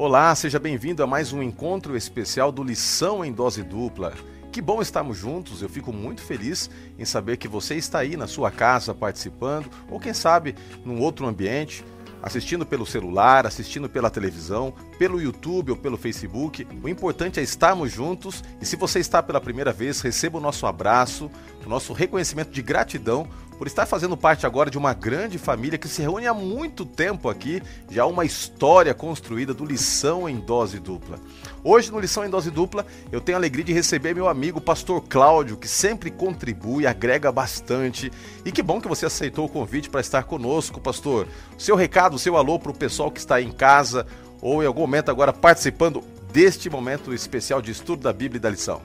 Olá, 0.00 0.32
seja 0.36 0.60
bem-vindo 0.60 1.02
a 1.02 1.08
mais 1.08 1.32
um 1.32 1.42
encontro 1.42 1.96
especial 1.96 2.52
do 2.52 2.62
Lição 2.62 3.24
em 3.24 3.32
Dose 3.32 3.64
Dupla. 3.64 4.14
Que 4.52 4.62
bom 4.62 4.80
estarmos 4.80 5.16
juntos, 5.16 5.60
eu 5.60 5.68
fico 5.68 5.92
muito 5.92 6.22
feliz 6.22 6.70
em 6.96 7.04
saber 7.04 7.36
que 7.36 7.48
você 7.48 7.74
está 7.74 7.98
aí 7.98 8.16
na 8.16 8.28
sua 8.28 8.48
casa 8.48 8.94
participando, 8.94 9.68
ou 9.90 9.98
quem 9.98 10.14
sabe 10.14 10.54
num 10.84 11.00
outro 11.00 11.26
ambiente, 11.26 11.84
assistindo 12.22 12.64
pelo 12.64 12.86
celular, 12.86 13.44
assistindo 13.44 13.88
pela 13.88 14.08
televisão, 14.08 14.72
pelo 15.00 15.20
YouTube 15.20 15.72
ou 15.72 15.76
pelo 15.76 15.96
Facebook. 15.96 16.64
O 16.80 16.88
importante 16.88 17.40
é 17.40 17.42
estarmos 17.42 17.90
juntos 17.90 18.44
e 18.60 18.64
se 18.64 18.76
você 18.76 19.00
está 19.00 19.20
pela 19.20 19.40
primeira 19.40 19.72
vez, 19.72 20.00
receba 20.00 20.38
o 20.38 20.40
nosso 20.40 20.64
abraço, 20.64 21.28
o 21.66 21.68
nosso 21.68 21.92
reconhecimento 21.92 22.52
de 22.52 22.62
gratidão 22.62 23.28
por 23.58 23.66
estar 23.66 23.84
fazendo 23.84 24.16
parte 24.16 24.46
agora 24.46 24.70
de 24.70 24.78
uma 24.78 24.94
grande 24.94 25.36
família 25.36 25.76
que 25.76 25.88
se 25.88 26.00
reúne 26.00 26.28
há 26.28 26.32
muito 26.32 26.86
tempo 26.86 27.28
aqui, 27.28 27.60
já 27.90 28.06
uma 28.06 28.24
história 28.24 28.94
construída 28.94 29.52
do 29.52 29.64
Lição 29.64 30.28
em 30.28 30.36
Dose 30.36 30.78
Dupla. 30.78 31.18
Hoje, 31.64 31.90
no 31.90 31.98
Lição 31.98 32.24
em 32.24 32.30
Dose 32.30 32.52
Dupla, 32.52 32.86
eu 33.10 33.20
tenho 33.20 33.36
a 33.36 33.40
alegria 33.40 33.64
de 33.64 33.72
receber 33.72 34.14
meu 34.14 34.28
amigo 34.28 34.60
Pastor 34.60 35.02
Cláudio, 35.02 35.56
que 35.56 35.66
sempre 35.66 36.08
contribui, 36.08 36.86
agrega 36.86 37.32
bastante. 37.32 38.12
E 38.44 38.52
que 38.52 38.62
bom 38.62 38.80
que 38.80 38.86
você 38.86 39.06
aceitou 39.06 39.46
o 39.46 39.48
convite 39.48 39.90
para 39.90 40.00
estar 40.00 40.22
conosco, 40.22 40.80
Pastor. 40.80 41.26
Seu 41.58 41.74
recado, 41.74 42.16
seu 42.16 42.36
alô 42.36 42.60
para 42.60 42.70
o 42.70 42.78
pessoal 42.78 43.10
que 43.10 43.18
está 43.18 43.42
em 43.42 43.50
casa 43.50 44.06
ou 44.40 44.62
em 44.62 44.66
algum 44.66 44.82
momento 44.82 45.10
agora 45.10 45.32
participando 45.32 46.04
deste 46.32 46.70
momento 46.70 47.12
especial 47.12 47.60
de 47.60 47.72
estudo 47.72 48.04
da 48.04 48.12
Bíblia 48.12 48.38
e 48.38 48.40
da 48.40 48.50
lição. 48.50 48.80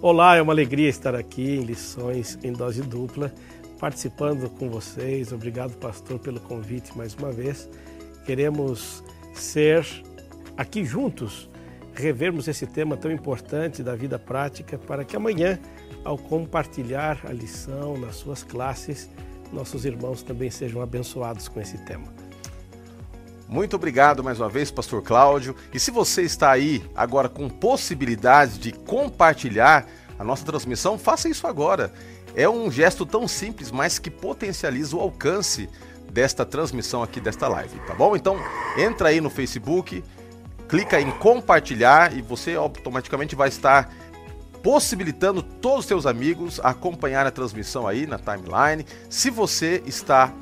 Olá, 0.00 0.36
é 0.36 0.42
uma 0.42 0.52
alegria 0.52 0.88
estar 0.88 1.14
aqui 1.14 1.56
em 1.56 1.62
Lições 1.62 2.38
em 2.42 2.52
Dose 2.52 2.82
Dupla 2.82 3.32
participando 3.78 4.48
com 4.50 4.68
vocês. 4.70 5.32
Obrigado, 5.32 5.76
pastor, 5.76 6.18
pelo 6.18 6.40
convite 6.40 6.96
mais 6.96 7.14
uma 7.14 7.30
vez. 7.30 7.68
Queremos 8.24 9.02
ser 9.34 9.86
aqui 10.56 10.84
juntos, 10.84 11.50
revermos 11.94 12.48
esse 12.48 12.66
tema 12.66 12.96
tão 12.96 13.10
importante 13.10 13.82
da 13.82 13.94
vida 13.94 14.18
prática 14.18 14.78
para 14.78 15.04
que 15.04 15.16
amanhã, 15.16 15.58
ao 16.04 16.16
compartilhar 16.16 17.20
a 17.24 17.32
lição 17.32 17.98
nas 17.98 18.16
suas 18.16 18.42
classes, 18.42 19.10
nossos 19.52 19.84
irmãos 19.84 20.22
também 20.22 20.50
sejam 20.50 20.82
abençoados 20.82 21.48
com 21.48 21.60
esse 21.60 21.78
tema. 21.84 22.12
Muito 23.48 23.76
obrigado 23.76 24.24
mais 24.24 24.40
uma 24.40 24.48
vez, 24.48 24.70
Pastor 24.70 25.02
Cláudio. 25.02 25.54
E 25.72 25.78
se 25.78 25.90
você 25.90 26.22
está 26.22 26.50
aí 26.50 26.82
agora 26.94 27.28
com 27.28 27.48
possibilidade 27.48 28.58
de 28.58 28.72
compartilhar 28.72 29.86
a 30.18 30.24
nossa 30.24 30.44
transmissão, 30.44 30.98
faça 30.98 31.28
isso 31.28 31.46
agora. 31.46 31.92
É 32.34 32.48
um 32.48 32.70
gesto 32.70 33.06
tão 33.06 33.28
simples, 33.28 33.70
mas 33.70 33.98
que 33.98 34.10
potencializa 34.10 34.96
o 34.96 35.00
alcance 35.00 35.68
desta 36.10 36.44
transmissão 36.44 37.02
aqui 37.02 37.20
desta 37.20 37.48
live, 37.48 37.78
tá 37.86 37.94
bom? 37.94 38.14
Então, 38.14 38.38
entra 38.76 39.08
aí 39.08 39.20
no 39.20 39.30
Facebook, 39.30 40.02
clica 40.68 41.00
em 41.00 41.10
compartilhar 41.10 42.16
e 42.16 42.22
você 42.22 42.54
automaticamente 42.54 43.34
vai 43.34 43.48
estar 43.48 43.92
possibilitando 44.62 45.42
todos 45.42 45.80
os 45.80 45.86
seus 45.86 46.06
amigos 46.06 46.58
acompanhar 46.62 47.26
a 47.26 47.30
transmissão 47.30 47.86
aí 47.86 48.06
na 48.06 48.18
timeline. 48.18 48.86
Se 49.10 49.28
você 49.28 49.82
está 49.84 50.32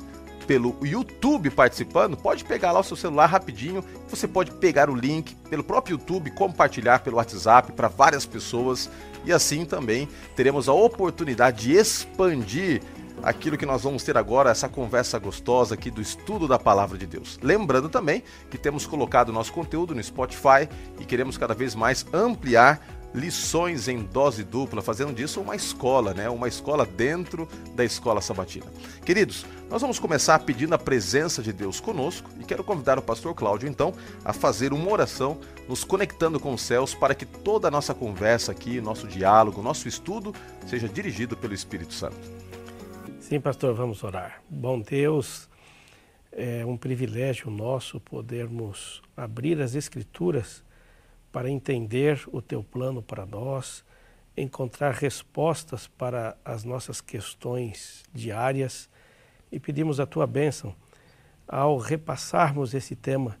pelo 0.47 0.75
YouTube 0.81 1.49
participando, 1.49 2.17
pode 2.17 2.43
pegar 2.43 2.71
lá 2.71 2.79
o 2.79 2.83
seu 2.83 2.97
celular 2.97 3.27
rapidinho, 3.27 3.83
você 4.09 4.27
pode 4.27 4.51
pegar 4.51 4.89
o 4.89 4.95
link 4.95 5.35
pelo 5.49 5.63
próprio 5.63 5.95
YouTube, 5.95 6.31
compartilhar 6.31 6.99
pelo 6.99 7.17
WhatsApp 7.17 7.71
para 7.71 7.87
várias 7.87 8.25
pessoas 8.25 8.89
e 9.25 9.31
assim 9.31 9.65
também 9.65 10.07
teremos 10.35 10.67
a 10.67 10.73
oportunidade 10.73 11.63
de 11.63 11.73
expandir 11.73 12.81
aquilo 13.21 13.57
que 13.57 13.65
nós 13.65 13.83
vamos 13.83 14.03
ter 14.03 14.17
agora, 14.17 14.51
essa 14.51 14.67
conversa 14.67 15.17
gostosa 15.17 15.75
aqui 15.75 15.89
do 15.89 16.01
estudo 16.01 16.47
da 16.47 16.59
palavra 16.59 16.97
de 16.97 17.05
Deus. 17.05 17.39
Lembrando 17.41 17.89
também 17.89 18.21
que 18.51 18.57
temos 18.57 18.85
colocado 18.85 19.31
nosso 19.31 19.53
conteúdo 19.53 19.95
no 19.95 20.03
Spotify 20.03 20.67
e 20.99 21.05
queremos 21.05 21.37
cada 21.37 21.53
vez 21.53 21.73
mais 21.73 22.05
ampliar 22.13 22.81
lições 23.13 23.87
em 23.87 24.03
dose 24.03 24.43
dupla, 24.43 24.81
fazendo 24.81 25.13
disso 25.13 25.39
uma 25.39 25.55
escola, 25.55 26.13
né? 26.13 26.29
Uma 26.29 26.47
escola 26.47 26.85
dentro 26.85 27.47
da 27.75 27.85
escola 27.85 28.21
sabatina. 28.21 28.65
Queridos, 29.05 29.45
nós 29.69 29.81
vamos 29.81 29.99
começar 29.99 30.39
pedindo 30.39 30.73
a 30.73 30.77
presença 30.77 31.41
de 31.41 31.53
Deus 31.53 31.79
conosco 31.79 32.29
e 32.39 32.43
quero 32.43 32.63
convidar 32.63 32.97
o 32.97 33.01
pastor 33.01 33.33
Cláudio 33.33 33.69
então 33.69 33.93
a 34.25 34.33
fazer 34.33 34.73
uma 34.73 34.89
oração 34.89 35.39
nos 35.67 35.83
conectando 35.83 36.39
com 36.39 36.53
os 36.53 36.61
céus 36.61 36.93
para 36.93 37.15
que 37.15 37.25
toda 37.25 37.67
a 37.67 37.71
nossa 37.71 37.93
conversa 37.93 38.51
aqui, 38.51 38.81
nosso 38.81 39.07
diálogo, 39.07 39.61
nosso 39.61 39.87
estudo 39.87 40.33
seja 40.67 40.89
dirigido 40.89 41.37
pelo 41.37 41.53
Espírito 41.53 41.93
Santo. 41.93 42.17
Sim, 43.19 43.39
pastor, 43.39 43.73
vamos 43.73 44.03
orar. 44.03 44.41
Bom 44.49 44.79
Deus, 44.79 45.49
é 46.31 46.65
um 46.65 46.75
privilégio 46.75 47.49
nosso 47.49 47.99
podermos 47.99 49.01
abrir 49.15 49.61
as 49.61 49.75
escrituras 49.75 50.62
para 51.33 51.49
entender 51.49 52.23
o 52.31 52.43
teu 52.43 52.63
plano 52.63 53.01
para 53.01 53.25
nós, 53.25 53.83
encontrar 54.37 54.93
respostas 54.93 55.87
para 55.87 56.37
as 56.45 56.63
nossas 56.63 57.01
questões 57.01 58.03
diárias 58.13 58.87
e 59.51 59.59
pedimos 59.59 59.99
a 59.99 60.05
tua 60.05 60.27
bênção 60.27 60.75
ao 61.47 61.77
repassarmos 61.77 62.73
esse 62.75 62.95
tema 62.95 63.37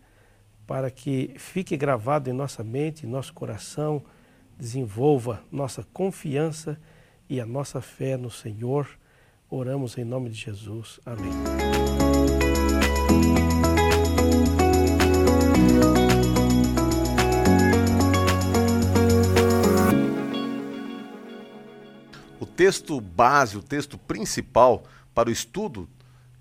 para 0.65 0.89
que 0.89 1.35
fique 1.37 1.77
gravado 1.77 2.29
em 2.29 2.33
nossa 2.33 2.63
mente, 2.63 3.05
em 3.05 3.09
nosso 3.09 3.31
coração, 3.31 4.01
desenvolva 4.57 5.43
nossa 5.51 5.83
confiança 5.93 6.79
e 7.29 7.39
a 7.39 7.45
nossa 7.45 7.79
fé 7.79 8.17
no 8.17 8.31
Senhor. 8.31 8.87
Oramos 9.49 9.97
em 9.99 10.03
nome 10.03 10.31
de 10.31 10.35
Jesus. 10.35 10.99
Amém. 11.05 12.02
Texto 22.55 22.99
base, 23.01 23.57
o 23.57 23.63
texto 23.63 23.97
principal 23.97 24.83
para 25.13 25.29
o 25.29 25.31
estudo 25.31 25.89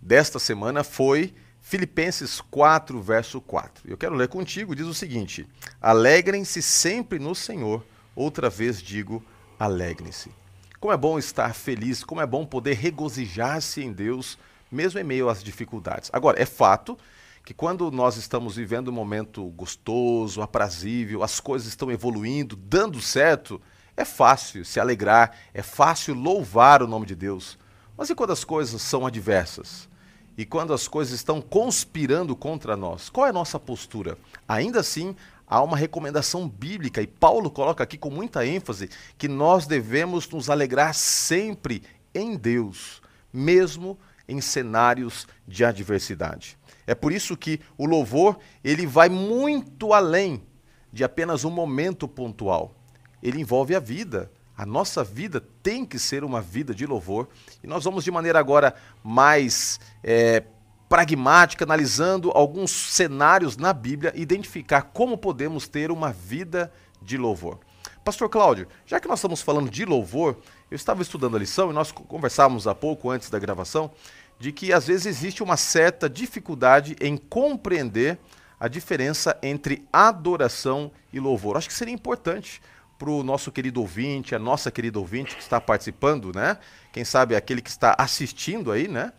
desta 0.00 0.38
semana 0.38 0.84
foi 0.84 1.34
Filipenses 1.60 2.40
4, 2.40 3.00
verso 3.00 3.40
4. 3.40 3.88
Eu 3.88 3.96
quero 3.96 4.14
ler 4.14 4.28
contigo, 4.28 4.74
diz 4.74 4.86
o 4.86 4.94
seguinte: 4.94 5.46
Alegrem-se 5.80 6.60
sempre 6.60 7.18
no 7.18 7.34
Senhor. 7.34 7.84
Outra 8.14 8.50
vez 8.50 8.82
digo, 8.82 9.24
alegrem-se. 9.58 10.30
Como 10.78 10.92
é 10.92 10.96
bom 10.96 11.18
estar 11.18 11.54
feliz, 11.54 12.04
como 12.04 12.20
é 12.20 12.26
bom 12.26 12.44
poder 12.44 12.74
regozijar-se 12.74 13.82
em 13.82 13.92
Deus, 13.92 14.36
mesmo 14.70 14.98
em 14.98 15.04
meio 15.04 15.28
às 15.28 15.42
dificuldades. 15.42 16.10
Agora, 16.12 16.42
é 16.42 16.44
fato 16.44 16.98
que 17.44 17.54
quando 17.54 17.90
nós 17.90 18.16
estamos 18.16 18.56
vivendo 18.56 18.88
um 18.88 18.92
momento 18.92 19.44
gostoso, 19.50 20.42
aprazível, 20.42 21.22
as 21.22 21.40
coisas 21.40 21.68
estão 21.68 21.90
evoluindo, 21.90 22.54
dando 22.56 23.00
certo, 23.00 23.60
é 23.96 24.04
fácil 24.04 24.64
se 24.64 24.80
alegrar, 24.80 25.36
é 25.52 25.62
fácil 25.62 26.14
louvar 26.14 26.82
o 26.82 26.86
nome 26.86 27.06
de 27.06 27.14
Deus. 27.14 27.58
Mas 27.96 28.10
e 28.10 28.14
quando 28.14 28.32
as 28.32 28.44
coisas 28.44 28.80
são 28.80 29.06
adversas? 29.06 29.88
E 30.36 30.46
quando 30.46 30.72
as 30.72 30.88
coisas 30.88 31.14
estão 31.14 31.42
conspirando 31.42 32.34
contra 32.34 32.76
nós? 32.76 33.10
Qual 33.10 33.26
é 33.26 33.30
a 33.30 33.34
nossa 33.34 33.60
postura? 33.60 34.16
Ainda 34.48 34.80
assim, 34.80 35.14
há 35.46 35.62
uma 35.62 35.76
recomendação 35.76 36.48
bíblica, 36.48 37.02
e 37.02 37.06
Paulo 37.06 37.50
coloca 37.50 37.84
aqui 37.84 37.98
com 37.98 38.08
muita 38.08 38.46
ênfase, 38.46 38.88
que 39.18 39.28
nós 39.28 39.66
devemos 39.66 40.26
nos 40.28 40.48
alegrar 40.48 40.94
sempre 40.94 41.82
em 42.14 42.34
Deus, 42.34 43.02
mesmo 43.30 43.98
em 44.26 44.40
cenários 44.40 45.26
de 45.46 45.64
adversidade. 45.64 46.56
É 46.86 46.94
por 46.94 47.12
isso 47.12 47.36
que 47.36 47.60
o 47.76 47.84
louvor, 47.84 48.38
ele 48.64 48.86
vai 48.86 49.10
muito 49.10 49.92
além 49.92 50.42
de 50.90 51.04
apenas 51.04 51.44
um 51.44 51.50
momento 51.50 52.08
pontual 52.08 52.74
ele 53.22 53.40
envolve 53.40 53.74
a 53.74 53.80
vida. 53.80 54.30
A 54.56 54.66
nossa 54.66 55.02
vida 55.02 55.42
tem 55.62 55.84
que 55.84 55.98
ser 55.98 56.24
uma 56.24 56.40
vida 56.40 56.74
de 56.74 56.86
louvor. 56.86 57.28
E 57.62 57.66
nós 57.66 57.84
vamos 57.84 58.04
de 58.04 58.10
maneira 58.10 58.38
agora 58.38 58.74
mais 59.02 59.80
é, 60.02 60.44
pragmática, 60.88 61.64
analisando 61.64 62.30
alguns 62.30 62.70
cenários 62.70 63.56
na 63.56 63.72
Bíblia, 63.72 64.12
identificar 64.14 64.82
como 64.82 65.16
podemos 65.16 65.66
ter 65.66 65.90
uma 65.90 66.12
vida 66.12 66.72
de 67.00 67.16
louvor. 67.16 67.60
Pastor 68.04 68.28
Cláudio, 68.28 68.66
já 68.84 68.98
que 69.00 69.08
nós 69.08 69.20
estamos 69.20 69.40
falando 69.40 69.70
de 69.70 69.84
louvor, 69.84 70.36
eu 70.70 70.76
estava 70.76 71.02
estudando 71.02 71.36
a 71.36 71.38
lição 71.38 71.70
e 71.70 71.72
nós 71.72 71.92
conversávamos 71.92 72.66
há 72.66 72.74
pouco 72.74 73.10
antes 73.10 73.30
da 73.30 73.38
gravação 73.38 73.90
de 74.38 74.50
que 74.50 74.72
às 74.72 74.88
vezes 74.88 75.06
existe 75.06 75.42
uma 75.42 75.56
certa 75.56 76.10
dificuldade 76.10 76.96
em 77.00 77.16
compreender 77.16 78.18
a 78.58 78.66
diferença 78.66 79.38
entre 79.42 79.86
adoração 79.92 80.90
e 81.12 81.20
louvor. 81.20 81.56
Acho 81.56 81.68
que 81.68 81.74
seria 81.74 81.94
importante 81.94 82.60
para 83.02 83.10
o 83.10 83.24
nosso 83.24 83.50
querido 83.50 83.80
ouvinte, 83.80 84.32
a 84.32 84.38
nossa 84.38 84.70
querida 84.70 84.96
ouvinte 84.96 85.34
que 85.34 85.42
está 85.42 85.60
participando, 85.60 86.32
né? 86.32 86.56
Quem 86.92 87.04
sabe 87.04 87.34
aquele 87.34 87.60
que 87.60 87.68
está 87.68 87.96
assistindo 87.98 88.70
aí, 88.70 88.86
né? 88.86 89.12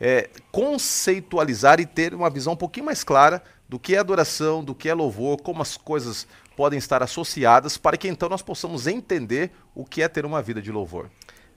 É, 0.00 0.30
conceitualizar 0.52 1.80
e 1.80 1.86
ter 1.86 2.14
uma 2.14 2.30
visão 2.30 2.52
um 2.52 2.56
pouquinho 2.56 2.86
mais 2.86 3.02
clara 3.02 3.42
do 3.68 3.76
que 3.76 3.96
é 3.96 3.98
adoração, 3.98 4.62
do 4.62 4.72
que 4.72 4.88
é 4.88 4.94
louvor, 4.94 5.42
como 5.42 5.60
as 5.60 5.76
coisas 5.76 6.28
podem 6.56 6.78
estar 6.78 7.02
associadas, 7.02 7.76
para 7.76 7.96
que 7.96 8.06
então 8.06 8.28
nós 8.28 8.40
possamos 8.40 8.86
entender 8.86 9.50
o 9.74 9.84
que 9.84 10.00
é 10.00 10.06
ter 10.06 10.24
uma 10.24 10.40
vida 10.40 10.62
de 10.62 10.70
louvor. 10.70 11.10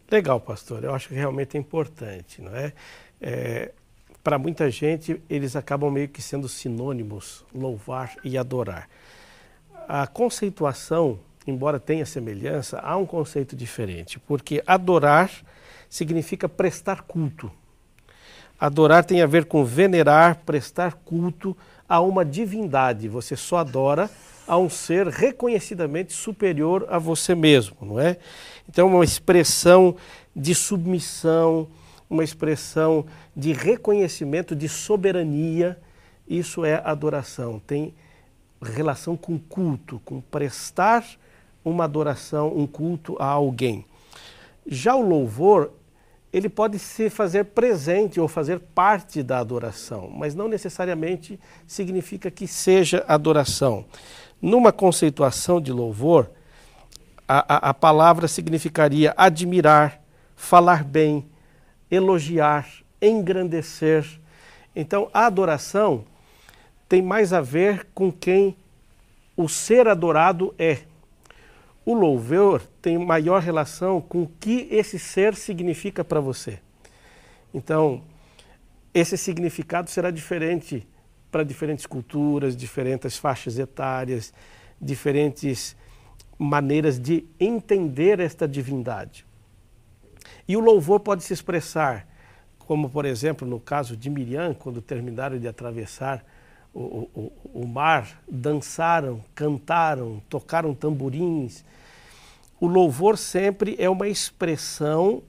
Legal, 0.09 0.39
pastor. 0.39 0.83
Eu 0.83 0.95
acho 0.95 1.09
que 1.09 1.13
realmente 1.13 1.57
é 1.57 1.59
importante, 1.59 2.41
não 2.41 2.55
é? 2.55 2.73
é 3.21 3.71
para 4.23 4.39
muita 4.39 4.71
gente, 4.71 5.21
eles 5.29 5.55
acabam 5.55 5.91
meio 5.91 6.09
que 6.09 6.23
sendo 6.23 6.49
sinônimos, 6.49 7.45
louvar 7.53 8.15
e 8.23 8.35
adorar. 8.35 8.89
A 9.87 10.07
conceituação, 10.07 11.19
embora 11.47 11.79
tenha 11.79 12.05
semelhança, 12.05 12.79
há 12.79 12.97
um 12.97 13.05
conceito 13.05 13.55
diferente, 13.55 14.19
porque 14.19 14.61
adorar 14.67 15.31
significa 15.89 16.49
prestar 16.49 17.01
culto. 17.03 17.51
Adorar 18.59 19.05
tem 19.05 19.21
a 19.21 19.25
ver 19.25 19.45
com 19.45 19.63
venerar, 19.63 20.41
prestar 20.45 20.93
culto 20.93 21.55
a 21.87 22.01
uma 22.01 22.25
divindade. 22.25 23.07
Você 23.07 23.35
só 23.35 23.57
adora 23.57 24.09
a 24.47 24.57
um 24.57 24.69
ser 24.69 25.07
reconhecidamente 25.07 26.13
superior 26.13 26.85
a 26.89 26.97
você 26.97 27.35
mesmo, 27.35 27.77
não 27.81 27.99
é? 27.99 28.17
Então, 28.67 28.87
uma 28.87 29.03
expressão 29.03 29.95
de 30.35 30.55
submissão, 30.55 31.67
uma 32.09 32.23
expressão 32.23 33.05
de 33.35 33.53
reconhecimento 33.53 34.55
de 34.55 34.67
soberania, 34.67 35.79
isso 36.27 36.65
é 36.65 36.81
adoração. 36.83 37.59
Tem 37.59 37.93
relação 38.61 39.15
com 39.15 39.37
culto, 39.37 40.01
com 40.03 40.19
prestar 40.19 41.05
uma 41.69 41.83
adoração, 41.83 42.53
um 42.55 42.65
culto 42.65 43.15
a 43.19 43.25
alguém. 43.25 43.85
Já 44.65 44.95
o 44.95 45.07
louvor 45.07 45.71
ele 46.31 46.49
pode 46.49 46.77
se 46.77 47.09
fazer 47.09 47.45
presente 47.45 48.19
ou 48.19 48.27
fazer 48.27 48.59
parte 48.59 49.23
da 49.23 49.39
adoração, 49.39 50.09
mas 50.09 50.35
não 50.35 50.47
necessariamente 50.47 51.39
significa 51.65 52.29
que 52.29 52.45
seja 52.45 53.03
adoração. 53.07 53.85
Numa 54.41 54.71
conceituação 54.71 55.59
de 55.59 55.71
louvor, 55.71 56.29
a, 57.27 57.55
a, 57.55 57.69
a 57.69 57.73
palavra 57.73 58.27
significaria 58.27 59.13
admirar, 59.17 60.01
falar 60.35 60.83
bem, 60.83 61.25
elogiar, 61.89 62.67
engrandecer. 63.01 64.05
Então, 64.75 65.09
a 65.13 65.25
adoração 65.25 66.03
tem 66.87 67.01
mais 67.01 67.33
a 67.33 67.41
ver 67.41 67.87
com 67.93 68.11
quem 68.11 68.55
o 69.35 69.47
ser 69.47 69.87
adorado 69.87 70.53
é. 70.57 70.79
O 71.87 71.93
louvor 71.93 72.61
tem 72.81 72.97
maior 72.97 73.41
relação 73.41 74.01
com 74.01 74.23
o 74.23 74.27
que 74.41 74.67
esse 74.69 74.99
ser 74.99 75.33
significa 75.35 76.03
para 76.03 76.19
você. 76.19 76.59
Então, 77.53 78.03
esse 78.93 79.17
significado 79.17 79.89
será 79.89 80.11
diferente 80.11 80.85
para 81.31 81.45
diferentes 81.45 81.85
culturas, 81.85 82.57
diferentes 82.57 83.15
faixas 83.15 83.57
etárias, 83.57 84.33
diferentes 84.81 85.77
maneiras 86.37 86.99
de 86.99 87.25
entender 87.39 88.19
esta 88.19 88.45
divindade. 88.45 89.25
E 90.45 90.57
o 90.57 90.59
louvor 90.59 90.99
pode 90.99 91.23
se 91.23 91.31
expressar, 91.31 92.05
como 92.59 92.89
por 92.89 93.05
exemplo 93.05 93.47
no 93.47 93.61
caso 93.61 93.95
de 93.95 94.09
Miriam, 94.09 94.53
quando 94.53 94.81
terminaram 94.81 95.39
de 95.39 95.47
atravessar 95.47 96.21
o, 96.77 97.09
o, 97.15 97.61
o 97.61 97.67
mar, 97.67 98.21
dançaram, 98.29 99.21
cantaram, 99.33 100.21
tocaram 100.29 100.75
tamborins. 100.75 101.65
O 102.59 102.67
louvor 102.67 103.17
sempre 103.17 103.75
é 103.79 103.89
uma 103.89 104.07
expressão 104.07 105.23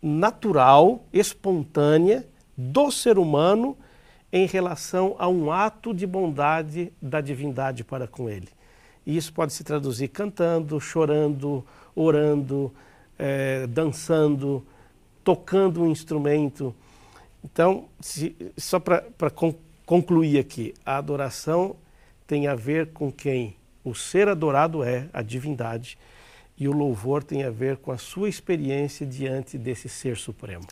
natural, 0.00 1.04
espontânea 1.12 2.24
do 2.56 2.90
ser 2.92 3.18
humano 3.18 3.76
em 4.32 4.46
relação 4.46 5.16
a 5.18 5.28
um 5.28 5.50
ato 5.50 5.92
de 5.92 6.06
bondade 6.06 6.92
da 7.02 7.20
divindade 7.20 7.82
para 7.82 8.06
com 8.06 8.30
ele. 8.30 8.48
E 9.04 9.16
isso 9.16 9.32
pode 9.32 9.52
se 9.52 9.64
traduzir 9.64 10.08
cantando, 10.08 10.80
chorando, 10.80 11.66
orando, 11.96 12.72
é, 13.18 13.66
dançando, 13.66 14.64
tocando 15.24 15.82
um 15.82 15.90
instrumento. 15.90 16.72
Então, 17.42 17.86
se, 17.98 18.36
só 18.56 18.78
para 18.78 19.02
concluir 19.90 20.38
aqui, 20.38 20.72
a 20.86 20.98
adoração 20.98 21.74
tem 22.24 22.46
a 22.46 22.54
ver 22.54 22.92
com 22.92 23.10
quem 23.10 23.56
o 23.82 23.92
ser 23.92 24.28
adorado 24.28 24.84
é, 24.84 25.08
a 25.12 25.20
divindade, 25.20 25.98
e 26.56 26.68
o 26.68 26.72
louvor 26.72 27.24
tem 27.24 27.42
a 27.42 27.50
ver 27.50 27.76
com 27.78 27.90
a 27.90 27.98
sua 27.98 28.28
experiência 28.28 29.04
diante 29.04 29.58
desse 29.58 29.88
ser 29.88 30.16
supremo. 30.16 30.64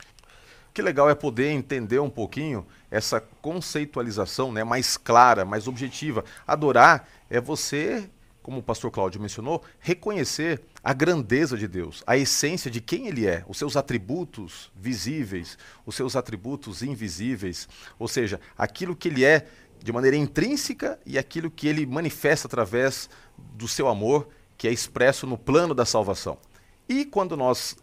Que 0.73 0.81
legal 0.81 1.11
é 1.11 1.17
poder 1.17 1.51
entender 1.51 1.99
um 1.99 2.09
pouquinho 2.09 2.65
essa 2.89 3.21
conceitualização 3.43 4.53
né, 4.53 4.63
mais 4.63 4.97
clara, 4.97 5.45
mais 5.45 5.67
objetiva. 5.67 6.25
Adorar 6.47 7.09
é 7.29 7.41
você, 7.41 8.09
como 8.43 8.59
o 8.59 8.63
pastor 8.63 8.91
Cláudio 8.91 9.21
mencionou, 9.21 9.63
reconhecer 9.79 10.63
a 10.83 10.93
grandeza 10.93 11.57
de 11.57 11.69
Deus, 11.69 12.03
a 12.07 12.17
essência 12.17 12.71
de 12.71 12.81
quem 12.81 13.07
Ele 13.07 13.27
é, 13.27 13.45
os 13.47 13.59
seus 13.59 13.77
atributos 13.77 14.71
visíveis, 14.75 15.59
os 15.85 15.95
seus 15.95 16.17
atributos 16.17 16.83
invisíveis, 16.83 17.69
ou 17.99 18.09
seja, 18.09 18.41
aquilo 18.57 18.97
que 18.97 19.09
Ele 19.09 19.25
é 19.25 19.47
de 19.83 19.93
maneira 19.93 20.17
intrínseca 20.17 20.99
e 21.05 21.19
aquilo 21.19 21.51
que 21.51 21.69
Ele 21.69 21.87
manifesta 21.87 22.47
através 22.47 23.09
do 23.37 23.69
seu 23.69 23.89
amor, 23.89 24.29
que 24.57 24.67
é 24.67 24.73
expresso 24.73 25.27
no 25.27 25.39
plano 25.39 25.75
da 25.75 25.85
salvação. 25.85 26.39
E 26.89 27.05
quando 27.05 27.37
nós 27.37 27.77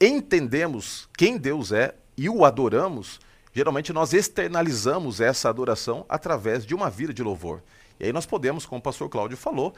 entendemos 0.00 1.08
quem 1.16 1.36
Deus 1.36 1.72
é, 1.72 1.94
e 2.16 2.28
o 2.28 2.44
adoramos, 2.44 3.20
geralmente 3.52 3.92
nós 3.92 4.12
externalizamos 4.12 5.20
essa 5.20 5.48
adoração 5.48 6.04
através 6.08 6.64
de 6.64 6.74
uma 6.74 6.88
vida 6.88 7.12
de 7.12 7.22
louvor. 7.22 7.62
E 8.02 8.06
aí 8.06 8.12
nós 8.12 8.26
podemos, 8.26 8.66
como 8.66 8.80
o 8.80 8.82
pastor 8.82 9.08
Cláudio 9.08 9.36
falou, 9.36 9.72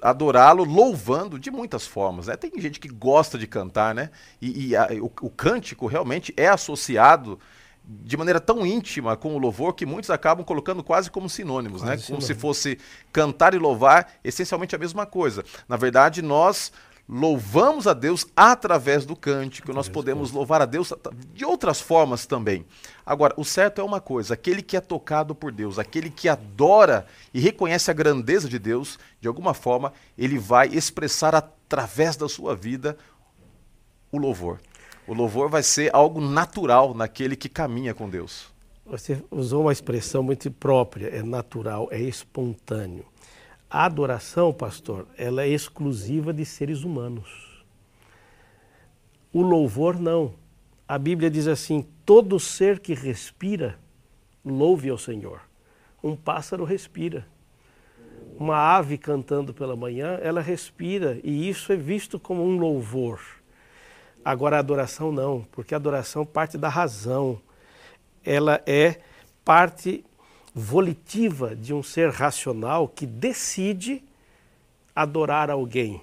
adorá-lo 0.00 0.64
louvando 0.64 1.38
de 1.38 1.50
muitas 1.50 1.86
formas. 1.86 2.28
Né? 2.28 2.34
Tem 2.34 2.50
gente 2.56 2.80
que 2.80 2.88
gosta 2.88 3.36
de 3.36 3.46
cantar, 3.46 3.94
né? 3.94 4.10
E, 4.40 4.68
e 4.68 4.76
a, 4.76 4.88
o, 5.02 5.12
o 5.20 5.30
cântico 5.30 5.86
realmente 5.86 6.32
é 6.34 6.48
associado 6.48 7.38
de 7.84 8.16
maneira 8.16 8.40
tão 8.40 8.64
íntima 8.64 9.18
com 9.18 9.34
o 9.34 9.38
louvor 9.38 9.74
que 9.74 9.84
muitos 9.84 10.08
acabam 10.08 10.46
colocando 10.46 10.82
quase 10.82 11.10
como 11.10 11.28
sinônimos, 11.28 11.82
quase 11.82 12.02
né? 12.02 12.08
Como 12.08 12.22
se 12.22 12.34
fosse 12.34 12.78
cantar 13.12 13.52
e 13.52 13.58
louvar 13.58 14.10
essencialmente 14.24 14.74
a 14.74 14.78
mesma 14.78 15.04
coisa. 15.04 15.44
Na 15.68 15.76
verdade, 15.76 16.22
nós 16.22 16.72
louvamos 17.08 17.86
a 17.86 17.92
Deus 17.92 18.26
através 18.36 19.04
do 19.04 19.14
cântico, 19.14 19.72
nós 19.72 19.88
podemos 19.88 20.30
louvar 20.30 20.62
a 20.62 20.66
Deus 20.66 20.92
de 21.34 21.44
outras 21.44 21.80
formas 21.80 22.26
também. 22.26 22.64
Agora, 23.04 23.34
o 23.36 23.44
certo 23.44 23.80
é 23.80 23.84
uma 23.84 24.00
coisa: 24.00 24.34
aquele 24.34 24.62
que 24.62 24.76
é 24.76 24.80
tocado 24.80 25.34
por 25.34 25.52
Deus, 25.52 25.78
aquele 25.78 26.10
que 26.10 26.28
adora 26.28 27.06
e 27.34 27.40
reconhece 27.40 27.90
a 27.90 27.94
grandeza 27.94 28.48
de 28.48 28.58
Deus, 28.58 28.98
de 29.20 29.28
alguma 29.28 29.54
forma, 29.54 29.92
ele 30.16 30.38
vai 30.38 30.68
expressar 30.68 31.34
através 31.34 32.16
da 32.16 32.28
sua 32.28 32.54
vida 32.54 32.96
o 34.10 34.18
louvor. 34.18 34.60
O 35.06 35.14
louvor 35.14 35.48
vai 35.48 35.62
ser 35.62 35.94
algo 35.94 36.20
natural 36.20 36.94
naquele 36.94 37.34
que 37.34 37.48
caminha 37.48 37.92
com 37.92 38.08
Deus. 38.08 38.52
Você 38.86 39.22
usou 39.30 39.62
uma 39.62 39.72
expressão 39.72 40.22
muito 40.22 40.50
própria, 40.50 41.06
é 41.08 41.22
natural, 41.22 41.88
é 41.90 42.00
espontâneo. 42.00 43.04
A 43.74 43.86
adoração, 43.86 44.52
pastor, 44.52 45.06
ela 45.16 45.44
é 45.44 45.48
exclusiva 45.48 46.30
de 46.30 46.44
seres 46.44 46.84
humanos. 46.84 47.64
O 49.32 49.40
louvor 49.40 49.98
não. 49.98 50.34
A 50.86 50.98
Bíblia 50.98 51.30
diz 51.30 51.46
assim: 51.46 51.88
todo 52.04 52.38
ser 52.38 52.80
que 52.80 52.92
respira, 52.92 53.78
louve 54.44 54.90
ao 54.90 54.98
Senhor. 54.98 55.40
Um 56.04 56.14
pássaro 56.14 56.64
respira. 56.64 57.26
Uma 58.38 58.58
ave 58.58 58.98
cantando 58.98 59.54
pela 59.54 59.74
manhã, 59.74 60.18
ela 60.20 60.42
respira, 60.42 61.18
e 61.24 61.48
isso 61.48 61.72
é 61.72 61.76
visto 61.76 62.20
como 62.20 62.44
um 62.44 62.58
louvor. 62.58 63.20
Agora 64.22 64.56
a 64.56 64.58
adoração 64.58 65.10
não, 65.10 65.46
porque 65.50 65.72
a 65.72 65.78
adoração 65.78 66.26
parte 66.26 66.58
da 66.58 66.68
razão. 66.68 67.40
Ela 68.22 68.60
é 68.66 69.00
parte 69.42 70.04
volitiva 70.54 71.56
de 71.56 71.72
um 71.72 71.82
ser 71.82 72.10
racional 72.10 72.86
que 72.86 73.06
decide 73.06 74.02
adorar 74.94 75.50
alguém. 75.50 76.00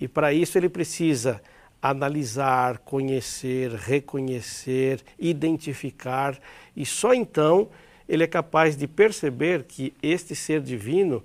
E 0.00 0.08
para 0.08 0.32
isso 0.32 0.56
ele 0.58 0.68
precisa 0.68 1.40
analisar, 1.80 2.78
conhecer, 2.78 3.70
reconhecer, 3.72 5.02
identificar, 5.18 6.40
e 6.74 6.86
só 6.86 7.12
então 7.12 7.68
ele 8.08 8.24
é 8.24 8.26
capaz 8.26 8.76
de 8.76 8.86
perceber 8.86 9.64
que 9.64 9.92
este 10.02 10.34
ser 10.34 10.62
divino 10.62 11.22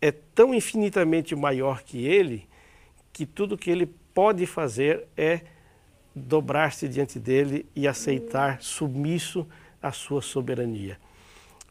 é 0.00 0.10
tão 0.10 0.52
infinitamente 0.52 1.36
maior 1.36 1.82
que 1.82 2.04
ele 2.04 2.48
que 3.12 3.26
tudo 3.26 3.58
que 3.58 3.70
ele 3.70 3.86
pode 4.14 4.46
fazer 4.46 5.06
é 5.16 5.42
dobrar-se 6.14 6.88
diante 6.88 7.18
dele 7.18 7.66
e 7.74 7.86
aceitar 7.86 8.62
submisso 8.62 9.46
à 9.82 9.92
sua 9.92 10.22
soberania. 10.22 10.98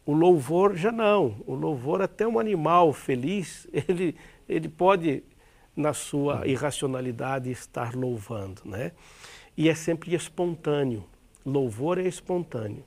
O 0.06 0.14
louvor 0.14 0.76
já 0.76 0.92
não. 0.92 1.36
O 1.46 1.54
louvor, 1.54 2.02
até 2.02 2.28
um 2.28 2.40
animal 2.40 2.92
feliz, 2.94 3.68
ele, 3.88 4.16
ele 4.48 4.68
pode, 4.68 5.24
na 5.76 5.94
sua 5.94 6.48
irracionalidade, 6.48 7.52
estar 7.52 7.96
louvando. 7.96 8.62
Né? 8.66 8.92
E 9.58 9.70
é 9.70 9.76
sempre 9.76 10.14
espontâneo. 10.16 11.04
Louvor 11.46 11.98
é 11.98 12.08
espontâneo. 12.08 12.84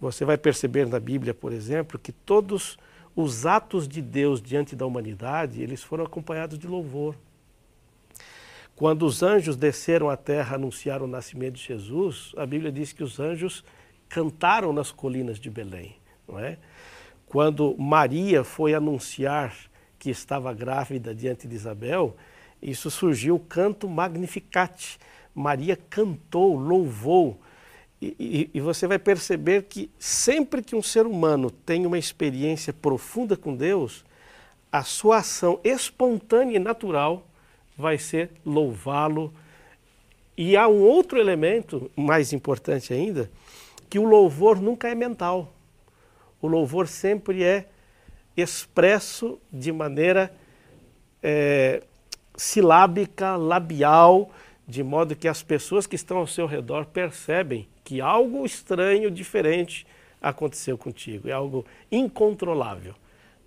Você 0.00 0.24
vai 0.24 0.36
perceber 0.36 0.86
na 0.86 1.00
Bíblia, 1.00 1.32
por 1.32 1.52
exemplo, 1.52 1.98
que 1.98 2.12
todos 2.12 2.76
os 3.14 3.46
atos 3.46 3.88
de 3.88 4.02
Deus 4.02 4.42
diante 4.42 4.76
da 4.76 4.84
humanidade, 4.84 5.62
eles 5.62 5.82
foram 5.82 6.04
acompanhados 6.04 6.58
de 6.58 6.66
louvor. 6.66 7.16
Quando 8.76 9.06
os 9.06 9.22
anjos 9.22 9.56
desceram 9.56 10.10
à 10.10 10.18
terra 10.18 10.56
anunciar 10.56 11.00
o 11.00 11.06
nascimento 11.06 11.54
de 11.54 11.62
Jesus, 11.62 12.34
a 12.36 12.44
Bíblia 12.44 12.70
diz 12.70 12.92
que 12.92 13.02
os 13.02 13.18
anjos 13.18 13.64
cantaram 14.06 14.70
nas 14.70 14.92
colinas 14.92 15.40
de 15.40 15.48
Belém, 15.48 15.96
não 16.28 16.38
é? 16.38 16.58
Quando 17.26 17.76
Maria 17.76 18.44
foi 18.44 18.74
anunciar 18.74 19.54
que 19.98 20.10
estava 20.10 20.52
grávida 20.54 21.14
diante 21.14 21.48
de 21.48 21.54
Isabel, 21.54 22.16
isso 22.62 22.90
surgiu 22.90 23.36
o 23.36 23.40
canto 23.40 23.88
Magnificat. 23.88 24.98
Maria 25.34 25.76
cantou, 25.76 26.56
louvou. 26.56 27.38
E, 28.00 28.16
e, 28.18 28.50
e, 28.54 28.60
você 28.60 28.86
vai 28.86 28.98
perceber 28.98 29.64
que 29.64 29.90
sempre 29.98 30.62
que 30.62 30.76
um 30.76 30.82
ser 30.82 31.06
humano 31.06 31.50
tem 31.50 31.86
uma 31.86 31.98
experiência 31.98 32.72
profunda 32.72 33.36
com 33.36 33.56
Deus, 33.56 34.04
a 34.70 34.82
sua 34.82 35.18
ação 35.18 35.58
espontânea 35.64 36.56
e 36.56 36.58
natural 36.58 37.26
vai 37.76 37.98
ser 37.98 38.30
louvá-lo. 38.44 39.32
E 40.36 40.56
há 40.56 40.68
um 40.68 40.82
outro 40.82 41.18
elemento 41.18 41.90
mais 41.96 42.32
importante 42.32 42.92
ainda, 42.92 43.30
que 43.88 43.98
o 43.98 44.04
louvor 44.04 44.60
nunca 44.60 44.88
é 44.88 44.94
mental. 44.94 45.55
O 46.40 46.46
louvor 46.46 46.86
sempre 46.86 47.42
é 47.42 47.68
expresso 48.36 49.38
de 49.52 49.72
maneira 49.72 50.34
é, 51.22 51.82
silábica, 52.36 53.36
labial, 53.36 54.30
de 54.68 54.82
modo 54.82 55.16
que 55.16 55.28
as 55.28 55.42
pessoas 55.42 55.86
que 55.86 55.96
estão 55.96 56.18
ao 56.18 56.26
seu 56.26 56.46
redor 56.46 56.86
percebem 56.86 57.68
que 57.84 58.00
algo 58.00 58.44
estranho, 58.44 59.10
diferente 59.10 59.86
aconteceu 60.20 60.76
contigo, 60.76 61.28
é 61.28 61.32
algo 61.32 61.64
incontrolável. 61.90 62.94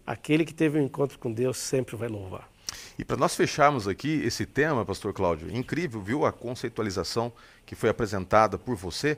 Aquele 0.07 0.45
que 0.45 0.53
teve 0.53 0.79
um 0.79 0.83
encontro 0.83 1.19
com 1.19 1.31
Deus 1.31 1.57
sempre 1.57 1.95
vai 1.95 2.07
louvar. 2.07 2.49
E 2.97 3.05
para 3.05 3.17
nós 3.17 3.35
fecharmos 3.35 3.87
aqui 3.87 4.21
esse 4.25 4.45
tema, 4.45 4.85
Pastor 4.85 5.13
Cláudio, 5.13 5.55
incrível, 5.55 6.01
viu 6.01 6.25
a 6.25 6.31
conceitualização 6.31 7.31
que 7.65 7.75
foi 7.75 7.89
apresentada 7.89 8.57
por 8.57 8.75
você. 8.75 9.17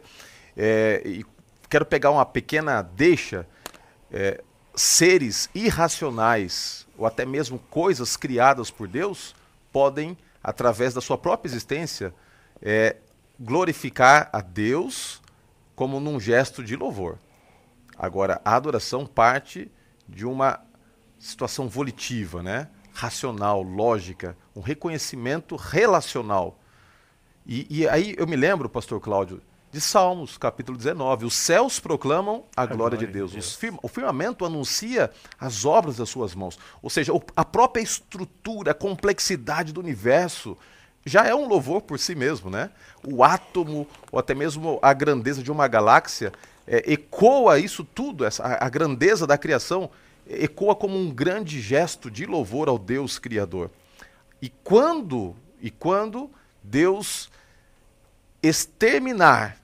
É, 0.55 1.01
e 1.05 1.25
quero 1.69 1.85
pegar 1.85 2.11
uma 2.11 2.25
pequena 2.25 2.81
deixa. 2.81 3.47
É, 4.11 4.43
seres 4.75 5.49
irracionais 5.53 6.87
ou 6.97 7.05
até 7.05 7.25
mesmo 7.25 7.59
coisas 7.69 8.15
criadas 8.15 8.69
por 8.69 8.87
Deus 8.87 9.35
podem, 9.71 10.17
através 10.43 10.93
da 10.93 11.01
sua 11.01 11.17
própria 11.17 11.49
existência, 11.49 12.13
é, 12.61 12.97
glorificar 13.39 14.29
a 14.31 14.41
Deus 14.41 15.21
como 15.75 15.99
num 15.99 16.19
gesto 16.19 16.63
de 16.63 16.75
louvor. 16.75 17.17
Agora, 17.97 18.41
a 18.43 18.55
adoração 18.55 19.05
parte 19.05 19.71
de 20.07 20.25
uma 20.25 20.59
situação 21.17 21.67
volitiva, 21.67 22.43
né? 22.43 22.67
racional, 22.93 23.61
lógica, 23.61 24.37
um 24.55 24.61
reconhecimento 24.61 25.55
relacional. 25.55 26.59
E, 27.45 27.65
e 27.69 27.87
aí 27.87 28.13
eu 28.17 28.27
me 28.27 28.35
lembro, 28.35 28.69
pastor 28.69 28.99
Cláudio, 28.99 29.41
de 29.71 29.79
Salmos, 29.79 30.37
capítulo 30.37 30.77
19. 30.77 31.25
Os 31.25 31.33
céus 31.33 31.79
proclamam 31.79 32.43
a, 32.55 32.63
a 32.63 32.65
glória, 32.65 32.77
glória, 32.77 32.97
de 32.97 33.07
Deus. 33.07 33.31
De 33.31 33.37
Deus. 33.37 33.55
Firma, 33.55 33.79
o 33.81 33.87
firmamento 33.87 34.45
anuncia 34.45 35.09
as 35.39 35.63
obras 35.63 35.97
das 35.97 36.09
suas 36.09 36.35
mãos. 36.35 36.59
Ou 36.81 36.89
seja, 36.89 37.13
a 37.35 37.45
própria 37.45 37.81
estrutura, 37.81 38.71
a 38.71 38.75
complexidade 38.75 39.71
do 39.71 39.79
universo 39.79 40.57
já 41.05 41.25
é 41.25 41.33
um 41.33 41.47
louvor 41.47 41.81
por 41.81 41.97
si 41.97 42.13
mesmo, 42.13 42.49
né? 42.49 42.69
O 43.07 43.23
átomo, 43.23 43.87
ou 44.11 44.19
até 44.19 44.35
mesmo 44.35 44.77
a 44.81 44.93
grandeza 44.93 45.41
de 45.41 45.51
uma 45.51 45.67
galáxia, 45.67 46.33
é, 46.67 46.91
ecoa 46.91 47.57
isso 47.57 47.83
tudo, 47.83 48.25
essa, 48.25 48.43
a, 48.43 48.65
a 48.65 48.69
grandeza 48.69 49.25
da 49.25 49.37
criação 49.37 49.89
ecoa 50.29 50.75
como 50.75 50.97
um 50.97 51.09
grande 51.09 51.61
gesto 51.61 52.11
de 52.11 52.25
louvor 52.25 52.67
ao 52.67 52.77
Deus 52.77 53.17
Criador. 53.17 53.71
E 54.41 54.49
quando, 54.49 55.33
e 55.61 55.71
quando 55.71 56.29
Deus 56.61 57.29
exterminar 58.43 59.60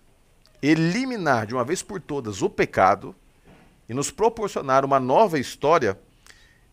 eliminar 0.62 1.46
de 1.46 1.54
uma 1.54 1.64
vez 1.64 1.82
por 1.82 2.02
todas 2.02 2.42
o 2.42 2.50
pecado 2.50 3.16
e 3.88 3.94
nos 3.94 4.12
proporcionar 4.12 4.84
uma 4.84 5.00
nova 5.00 5.40
história, 5.40 6.00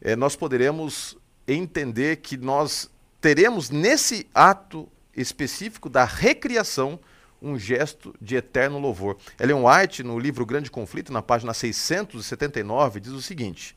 é, 0.00 0.16
nós 0.16 0.36
poderemos 0.36 1.16
entender 1.46 2.16
que 2.16 2.36
nós 2.36 2.90
teremos 3.20 3.70
nesse 3.70 4.26
ato 4.34 4.88
específico 5.16 5.88
da 5.88 6.04
recriação 6.04 6.98
um 7.40 7.58
gesto 7.58 8.14
de 8.20 8.36
eterno 8.36 8.78
louvor. 8.78 9.18
Ellen 9.38 9.62
White, 9.64 10.02
no 10.02 10.18
livro 10.18 10.46
Grande 10.46 10.70
Conflito, 10.70 11.12
na 11.12 11.20
página 11.20 11.52
679, 11.52 13.00
diz 13.00 13.12
o 13.12 13.20
seguinte: 13.20 13.76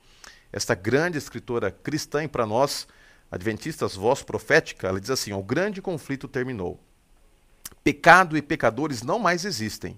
esta 0.52 0.74
grande 0.74 1.18
escritora 1.18 1.70
cristã 1.70 2.24
e 2.24 2.28
para 2.28 2.46
nós, 2.46 2.88
adventistas, 3.30 3.96
voz 3.96 4.24
profética, 4.24 4.88
ela 4.88 5.02
diz 5.02 5.10
assim: 5.10 5.34
o 5.34 5.44
grande 5.44 5.82
conflito 5.82 6.28
terminou. 6.28 6.80
Pecado 7.88 8.36
e 8.36 8.42
pecadores 8.42 9.02
não 9.02 9.18
mais 9.18 9.46
existem. 9.46 9.98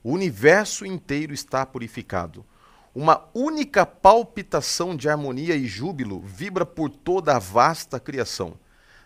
O 0.00 0.12
universo 0.12 0.86
inteiro 0.86 1.34
está 1.34 1.66
purificado. 1.66 2.46
Uma 2.94 3.28
única 3.34 3.84
palpitação 3.84 4.94
de 4.94 5.08
harmonia 5.08 5.56
e 5.56 5.66
júbilo 5.66 6.20
vibra 6.20 6.64
por 6.64 6.88
toda 6.88 7.34
a 7.34 7.40
vasta 7.40 7.98
criação. 7.98 8.56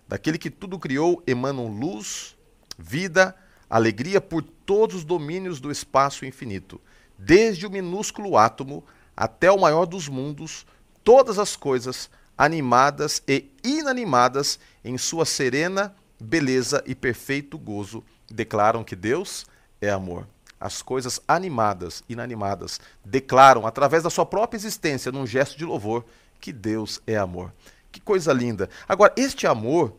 Daquele 0.06 0.36
que 0.36 0.50
tudo 0.50 0.78
criou 0.78 1.22
emanam 1.26 1.66
luz, 1.68 2.36
vida, 2.78 3.34
alegria 3.70 4.20
por 4.20 4.42
todos 4.42 4.96
os 4.96 5.04
domínios 5.04 5.58
do 5.58 5.70
espaço 5.70 6.26
infinito. 6.26 6.78
Desde 7.18 7.66
o 7.66 7.70
minúsculo 7.70 8.36
átomo 8.36 8.84
até 9.16 9.50
o 9.50 9.58
maior 9.58 9.86
dos 9.86 10.08
mundos, 10.08 10.66
todas 11.02 11.38
as 11.38 11.56
coisas, 11.56 12.10
animadas 12.36 13.22
e 13.26 13.50
inanimadas, 13.64 14.60
em 14.84 14.98
sua 14.98 15.24
serena 15.24 15.96
beleza 16.20 16.82
e 16.86 16.94
perfeito 16.94 17.58
gozo, 17.58 18.04
declaram 18.30 18.84
que 18.84 18.94
Deus 18.94 19.46
é 19.80 19.90
amor. 19.90 20.26
As 20.60 20.82
coisas 20.82 21.20
animadas, 21.26 22.04
inanimadas, 22.08 22.80
declaram 23.04 23.66
através 23.66 24.02
da 24.02 24.10
sua 24.10 24.26
própria 24.26 24.58
existência, 24.58 25.10
num 25.10 25.26
gesto 25.26 25.56
de 25.56 25.64
louvor, 25.64 26.04
que 26.38 26.52
Deus 26.52 27.00
é 27.06 27.16
amor. 27.16 27.52
Que 27.90 28.00
coisa 28.00 28.32
linda. 28.32 28.68
Agora, 28.86 29.12
este 29.16 29.46
amor, 29.46 29.96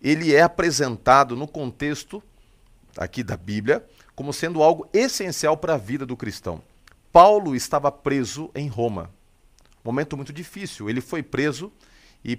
ele 0.00 0.34
é 0.34 0.42
apresentado 0.42 1.34
no 1.34 1.48
contexto 1.48 2.22
aqui 2.96 3.22
da 3.22 3.36
Bíblia 3.36 3.84
como 4.14 4.32
sendo 4.32 4.62
algo 4.62 4.86
essencial 4.92 5.56
para 5.56 5.74
a 5.74 5.78
vida 5.78 6.04
do 6.04 6.16
cristão. 6.16 6.62
Paulo 7.10 7.56
estava 7.56 7.90
preso 7.90 8.50
em 8.54 8.68
Roma. 8.68 9.10
Momento 9.82 10.16
muito 10.16 10.32
difícil. 10.32 10.88
Ele 10.88 11.00
foi 11.00 11.22
preso 11.22 11.72
e 12.24 12.36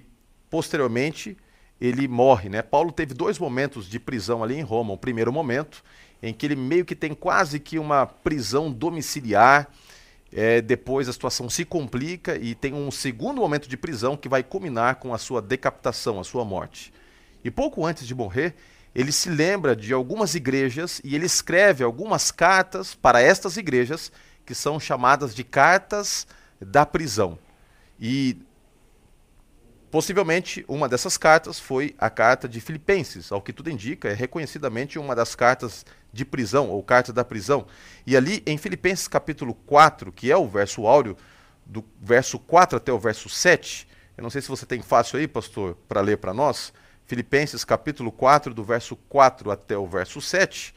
posteriormente 0.48 1.36
ele 1.80 2.06
morre, 2.08 2.48
né? 2.48 2.62
Paulo 2.62 2.92
teve 2.92 3.14
dois 3.14 3.38
momentos 3.38 3.88
de 3.88 3.98
prisão 3.98 4.42
ali 4.42 4.56
em 4.56 4.62
Roma. 4.62 4.92
O 4.92 4.98
primeiro 4.98 5.32
momento, 5.32 5.82
em 6.22 6.32
que 6.32 6.46
ele 6.46 6.56
meio 6.56 6.84
que 6.84 6.94
tem 6.94 7.14
quase 7.14 7.58
que 7.58 7.78
uma 7.78 8.06
prisão 8.06 8.70
domiciliar. 8.70 9.68
É, 10.36 10.60
depois 10.60 11.08
a 11.08 11.12
situação 11.12 11.48
se 11.48 11.64
complica 11.64 12.36
e 12.36 12.56
tem 12.56 12.74
um 12.74 12.90
segundo 12.90 13.40
momento 13.40 13.68
de 13.68 13.76
prisão 13.76 14.16
que 14.16 14.28
vai 14.28 14.42
culminar 14.42 14.96
com 14.96 15.14
a 15.14 15.18
sua 15.18 15.40
decapitação, 15.40 16.18
a 16.18 16.24
sua 16.24 16.44
morte. 16.44 16.92
E 17.44 17.52
pouco 17.52 17.86
antes 17.86 18.04
de 18.04 18.16
morrer, 18.16 18.54
ele 18.94 19.12
se 19.12 19.28
lembra 19.28 19.76
de 19.76 19.92
algumas 19.92 20.34
igrejas 20.34 21.00
e 21.04 21.14
ele 21.14 21.26
escreve 21.26 21.84
algumas 21.84 22.32
cartas 22.32 22.94
para 22.94 23.20
estas 23.20 23.56
igrejas, 23.56 24.10
que 24.44 24.54
são 24.54 24.80
chamadas 24.80 25.34
de 25.34 25.44
cartas 25.44 26.26
da 26.60 26.84
prisão. 26.86 27.38
E 28.00 28.36
Possivelmente, 29.94 30.64
uma 30.66 30.88
dessas 30.88 31.16
cartas 31.16 31.60
foi 31.60 31.94
a 31.96 32.10
carta 32.10 32.48
de 32.48 32.60
Filipenses, 32.60 33.30
ao 33.30 33.40
que 33.40 33.52
tudo 33.52 33.70
indica, 33.70 34.08
é 34.08 34.12
reconhecidamente 34.12 34.98
uma 34.98 35.14
das 35.14 35.36
cartas 35.36 35.86
de 36.12 36.24
prisão, 36.24 36.68
ou 36.68 36.82
carta 36.82 37.12
da 37.12 37.24
prisão. 37.24 37.64
E 38.04 38.16
ali 38.16 38.42
em 38.44 38.58
Filipenses 38.58 39.06
capítulo 39.06 39.54
4, 39.54 40.10
que 40.10 40.32
é 40.32 40.36
o 40.36 40.48
verso 40.48 40.88
áureo, 40.88 41.16
do 41.64 41.84
verso 42.02 42.40
4 42.40 42.76
até 42.76 42.92
o 42.92 42.98
verso 42.98 43.28
7, 43.28 43.86
eu 44.16 44.22
não 44.24 44.30
sei 44.30 44.42
se 44.42 44.48
você 44.48 44.66
tem 44.66 44.82
fácil 44.82 45.16
aí, 45.16 45.28
pastor, 45.28 45.78
para 45.88 46.00
ler 46.00 46.18
para 46.18 46.34
nós. 46.34 46.72
Filipenses 47.06 47.64
capítulo 47.64 48.10
4, 48.10 48.52
do 48.52 48.64
verso 48.64 48.96
4 49.08 49.48
até 49.52 49.78
o 49.78 49.86
verso 49.86 50.20
7. 50.20 50.74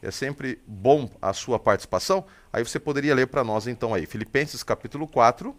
É 0.00 0.12
sempre 0.12 0.60
bom 0.64 1.10
a 1.20 1.32
sua 1.32 1.58
participação. 1.58 2.24
Aí 2.52 2.64
você 2.64 2.78
poderia 2.78 3.16
ler 3.16 3.26
para 3.26 3.42
nós 3.42 3.66
então 3.66 3.92
aí. 3.92 4.06
Filipenses 4.06 4.62
capítulo 4.62 5.08
4, 5.08 5.56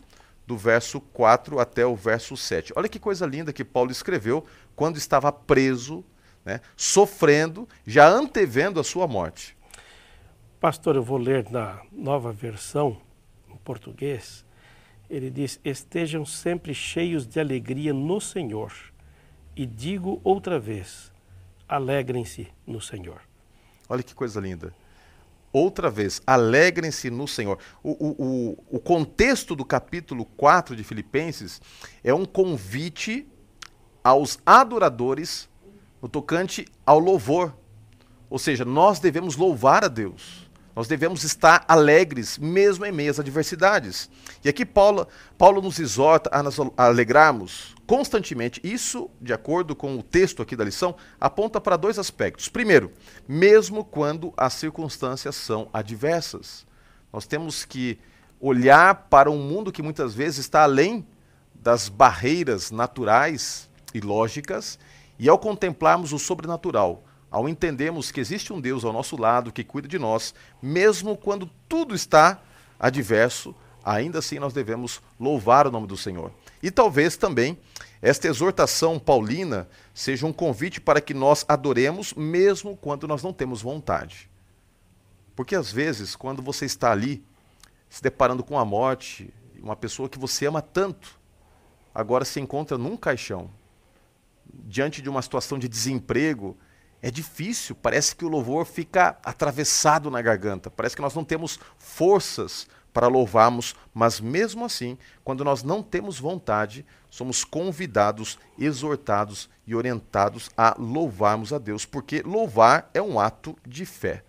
do 0.51 0.58
verso 0.58 1.00
4 1.00 1.62
até 1.62 1.86
o 1.86 1.96
verso 1.96 2.36
7. 2.36 2.74
Olha 2.75 2.89
que 2.89 3.00
coisa 3.00 3.25
linda 3.25 3.53
que 3.53 3.63
Paulo 3.63 3.89
escreveu 3.89 4.46
quando 4.75 4.98
estava 4.98 5.31
preso, 5.31 6.03
né, 6.43 6.60
sofrendo, 6.75 7.70
já 7.88 8.10
antevendo 8.10 8.77
a 8.77 8.84
sua 8.84 9.08
morte. 9.08 9.55
Pastor, 10.60 10.98
eu 10.98 11.03
vou 11.03 11.17
ler 11.17 11.50
na 11.50 11.81
nova 11.89 12.34
versão, 12.34 12.98
em 13.50 13.55
português. 13.63 14.46
Ele 15.10 15.29
diz: 15.29 15.58
Estejam 15.63 16.25
sempre 16.25 16.74
cheios 16.74 17.25
de 17.25 17.39
alegria 17.39 17.93
no 17.93 18.20
Senhor. 18.20 18.74
E 19.55 19.65
digo 19.65 20.20
outra 20.22 20.60
vez: 20.60 21.13
alegrem-se 21.65 22.50
no 22.67 22.81
Senhor. 22.81 23.22
Olha 23.88 24.03
que 24.03 24.13
coisa 24.13 24.41
linda 24.41 24.74
outra 25.51 25.89
vez, 25.89 26.22
alegrem-se 26.25 27.10
no 27.10 27.27
Senhor. 27.27 27.58
O, 27.84 27.91
o, 27.91 28.58
o, 28.77 28.79
contexto 28.79 29.55
do 29.55 29.65
capítulo 29.65 30.25
4 30.25 30.75
de 30.75 30.84
Filipenses 30.84 31.62
é 32.03 32.13
um 32.13 32.25
convite 32.25 33.27
aos 34.03 34.39
adoradores 34.46 35.50
no 36.01 36.10
tocante 36.10 36.65
ao 36.86 37.00
louvor. 37.00 37.55
Ou 38.29 38.39
seja, 38.39 38.63
nós 38.63 39.00
devemos 39.00 39.36
louvar 39.36 39.84
a 39.84 39.88
Deus. 39.88 40.50
Nós 40.75 40.88
devemos 40.88 41.24
estar 41.24 41.66
alegres, 41.68 42.38
mesmo 42.38 42.86
em 42.86 42.92
meio 42.92 43.12
às 43.12 43.20
adversidades. 43.20 44.10
E 44.44 44.50
aqui 44.50 44.66
Paulo, 44.66 45.08
Paulo 45.38 45.62
nos 45.62 45.80
exorta 45.80 46.30
a 46.34 46.42
nos 46.42 46.58
alegrarmos 46.78 47.75
constantemente. 47.86 48.62
Isso, 48.63 49.10
de 49.20 49.34
acordo 49.34 49.75
com 49.75 49.98
o 49.98 50.04
texto 50.04 50.42
aqui 50.42 50.56
da 50.56 50.63
lição, 50.63 50.96
aponta 51.20 51.60
para 51.60 51.75
dois 51.75 52.00
aspectos. 52.00 52.48
Primeiro, 52.48 52.92
mesmo 53.28 53.84
quando 53.84 54.34
as 54.38 54.54
circunstâncias 54.54 55.36
são 55.36 55.70
adversas. 55.74 56.66
Nós 57.12 57.25
temos 57.25 57.66
que 57.66 58.00
olhar 58.40 59.08
para 59.10 59.30
um 59.30 59.38
mundo 59.38 59.72
que 59.72 59.84
muitas 59.84 60.13
vezes 60.13 60.40
está 60.40 60.63
além 60.63 61.06
das 61.54 61.90
barreiras 61.90 62.72
naturais 62.72 63.70
e 63.94 64.00
lógicas, 64.00 64.80
e 65.20 65.30
ao 65.30 65.38
contemplarmos 65.38 66.12
o 66.13 66.18
sobrenatural, 66.18 67.04
ao 67.31 67.47
entendermos 67.47 68.11
que 68.11 68.19
existe 68.19 68.51
um 68.51 68.59
Deus 68.59 68.83
ao 68.83 68.91
nosso 68.91 69.15
lado 69.15 69.53
que 69.53 69.63
cuida 69.63 69.88
de 69.88 69.97
nós, 69.97 70.35
mesmo 70.61 71.15
quando 71.15 71.50
tudo 71.69 71.95
está 71.95 72.41
adverso, 72.77 73.55
ainda 73.83 74.19
assim 74.19 74.38
nós 74.38 74.53
devemos 74.53 75.01
louvar 75.17 75.65
o 75.65 75.71
nome 75.71 75.88
do 75.88 75.95
Senhor. 75.95 76.31
E 76.61 76.69
talvez 76.69 77.15
também 77.15 77.57
esta 78.01 78.27
exortação 78.27 79.00
paulina 79.00 79.67
seja 79.93 80.27
um 80.27 80.33
convite 80.33 80.81
para 80.81 81.00
que 81.00 81.13
nós 81.13 81.45
adoremos 81.47 82.13
mesmo 82.13 82.75
quando 82.75 83.07
nós 83.07 83.23
não 83.23 83.31
temos 83.31 83.61
vontade. 83.61 84.29
Porque 85.35 85.55
às 85.55 85.71
vezes, 85.71 86.15
quando 86.15 86.41
você 86.41 86.65
está 86.65 86.91
ali 86.91 87.23
se 87.89 88.01
deparando 88.01 88.43
com 88.43 88.59
a 88.59 88.65
morte, 88.65 89.33
uma 89.61 89.75
pessoa 89.75 90.09
que 90.09 90.19
você 90.19 90.45
ama 90.45 90.61
tanto, 90.61 91.19
agora 91.95 92.25
se 92.25 92.39
encontra 92.39 92.77
num 92.77 92.97
caixão, 92.97 93.50
diante 94.53 95.01
de 95.01 95.09
uma 95.09 95.21
situação 95.21 95.57
de 95.57 95.67
desemprego, 95.67 96.57
é 97.01 97.10
difícil, 97.10 97.75
parece 97.75 98.15
que 98.15 98.24
o 98.24 98.29
louvor 98.29 98.65
fica 98.65 99.17
atravessado 99.24 100.12
na 100.12 100.22
garganta, 100.22 100.70
parece 100.70 100.96
que 100.96 101.01
nós 101.01 101.15
não 101.15 101.24
temos 101.24 101.60
forças 101.77 102.67
para 102.93 103.08
louvarmos, 103.08 103.75
mas 103.93 104.20
mesmo 104.20 104.65
assim, 104.65 104.98
quando 105.24 105.43
nós 105.43 105.63
não 105.63 105.81
temos 105.81 106.20
vontade, 106.20 106.86
somos 107.10 107.43
convidados, 107.43 108.38
exortados 108.60 109.50
e 109.65 109.74
orientados 109.74 110.50
a 110.58 110.75
louvarmos 110.77 111.53
a 111.53 111.58
Deus, 111.58 111.86
porque 111.86 112.22
louvar 112.22 112.89
é 112.93 113.01
um 113.01 113.20
ato 113.20 113.58
de 113.65 113.86
fé. 113.86 114.24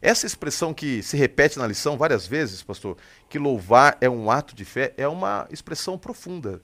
Essa 0.00 0.26
expressão 0.26 0.74
que 0.74 1.00
se 1.00 1.16
repete 1.16 1.58
na 1.58 1.66
lição 1.66 1.96
várias 1.96 2.26
vezes, 2.26 2.60
pastor, 2.60 2.96
que 3.28 3.38
louvar 3.38 3.96
é 4.00 4.10
um 4.10 4.30
ato 4.30 4.54
de 4.54 4.64
fé, 4.64 4.92
é 4.96 5.06
uma 5.06 5.46
expressão 5.48 5.96
profunda. 5.96 6.60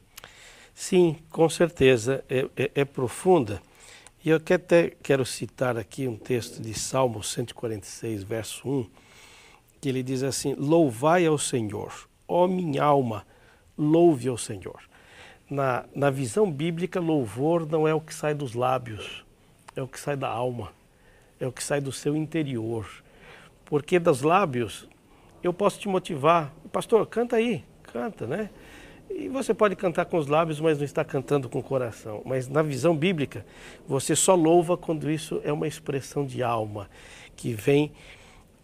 Sim, 0.75 1.19
com 1.31 1.49
certeza, 1.49 2.25
é, 2.28 2.49
é, 2.57 2.71
é 2.75 2.85
profunda. 2.85 3.62
E 4.25 4.31
eu 4.31 4.37
até 4.37 4.91
quero 5.01 5.25
citar 5.25 5.77
aqui 5.79 6.09
um 6.09 6.17
texto 6.17 6.61
de 6.61 6.75
Salmo 6.75 7.23
146, 7.23 8.25
verso 8.25 8.69
1, 8.69 8.87
que 9.81 9.89
ele 9.89 10.03
diz 10.03 10.25
assim: 10.25 10.55
Louvai 10.55 11.25
ao 11.25 11.39
Senhor, 11.39 11.93
ó 12.27 12.49
minha 12.49 12.83
alma, 12.83 13.25
louve 13.77 14.29
ao 14.29 14.37
Senhor. 14.37 14.81
Na, 15.49 15.85
na 15.95 16.11
visão 16.11 16.51
bíblica, 16.51 16.99
louvor 17.01 17.65
não 17.65 17.87
é 17.87 17.95
o 17.95 18.01
que 18.01 18.13
sai 18.13 18.35
dos 18.35 18.55
lábios, 18.55 19.25
é 19.77 19.83
o 19.83 19.87
que 19.87 20.01
sai 20.01 20.17
da 20.17 20.29
alma, 20.29 20.73
é 21.39 21.47
o 21.47 21.53
que 21.53 21.63
sai 21.63 21.81
do 21.81 21.93
seu 21.93 22.17
interior. 22.17 22.87
Porque 23.65 24.01
dos 24.01 24.23
lábios 24.23 24.89
eu 25.45 25.53
posso 25.53 25.79
te 25.79 25.89
motivar, 25.89 26.53
pastor, 26.73 27.07
canta 27.07 27.37
aí, 27.37 27.65
canta, 27.85 28.27
né? 28.27 28.51
E 29.11 29.29
você 29.29 29.55
pode 29.55 29.75
cantar 29.75 30.05
com 30.05 30.19
os 30.19 30.27
lábios, 30.27 30.61
mas 30.61 30.79
não 30.79 30.85
está 30.85 31.05
cantando 31.05 31.49
com 31.49 31.59
o 31.59 31.62
coração. 31.62 32.23
Mas 32.25 32.49
na 32.49 32.62
visão 32.62 32.97
bíblica, 32.97 33.45
você 33.87 34.15
só 34.15 34.35
louva 34.35 34.77
quando 34.77 35.11
isso 35.11 35.41
é 35.45 35.53
uma 35.53 35.67
expressão 35.67 36.27
de 36.27 36.43
alma, 36.43 36.88
que 37.35 37.53
vem 37.53 37.93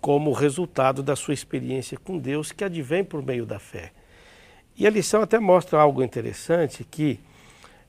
como 0.01 0.33
resultado 0.33 1.03
da 1.03 1.17
sua 1.17 1.33
experiência 1.33 1.97
com 1.97 2.19
Deus, 2.19 2.53
que 2.53 2.63
advém 2.63 3.03
por 3.03 3.23
meio 3.23 3.47
da 3.47 3.59
fé. 3.59 3.93
E 4.77 4.87
a 4.87 4.91
lição 4.91 5.23
até 5.23 5.39
mostra 5.39 5.81
algo 5.81 6.03
interessante, 6.03 6.85
que 6.85 7.19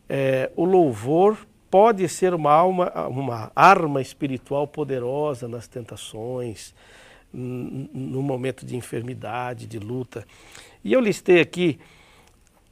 é, 0.07 0.49
o 0.55 0.63
louvor 0.63 1.37
pode 1.69 2.07
ser 2.07 2.33
uma, 2.33 2.53
alma, 2.53 2.89
uma 3.09 3.51
arma 3.53 4.01
espiritual 4.01 4.65
poderosa 4.65 5.47
nas 5.47 5.67
tentações, 5.67 6.73
no 7.33 8.21
momento 8.21 8.65
de 8.65 8.77
enfermidade, 8.77 9.67
de 9.67 9.77
luta. 9.77 10.25
E 10.85 10.93
eu 10.93 11.01
listei 11.01 11.41
aqui 11.41 11.77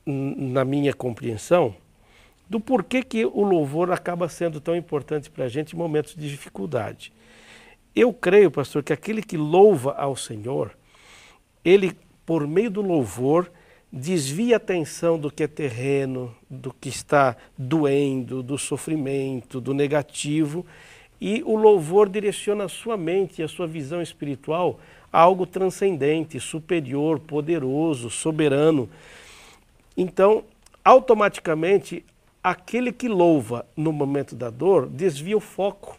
na 0.05 0.65
minha 0.65 0.93
compreensão, 0.93 1.75
do 2.49 2.59
porquê 2.59 3.01
que 3.01 3.25
o 3.25 3.41
louvor 3.41 3.91
acaba 3.91 4.27
sendo 4.27 4.59
tão 4.59 4.75
importante 4.75 5.29
para 5.29 5.45
a 5.45 5.49
gente 5.49 5.73
em 5.73 5.77
momentos 5.77 6.15
de 6.15 6.29
dificuldade. 6.29 7.13
Eu 7.95 8.11
creio, 8.11 8.51
pastor, 8.51 8.83
que 8.83 8.93
aquele 8.93 9.21
que 9.21 9.37
louva 9.37 9.93
ao 9.93 10.15
Senhor, 10.15 10.75
ele, 11.63 11.95
por 12.25 12.47
meio 12.47 12.69
do 12.69 12.81
louvor, 12.81 13.51
desvia 13.91 14.55
a 14.55 14.57
atenção 14.57 15.19
do 15.19 15.31
que 15.31 15.43
é 15.43 15.47
terreno, 15.47 16.35
do 16.49 16.73
que 16.73 16.89
está 16.89 17.37
doendo, 17.55 18.41
do 18.41 18.57
sofrimento, 18.57 19.61
do 19.61 19.73
negativo, 19.73 20.65
e 21.21 21.43
o 21.45 21.55
louvor 21.55 22.09
direciona 22.09 22.65
a 22.65 22.69
sua 22.69 22.97
mente 22.97 23.39
e 23.39 23.43
a 23.43 23.47
sua 23.47 23.67
visão 23.67 24.01
espiritual 24.01 24.79
a 25.11 25.21
algo 25.21 25.45
transcendente, 25.45 26.39
superior, 26.39 27.19
poderoso, 27.19 28.09
soberano. 28.09 28.89
Então, 29.95 30.43
automaticamente, 30.84 32.06
aquele 32.43 32.91
que 32.91 33.08
louva 33.08 33.65
no 33.75 33.93
momento 33.93 34.36
da 34.36 34.49
dor 34.49 34.88
desvia 34.88 35.38
o 35.38 35.39
foco. 35.39 35.97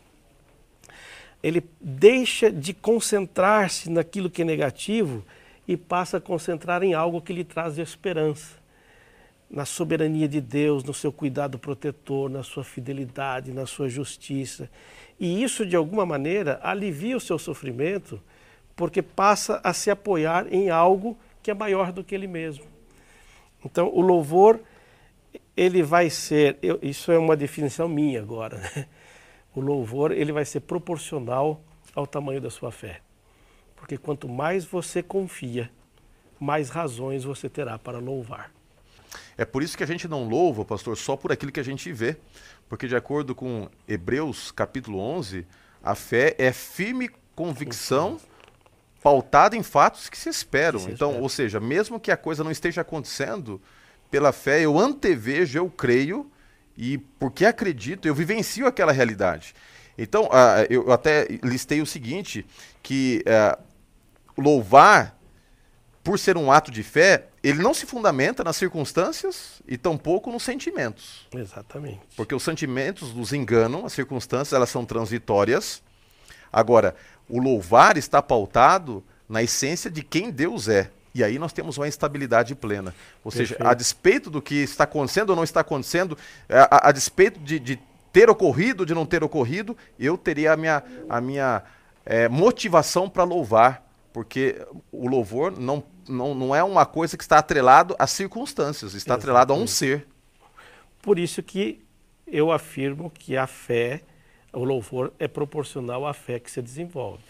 Ele 1.42 1.62
deixa 1.80 2.50
de 2.50 2.74
concentrar-se 2.74 3.90
naquilo 3.90 4.30
que 4.30 4.42
é 4.42 4.44
negativo 4.44 5.24
e 5.66 5.76
passa 5.76 6.18
a 6.18 6.20
concentrar 6.20 6.82
em 6.82 6.94
algo 6.94 7.20
que 7.20 7.32
lhe 7.32 7.44
traz 7.44 7.78
esperança. 7.78 8.62
Na 9.50 9.64
soberania 9.64 10.26
de 10.26 10.40
Deus, 10.40 10.82
no 10.84 10.92
seu 10.92 11.12
cuidado 11.12 11.58
protetor, 11.58 12.28
na 12.28 12.42
sua 12.42 12.64
fidelidade, 12.64 13.52
na 13.52 13.66
sua 13.66 13.88
justiça. 13.88 14.70
E 15.20 15.42
isso, 15.42 15.64
de 15.64 15.76
alguma 15.76 16.04
maneira, 16.04 16.58
alivia 16.62 17.16
o 17.16 17.20
seu 17.20 17.38
sofrimento, 17.38 18.20
porque 18.74 19.00
passa 19.00 19.60
a 19.62 19.72
se 19.72 19.90
apoiar 19.90 20.52
em 20.52 20.70
algo 20.70 21.16
que 21.42 21.50
é 21.50 21.54
maior 21.54 21.92
do 21.92 22.02
que 22.02 22.14
ele 22.14 22.26
mesmo. 22.26 22.73
Então, 23.64 23.88
o 23.92 24.00
louvor, 24.00 24.60
ele 25.56 25.82
vai 25.82 26.10
ser, 26.10 26.58
eu, 26.62 26.78
isso 26.82 27.10
é 27.10 27.18
uma 27.18 27.36
definição 27.36 27.88
minha 27.88 28.20
agora, 28.20 28.58
né? 28.58 28.86
o 29.54 29.60
louvor 29.60 30.12
ele 30.12 30.32
vai 30.32 30.44
ser 30.44 30.60
proporcional 30.60 31.62
ao 31.94 32.06
tamanho 32.06 32.40
da 32.40 32.50
sua 32.50 32.70
fé. 32.70 33.00
Porque 33.76 33.96
quanto 33.96 34.28
mais 34.28 34.64
você 34.64 35.02
confia, 35.02 35.70
mais 36.40 36.68
razões 36.70 37.24
você 37.24 37.48
terá 37.48 37.78
para 37.78 37.98
louvar. 37.98 38.50
É 39.36 39.44
por 39.44 39.62
isso 39.62 39.76
que 39.76 39.82
a 39.82 39.86
gente 39.86 40.08
não 40.08 40.28
louva, 40.28 40.64
pastor, 40.64 40.96
só 40.96 41.16
por 41.16 41.32
aquilo 41.32 41.52
que 41.52 41.60
a 41.60 41.64
gente 41.64 41.92
vê. 41.92 42.16
Porque, 42.68 42.86
de 42.86 42.96
acordo 42.96 43.34
com 43.34 43.68
Hebreus 43.86 44.50
capítulo 44.50 44.98
11, 44.98 45.46
a 45.82 45.94
fé 45.94 46.34
é 46.38 46.52
firme 46.52 47.10
convicção 47.34 48.18
pautada 49.04 49.54
em 49.54 49.62
fatos 49.62 50.08
que 50.08 50.16
se 50.16 50.30
esperam. 50.30 50.78
Que 50.78 50.86
se 50.86 50.92
então, 50.92 51.10
espera. 51.10 51.22
ou 51.22 51.28
seja, 51.28 51.60
mesmo 51.60 52.00
que 52.00 52.10
a 52.10 52.16
coisa 52.16 52.42
não 52.42 52.50
esteja 52.50 52.80
acontecendo, 52.80 53.60
pela 54.10 54.32
fé 54.32 54.62
eu 54.62 54.78
antevejo, 54.78 55.58
eu 55.58 55.68
creio 55.68 56.30
e 56.74 56.96
porque 56.96 57.44
acredito, 57.44 58.08
eu 58.08 58.14
vivencio 58.14 58.66
aquela 58.66 58.92
realidade. 58.92 59.54
Então, 59.98 60.24
uh, 60.24 60.66
eu 60.70 60.90
até 60.90 61.28
listei 61.42 61.82
o 61.82 61.86
seguinte, 61.86 62.46
que 62.82 63.22
uh, 63.26 63.62
louvar, 64.38 65.16
por 66.02 66.18
ser 66.18 66.38
um 66.38 66.50
ato 66.50 66.70
de 66.70 66.82
fé, 66.82 67.26
ele 67.42 67.62
não 67.62 67.74
se 67.74 67.84
fundamenta 67.84 68.42
nas 68.42 68.56
circunstâncias 68.56 69.60
e 69.68 69.76
tampouco 69.76 70.32
nos 70.32 70.42
sentimentos. 70.42 71.28
Exatamente. 71.32 72.00
Porque 72.16 72.34
os 72.34 72.42
sentimentos 72.42 73.14
nos 73.14 73.34
enganam, 73.34 73.84
as 73.84 73.92
circunstâncias 73.92 74.54
elas 74.54 74.70
são 74.70 74.84
transitórias. 74.84 75.82
Agora, 76.50 76.94
o 77.28 77.40
louvar 77.40 77.96
está 77.96 78.22
pautado 78.22 79.02
na 79.28 79.42
essência 79.42 79.90
de 79.90 80.02
quem 80.02 80.30
Deus 80.30 80.68
é. 80.68 80.90
E 81.14 81.22
aí 81.22 81.38
nós 81.38 81.52
temos 81.52 81.78
uma 81.78 81.86
estabilidade 81.86 82.54
plena. 82.54 82.94
Ou 83.22 83.30
Perfeito. 83.30 83.58
seja, 83.58 83.70
a 83.70 83.72
despeito 83.72 84.28
do 84.28 84.42
que 84.42 84.56
está 84.56 84.84
acontecendo 84.84 85.30
ou 85.30 85.36
não 85.36 85.44
está 85.44 85.60
acontecendo, 85.60 86.18
a, 86.48 86.76
a, 86.76 86.88
a 86.88 86.92
despeito 86.92 87.38
de, 87.38 87.58
de, 87.58 87.78
ter 88.12 88.28
ocorrido, 88.28 88.84
de 88.84 88.94
não 88.94 89.06
ter 89.06 89.22
ocorrido, 89.22 89.76
eu 89.98 90.16
teria 90.16 90.52
a 90.52 90.56
minha, 90.56 90.82
a 91.08 91.20
minha 91.20 91.62
é, 92.04 92.28
motivação 92.28 93.08
para 93.08 93.24
louvar. 93.24 93.82
Porque 94.12 94.64
o 94.92 95.08
louvor 95.08 95.58
não, 95.58 95.82
não, 96.08 96.34
não 96.34 96.54
é 96.54 96.62
uma 96.62 96.86
coisa 96.86 97.16
que 97.16 97.24
está 97.24 97.38
atrelado 97.38 97.96
às 97.98 98.10
circunstâncias, 98.10 98.94
está 98.94 99.14
Exatamente. 99.14 99.22
atrelado 99.22 99.52
a 99.52 99.56
um 99.56 99.66
ser. 99.66 100.06
Por 101.02 101.18
isso 101.18 101.42
que 101.42 101.84
eu 102.26 102.52
afirmo 102.52 103.10
que 103.10 103.36
a 103.36 103.46
fé 103.46 104.02
o 104.54 104.64
louvor 104.64 105.12
é 105.18 105.28
proporcional 105.28 106.06
à 106.06 106.14
fé 106.14 106.38
que 106.38 106.50
se 106.50 106.62
desenvolve. 106.62 107.22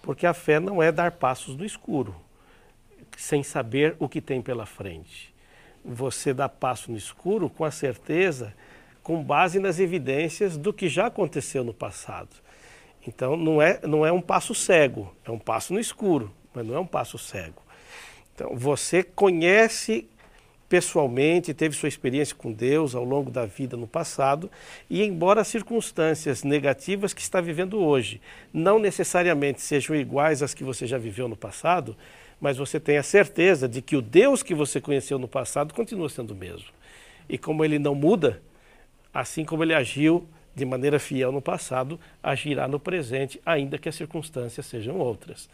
Porque 0.00 0.26
a 0.26 0.34
fé 0.34 0.58
não 0.58 0.82
é 0.82 0.90
dar 0.90 1.12
passos 1.12 1.56
no 1.56 1.64
escuro, 1.64 2.14
sem 3.16 3.42
saber 3.42 3.94
o 3.98 4.08
que 4.08 4.20
tem 4.20 4.42
pela 4.42 4.66
frente. 4.66 5.32
Você 5.84 6.32
dá 6.34 6.48
passo 6.48 6.90
no 6.90 6.96
escuro 6.96 7.48
com 7.48 7.64
a 7.64 7.70
certeza, 7.70 8.54
com 9.02 9.22
base 9.22 9.58
nas 9.58 9.78
evidências 9.78 10.56
do 10.56 10.72
que 10.72 10.88
já 10.88 11.06
aconteceu 11.06 11.64
no 11.64 11.74
passado. 11.74 12.30
Então 13.06 13.36
não 13.36 13.60
é, 13.60 13.80
não 13.82 14.06
é 14.06 14.12
um 14.12 14.20
passo 14.20 14.54
cego, 14.54 15.14
é 15.24 15.30
um 15.30 15.38
passo 15.38 15.72
no 15.72 15.80
escuro, 15.80 16.32
mas 16.54 16.64
não 16.66 16.74
é 16.74 16.78
um 16.78 16.86
passo 16.86 17.18
cego. 17.18 17.62
Então 18.34 18.56
você 18.56 19.02
conhece 19.02 20.08
pessoalmente, 20.72 21.52
teve 21.52 21.76
sua 21.76 21.86
experiência 21.90 22.34
com 22.34 22.50
Deus 22.50 22.94
ao 22.94 23.04
longo 23.04 23.30
da 23.30 23.44
vida 23.44 23.76
no 23.76 23.86
passado, 23.86 24.50
e 24.88 25.02
embora 25.02 25.42
as 25.42 25.48
circunstâncias 25.48 26.42
negativas 26.42 27.12
que 27.12 27.20
está 27.20 27.42
vivendo 27.42 27.78
hoje 27.78 28.22
não 28.54 28.78
necessariamente 28.78 29.60
sejam 29.60 29.94
iguais 29.94 30.42
às 30.42 30.54
que 30.54 30.64
você 30.64 30.86
já 30.86 30.96
viveu 30.96 31.28
no 31.28 31.36
passado, 31.36 31.94
mas 32.40 32.56
você 32.56 32.80
tem 32.80 32.96
a 32.96 33.02
certeza 33.02 33.68
de 33.68 33.82
que 33.82 33.94
o 33.94 34.00
Deus 34.00 34.42
que 34.42 34.54
você 34.54 34.80
conheceu 34.80 35.18
no 35.18 35.28
passado 35.28 35.74
continua 35.74 36.08
sendo 36.08 36.30
o 36.30 36.34
mesmo. 36.34 36.68
E 37.28 37.36
como 37.36 37.62
ele 37.62 37.78
não 37.78 37.94
muda, 37.94 38.40
assim 39.12 39.44
como 39.44 39.62
ele 39.62 39.74
agiu 39.74 40.26
de 40.54 40.64
maneira 40.64 40.98
fiel 40.98 41.30
no 41.30 41.42
passado, 41.42 42.00
agirá 42.22 42.66
no 42.66 42.80
presente, 42.80 43.38
ainda 43.44 43.76
que 43.76 43.90
as 43.90 43.94
circunstâncias 43.94 44.64
sejam 44.64 44.96
outras. 44.96 45.50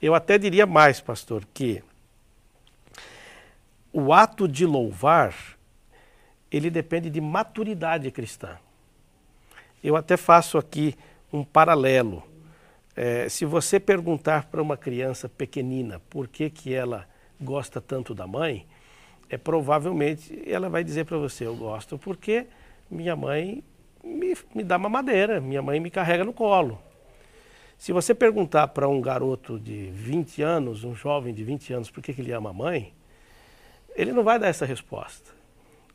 Eu 0.00 0.14
até 0.14 0.38
diria 0.38 0.64
mais, 0.64 1.02
pastor, 1.02 1.42
que 1.52 1.82
o 3.98 4.12
ato 4.12 4.46
de 4.46 4.64
louvar, 4.64 5.34
ele 6.52 6.70
depende 6.70 7.10
de 7.10 7.20
maturidade 7.20 8.08
cristã. 8.12 8.56
Eu 9.82 9.96
até 9.96 10.16
faço 10.16 10.56
aqui 10.56 10.94
um 11.32 11.42
paralelo. 11.42 12.22
É, 12.94 13.28
se 13.28 13.44
você 13.44 13.80
perguntar 13.80 14.46
para 14.46 14.62
uma 14.62 14.76
criança 14.76 15.28
pequenina 15.28 16.00
por 16.08 16.28
que, 16.28 16.48
que 16.48 16.72
ela 16.72 17.08
gosta 17.40 17.80
tanto 17.80 18.14
da 18.14 18.24
mãe, 18.24 18.66
é 19.28 19.36
provavelmente 19.36 20.42
ela 20.46 20.68
vai 20.68 20.84
dizer 20.84 21.04
para 21.04 21.18
você, 21.18 21.44
eu 21.44 21.56
gosto 21.56 21.98
porque 21.98 22.46
minha 22.88 23.16
mãe 23.16 23.64
me, 24.02 24.34
me 24.54 24.62
dá 24.62 24.78
mamadeira, 24.78 25.40
minha 25.40 25.60
mãe 25.60 25.80
me 25.80 25.90
carrega 25.90 26.24
no 26.24 26.32
colo. 26.32 26.80
Se 27.76 27.92
você 27.92 28.14
perguntar 28.14 28.68
para 28.68 28.88
um 28.88 29.00
garoto 29.00 29.58
de 29.58 29.90
20 29.90 30.42
anos, 30.42 30.84
um 30.84 30.94
jovem 30.94 31.34
de 31.34 31.42
20 31.42 31.72
anos, 31.72 31.90
por 31.90 32.02
que, 32.02 32.12
que 32.12 32.20
ele 32.20 32.32
ama 32.32 32.50
a 32.50 32.52
mãe, 32.52 32.92
ele 33.98 34.12
não 34.12 34.22
vai 34.22 34.38
dar 34.38 34.46
essa 34.46 34.64
resposta. 34.64 35.32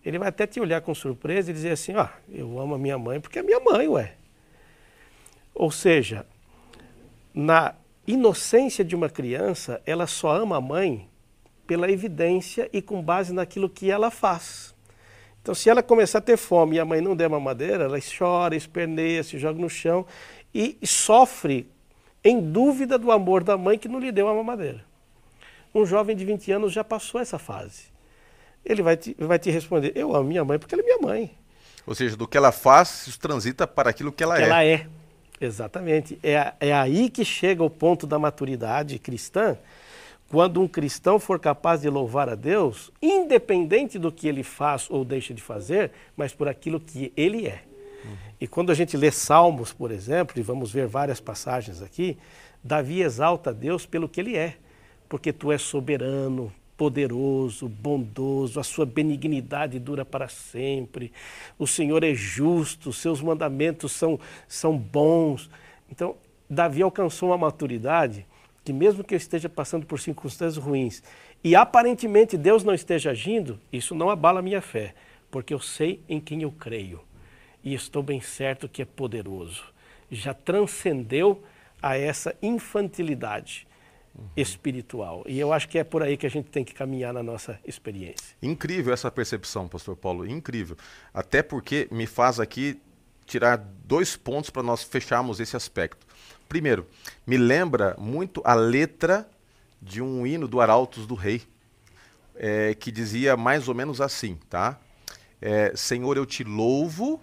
Ele 0.04 0.20
vai 0.20 0.28
até 0.28 0.46
te 0.46 0.60
olhar 0.60 0.82
com 0.82 0.94
surpresa 0.94 1.50
e 1.50 1.54
dizer 1.54 1.72
assim: 1.72 1.96
ó, 1.96 2.10
eu 2.30 2.60
amo 2.60 2.76
a 2.76 2.78
minha 2.78 2.98
mãe 2.98 3.22
porque 3.22 3.40
é 3.40 3.42
minha 3.42 3.62
mãe, 3.62 3.88
ué. 3.88 4.16
Ou 5.56 5.72
seja, 5.72 6.26
na 7.34 7.74
inocência 8.06 8.84
de 8.84 8.94
uma 8.94 9.10
criança, 9.10 9.82
ela 9.86 10.06
só 10.06 10.36
ama 10.36 10.58
a 10.58 10.62
mãe 10.62 11.08
pela 11.66 11.90
evidência 11.90 12.70
e 12.74 12.82
com 12.82 13.02
base 13.02 13.32
naquilo 13.32 13.70
que 13.70 13.90
ela 13.90 14.12
faz. 14.12 14.76
Então, 15.42 15.56
se 15.56 15.70
ela 15.70 15.82
começar 15.82 16.18
a 16.18 16.22
ter 16.22 16.36
fome 16.36 16.76
e 16.76 16.80
a 16.80 16.86
mãe 16.86 17.00
não 17.00 17.16
der 17.16 17.30
mamadeira, 17.30 17.86
ela 17.86 17.98
chora, 18.02 18.56
esperneia, 18.56 19.24
se 19.24 19.38
joga 19.38 19.60
no 19.60 19.70
chão 19.70 20.06
e 20.54 20.78
sofre 20.84 21.70
em 22.22 22.42
dúvida 22.52 22.98
do 22.98 23.12
amor 23.12 23.44
da 23.46 23.58
mãe 23.58 23.78
que 23.78 23.88
não 23.88 24.00
lhe 24.00 24.12
deu 24.12 24.28
a 24.28 24.34
mamadeira. 24.34 24.84
Um 25.74 25.86
jovem 25.86 26.16
de 26.16 26.26
20 26.26 26.52
anos 26.52 26.74
já 26.74 26.84
passou 26.84 27.22
essa 27.22 27.40
fase 27.40 27.93
ele 28.66 28.82
vai 28.82 28.98
te, 28.98 29.16
vai 29.20 29.40
te 29.40 29.50
responder: 29.52 29.92
Eu 29.96 30.16
amo 30.16 30.28
minha 30.28 30.44
mãe 30.44 30.58
porque 30.58 30.76
ela 30.76 30.82
é 30.82 30.86
minha 30.86 31.00
mãe. 31.00 31.32
Ou 31.86 31.94
seja, 31.94 32.16
do 32.16 32.28
que 32.28 32.38
ela 32.38 32.52
faz, 32.52 33.08
isso 33.08 33.20
transita 33.20 33.68
para 33.68 33.90
aquilo 33.90 34.12
que 34.12 34.24
ela 34.24 34.36
que 34.36 34.42
é. 34.42 34.46
Ela 34.46 34.64
é, 34.64 34.88
exatamente. 35.40 36.18
É, 36.24 36.54
é 36.60 36.74
aí 36.74 37.10
que 37.10 37.26
chega 37.26 37.64
o 37.64 37.70
ponto 37.70 38.08
da 38.08 38.18
maturidade 38.18 38.98
cristã, 39.00 39.58
quando 40.30 40.62
um 40.62 40.68
cristão 40.68 41.20
for 41.20 41.40
capaz 41.40 41.82
de 41.82 41.90
louvar 41.90 42.30
a 42.30 42.36
Deus, 42.36 42.92
independente 43.02 44.00
do 44.00 44.12
que 44.12 44.28
ele 44.28 44.44
faz 44.44 44.88
ou 44.90 45.04
deixa 45.04 45.34
de 45.34 45.42
fazer, 45.42 45.92
mas 46.16 46.34
por 46.34 46.48
aquilo 46.48 46.80
que 46.80 47.12
ele 47.18 47.48
é. 47.48 47.64
Uhum. 48.06 48.18
E 48.40 48.48
quando 48.48 48.72
a 48.72 48.76
gente 48.76 48.96
lê 48.96 49.12
Salmos, 49.12 49.74
por 49.74 49.92
exemplo, 49.92 50.40
e 50.40 50.42
vamos 50.42 50.72
ver 50.72 50.88
várias 50.88 51.20
passagens 51.20 51.82
aqui, 51.82 52.18
Davi 52.64 53.02
exalta 53.02 53.50
a 53.50 53.54
Deus 53.54 53.86
pelo 53.86 54.08
que 54.08 54.22
ele 54.22 54.38
é, 54.38 54.56
porque 55.10 55.34
tu 55.34 55.52
és 55.52 55.62
soberano, 55.62 56.52
poderoso, 56.84 57.70
bondoso, 57.70 58.60
a 58.60 58.64
sua 58.64 58.86
benignidade 58.86 59.80
dura 59.80 60.04
para 60.04 60.28
sempre, 60.28 61.14
o 61.58 61.66
Senhor 61.66 62.04
é 62.04 62.14
justo, 62.14 62.92
seus 62.92 63.22
mandamentos 63.22 63.94
são, 63.94 64.20
são 64.50 64.78
bons. 64.78 65.50
Então, 65.90 66.18
Davi 66.50 66.82
alcançou 66.82 67.30
uma 67.30 67.38
maturidade 67.38 68.26
que, 68.66 68.74
mesmo 68.74 69.02
que 69.02 69.14
eu 69.14 69.18
esteja 69.18 69.48
passando 69.48 69.86
por 69.86 69.98
circunstâncias 69.98 70.58
ruins 70.58 71.02
e 71.42 71.56
aparentemente 71.56 72.36
Deus 72.36 72.66
não 72.66 72.74
esteja 72.74 73.12
agindo, 73.12 73.58
isso 73.72 73.96
não 73.96 74.10
abala 74.10 74.40
a 74.40 74.44
minha 74.44 74.62
fé, 74.62 74.94
porque 75.32 75.54
eu 75.54 75.62
sei 75.62 76.02
em 76.10 76.20
quem 76.20 76.42
eu 76.42 76.52
creio 76.52 77.00
e 77.64 77.74
estou 77.74 78.04
bem 78.04 78.20
certo 78.20 78.68
que 78.68 78.82
é 78.82 78.86
poderoso. 78.86 79.64
Já 80.12 80.34
transcendeu 80.34 81.42
a 81.82 81.98
essa 81.98 82.36
infantilidade 82.42 83.66
espiritual. 84.36 85.24
E 85.28 85.40
eu 85.40 85.52
acho 85.52 85.68
que 85.68 85.78
é 85.78 85.84
por 85.84 86.04
aí 86.04 86.18
que 86.18 86.26
a 86.26 86.30
gente 86.30 86.50
tem 86.50 86.64
que 86.64 86.74
caminhar 86.74 87.14
na 87.14 87.24
nossa 87.24 87.60
experiência. 87.66 88.36
Incrível 88.42 88.94
essa 88.94 89.10
percepção, 89.10 89.68
pastor 89.68 89.96
Paulo, 89.96 90.28
incrível. 90.28 90.78
Até 91.14 91.42
porque 91.42 91.88
me 91.92 92.06
faz 92.06 92.40
aqui 92.40 92.80
tirar 93.26 93.58
dois 93.58 94.16
pontos 94.16 94.50
para 94.50 94.64
nós 94.64 94.84
fecharmos 94.84 95.40
esse 95.40 95.56
aspecto. 95.56 96.06
Primeiro, 96.48 96.88
me 97.26 97.38
lembra 97.38 97.96
muito 97.98 98.42
a 98.46 98.54
letra 98.54 99.28
de 99.82 100.02
um 100.02 100.26
hino 100.26 100.48
do 100.48 100.62
Arautos 100.62 101.08
do 101.08 101.16
Rei, 101.16 101.42
é, 102.36 102.74
que 102.74 102.92
dizia 102.92 103.36
mais 103.36 103.68
ou 103.68 103.76
menos 103.76 104.00
assim, 104.02 104.38
tá? 104.50 104.80
É, 105.42 105.74
Senhor, 105.76 106.16
eu 106.16 106.26
te 106.26 106.44
louvo 106.44 107.22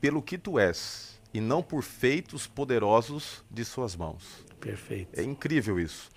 pelo 0.00 0.22
que 0.22 0.36
tu 0.36 0.58
és, 0.58 1.18
e 1.32 1.40
não 1.40 1.62
por 1.62 1.82
feitos 1.82 2.46
poderosos 2.46 3.42
de 3.50 3.64
suas 3.64 3.96
mãos. 3.96 4.44
Perfeito. 4.60 5.18
É 5.18 5.22
incrível 5.22 5.78
isso. 5.78 6.10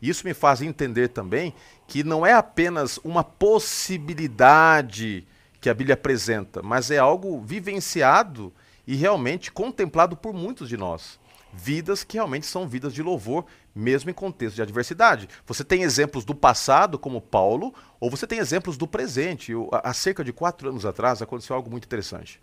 Isso 0.00 0.26
me 0.26 0.34
faz 0.34 0.62
entender 0.62 1.08
também 1.08 1.54
que 1.86 2.02
não 2.02 2.24
é 2.24 2.32
apenas 2.32 2.98
uma 2.98 3.24
possibilidade 3.24 5.26
que 5.60 5.70
a 5.70 5.74
Bíblia 5.74 5.94
apresenta, 5.94 6.62
mas 6.62 6.90
é 6.90 6.98
algo 6.98 7.40
vivenciado 7.40 8.52
e 8.86 8.96
realmente 8.96 9.50
contemplado 9.50 10.16
por 10.16 10.34
muitos 10.34 10.68
de 10.68 10.76
nós. 10.76 11.18
Vidas 11.52 12.04
que 12.04 12.16
realmente 12.16 12.46
são 12.46 12.68
vidas 12.68 12.92
de 12.92 13.02
louvor, 13.02 13.46
mesmo 13.74 14.10
em 14.10 14.14
contexto 14.14 14.56
de 14.56 14.62
adversidade. 14.62 15.28
Você 15.46 15.64
tem 15.64 15.82
exemplos 15.82 16.24
do 16.24 16.34
passado, 16.34 16.98
como 16.98 17.20
Paulo, 17.20 17.72
ou 17.98 18.10
você 18.10 18.26
tem 18.26 18.38
exemplos 18.38 18.76
do 18.76 18.86
presente. 18.86 19.52
Eu, 19.52 19.70
há 19.72 19.92
cerca 19.94 20.24
de 20.24 20.32
quatro 20.32 20.68
anos 20.68 20.84
atrás 20.84 21.22
aconteceu 21.22 21.56
algo 21.56 21.70
muito 21.70 21.84
interessante. 21.84 22.40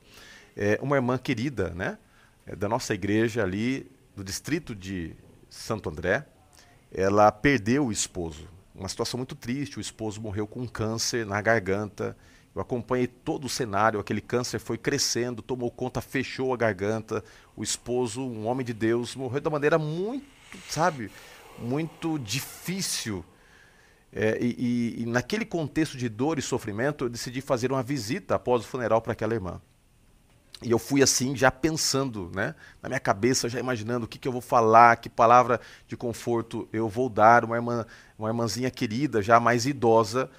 É, 0.55 0.79
uma 0.81 0.95
irmã 0.95 1.17
querida, 1.17 1.69
né, 1.75 1.97
é, 2.45 2.55
da 2.55 2.67
nossa 2.67 2.93
igreja 2.93 3.43
ali, 3.43 3.89
do 4.15 4.23
distrito 4.23 4.73
de 4.73 5.15
Santo 5.49 5.89
André, 5.89 6.25
ela 6.93 7.31
perdeu 7.31 7.87
o 7.87 7.91
esposo. 7.91 8.47
Uma 8.75 8.89
situação 8.89 9.17
muito 9.17 9.35
triste, 9.35 9.77
o 9.77 9.81
esposo 9.81 10.21
morreu 10.21 10.45
com 10.45 10.67
câncer 10.67 11.25
na 11.25 11.41
garganta. 11.41 12.17
Eu 12.53 12.61
acompanhei 12.61 13.07
todo 13.07 13.45
o 13.45 13.49
cenário, 13.49 13.99
aquele 13.99 14.19
câncer 14.19 14.59
foi 14.59 14.77
crescendo, 14.77 15.41
tomou 15.41 15.71
conta, 15.71 16.01
fechou 16.01 16.53
a 16.53 16.57
garganta. 16.57 17.23
O 17.55 17.63
esposo, 17.63 18.21
um 18.21 18.45
homem 18.45 18.65
de 18.65 18.73
Deus, 18.73 19.15
morreu 19.15 19.41
uma 19.41 19.51
maneira 19.51 19.77
muito, 19.77 20.25
sabe, 20.67 21.09
muito 21.57 22.19
difícil. 22.19 23.23
É, 24.11 24.37
e, 24.41 24.55
e, 24.97 25.03
e 25.03 25.05
naquele 25.05 25.45
contexto 25.45 25.97
de 25.97 26.09
dor 26.09 26.37
e 26.37 26.41
sofrimento, 26.41 27.05
eu 27.05 27.09
decidi 27.09 27.39
fazer 27.39 27.71
uma 27.71 27.81
visita 27.81 28.35
após 28.35 28.63
o 28.63 28.67
funeral 28.67 29.01
para 29.01 29.13
aquela 29.13 29.33
irmã. 29.33 29.61
E 30.63 30.69
eu 30.69 30.77
fui 30.77 31.01
assim, 31.01 31.35
já 31.35 31.49
pensando, 31.49 32.31
né? 32.35 32.53
Na 32.83 32.89
minha 32.89 32.99
cabeça, 32.99 33.49
já 33.49 33.59
imaginando 33.59 34.05
o 34.05 34.07
que, 34.07 34.19
que 34.19 34.27
eu 34.27 34.31
vou 34.31 34.41
falar, 34.41 34.95
que 34.97 35.09
palavra 35.09 35.59
de 35.87 35.97
conforto 35.97 36.69
eu 36.71 36.87
vou 36.87 37.09
dar, 37.09 37.43
uma, 37.43 37.55
irmã, 37.55 37.85
uma 38.17 38.29
irmãzinha 38.29 38.69
querida, 38.69 39.23
já 39.23 39.39
mais 39.39 39.65
idosa. 39.65 40.29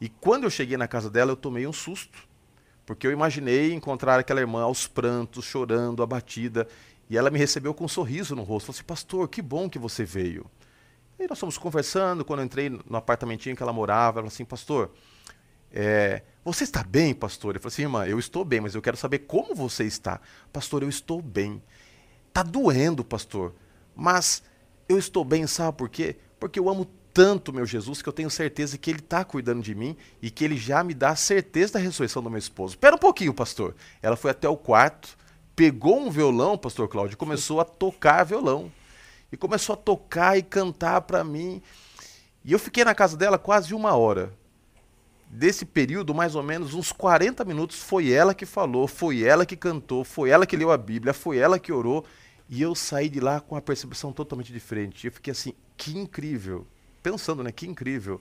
E 0.00 0.08
quando 0.08 0.44
eu 0.44 0.50
cheguei 0.50 0.76
na 0.76 0.86
casa 0.86 1.10
dela, 1.10 1.32
eu 1.32 1.36
tomei 1.36 1.66
um 1.66 1.72
susto. 1.72 2.18
Porque 2.86 3.06
eu 3.06 3.12
imaginei 3.12 3.72
encontrar 3.72 4.20
aquela 4.20 4.40
irmã 4.40 4.62
aos 4.62 4.86
prantos, 4.86 5.44
chorando, 5.44 6.02
abatida. 6.02 6.68
E 7.10 7.18
ela 7.18 7.30
me 7.30 7.38
recebeu 7.38 7.74
com 7.74 7.84
um 7.84 7.88
sorriso 7.88 8.36
no 8.36 8.42
rosto. 8.42 8.66
Falou 8.66 8.76
assim, 8.76 8.84
pastor, 8.84 9.28
que 9.28 9.42
bom 9.42 9.68
que 9.68 9.78
você 9.78 10.04
veio. 10.04 10.46
E 11.18 11.26
nós 11.26 11.38
fomos 11.38 11.58
conversando, 11.58 12.24
quando 12.24 12.40
eu 12.40 12.46
entrei 12.46 12.68
no 12.70 12.96
apartamentinho 12.96 13.56
que 13.56 13.62
ela 13.62 13.72
morava, 13.72 14.20
ela 14.20 14.28
falou 14.28 14.28
assim, 14.28 14.44
pastor, 14.44 14.90
é, 15.72 16.22
você 16.44 16.64
está 16.64 16.82
bem, 16.82 17.14
pastor? 17.14 17.54
Eu 17.54 17.60
falei 17.60 17.72
assim, 17.72 17.82
irmã, 17.82 18.06
eu 18.06 18.18
estou 18.18 18.44
bem, 18.44 18.60
mas 18.60 18.74
eu 18.74 18.82
quero 18.82 18.96
saber 18.96 19.20
como 19.20 19.54
você 19.54 19.84
está. 19.84 20.20
Pastor, 20.52 20.82
eu 20.82 20.88
estou 20.88 21.22
bem. 21.22 21.62
Está 22.28 22.42
doendo, 22.42 23.04
pastor, 23.04 23.54
mas 23.94 24.42
eu 24.88 24.98
estou 24.98 25.24
bem, 25.24 25.46
sabe 25.46 25.76
por 25.76 25.88
quê? 25.88 26.16
Porque 26.40 26.58
eu 26.58 26.68
amo 26.68 26.86
tanto 27.12 27.52
meu 27.52 27.66
Jesus 27.66 28.00
que 28.00 28.08
eu 28.08 28.12
tenho 28.12 28.30
certeza 28.30 28.78
que 28.78 28.90
ele 28.90 29.00
está 29.00 29.24
cuidando 29.24 29.62
de 29.62 29.74
mim 29.74 29.96
e 30.20 30.30
que 30.30 30.44
ele 30.44 30.56
já 30.56 30.82
me 30.82 30.94
dá 30.94 31.10
a 31.10 31.16
certeza 31.16 31.74
da 31.74 31.78
ressurreição 31.78 32.22
do 32.22 32.30
meu 32.30 32.38
esposo. 32.38 32.74
Espera 32.74 32.96
um 32.96 32.98
pouquinho, 32.98 33.34
pastor. 33.34 33.74
Ela 34.00 34.16
foi 34.16 34.30
até 34.30 34.48
o 34.48 34.56
quarto, 34.56 35.16
pegou 35.54 36.00
um 36.00 36.10
violão, 36.10 36.56
pastor 36.56 36.88
Cláudio, 36.88 37.14
e 37.14 37.16
começou 37.16 37.60
a 37.60 37.64
tocar 37.64 38.24
violão. 38.24 38.72
E 39.30 39.36
começou 39.36 39.74
a 39.74 39.76
tocar 39.76 40.36
e 40.36 40.42
cantar 40.42 41.02
para 41.02 41.22
mim. 41.22 41.62
E 42.44 42.52
eu 42.52 42.58
fiquei 42.58 42.84
na 42.84 42.94
casa 42.94 43.16
dela 43.16 43.38
quase 43.38 43.74
uma 43.74 43.94
hora 43.94 44.32
desse 45.32 45.64
período, 45.64 46.14
mais 46.14 46.34
ou 46.34 46.42
menos 46.42 46.74
uns 46.74 46.92
40 46.92 47.42
minutos, 47.46 47.80
foi 47.80 48.12
ela 48.12 48.34
que 48.34 48.44
falou, 48.44 48.86
foi 48.86 49.22
ela 49.22 49.46
que 49.46 49.56
cantou, 49.56 50.04
foi 50.04 50.28
ela 50.28 50.46
que 50.46 50.54
leu 50.54 50.70
a 50.70 50.76
Bíblia, 50.76 51.14
foi 51.14 51.38
ela 51.38 51.58
que 51.58 51.72
orou. 51.72 52.04
E 52.50 52.60
eu 52.60 52.74
saí 52.74 53.08
de 53.08 53.18
lá 53.18 53.40
com 53.40 53.54
uma 53.54 53.62
percepção 53.62 54.12
totalmente 54.12 54.52
diferente. 54.52 55.06
Eu 55.06 55.12
fiquei 55.12 55.30
assim, 55.30 55.54
que 55.74 55.98
incrível. 55.98 56.66
Pensando, 57.02 57.42
né? 57.42 57.50
Que 57.50 57.66
incrível. 57.66 58.20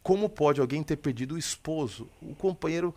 Como 0.00 0.28
pode 0.28 0.60
alguém 0.60 0.80
ter 0.82 0.96
perdido 0.96 1.34
o 1.34 1.38
esposo, 1.38 2.08
o 2.22 2.36
companheiro, 2.36 2.94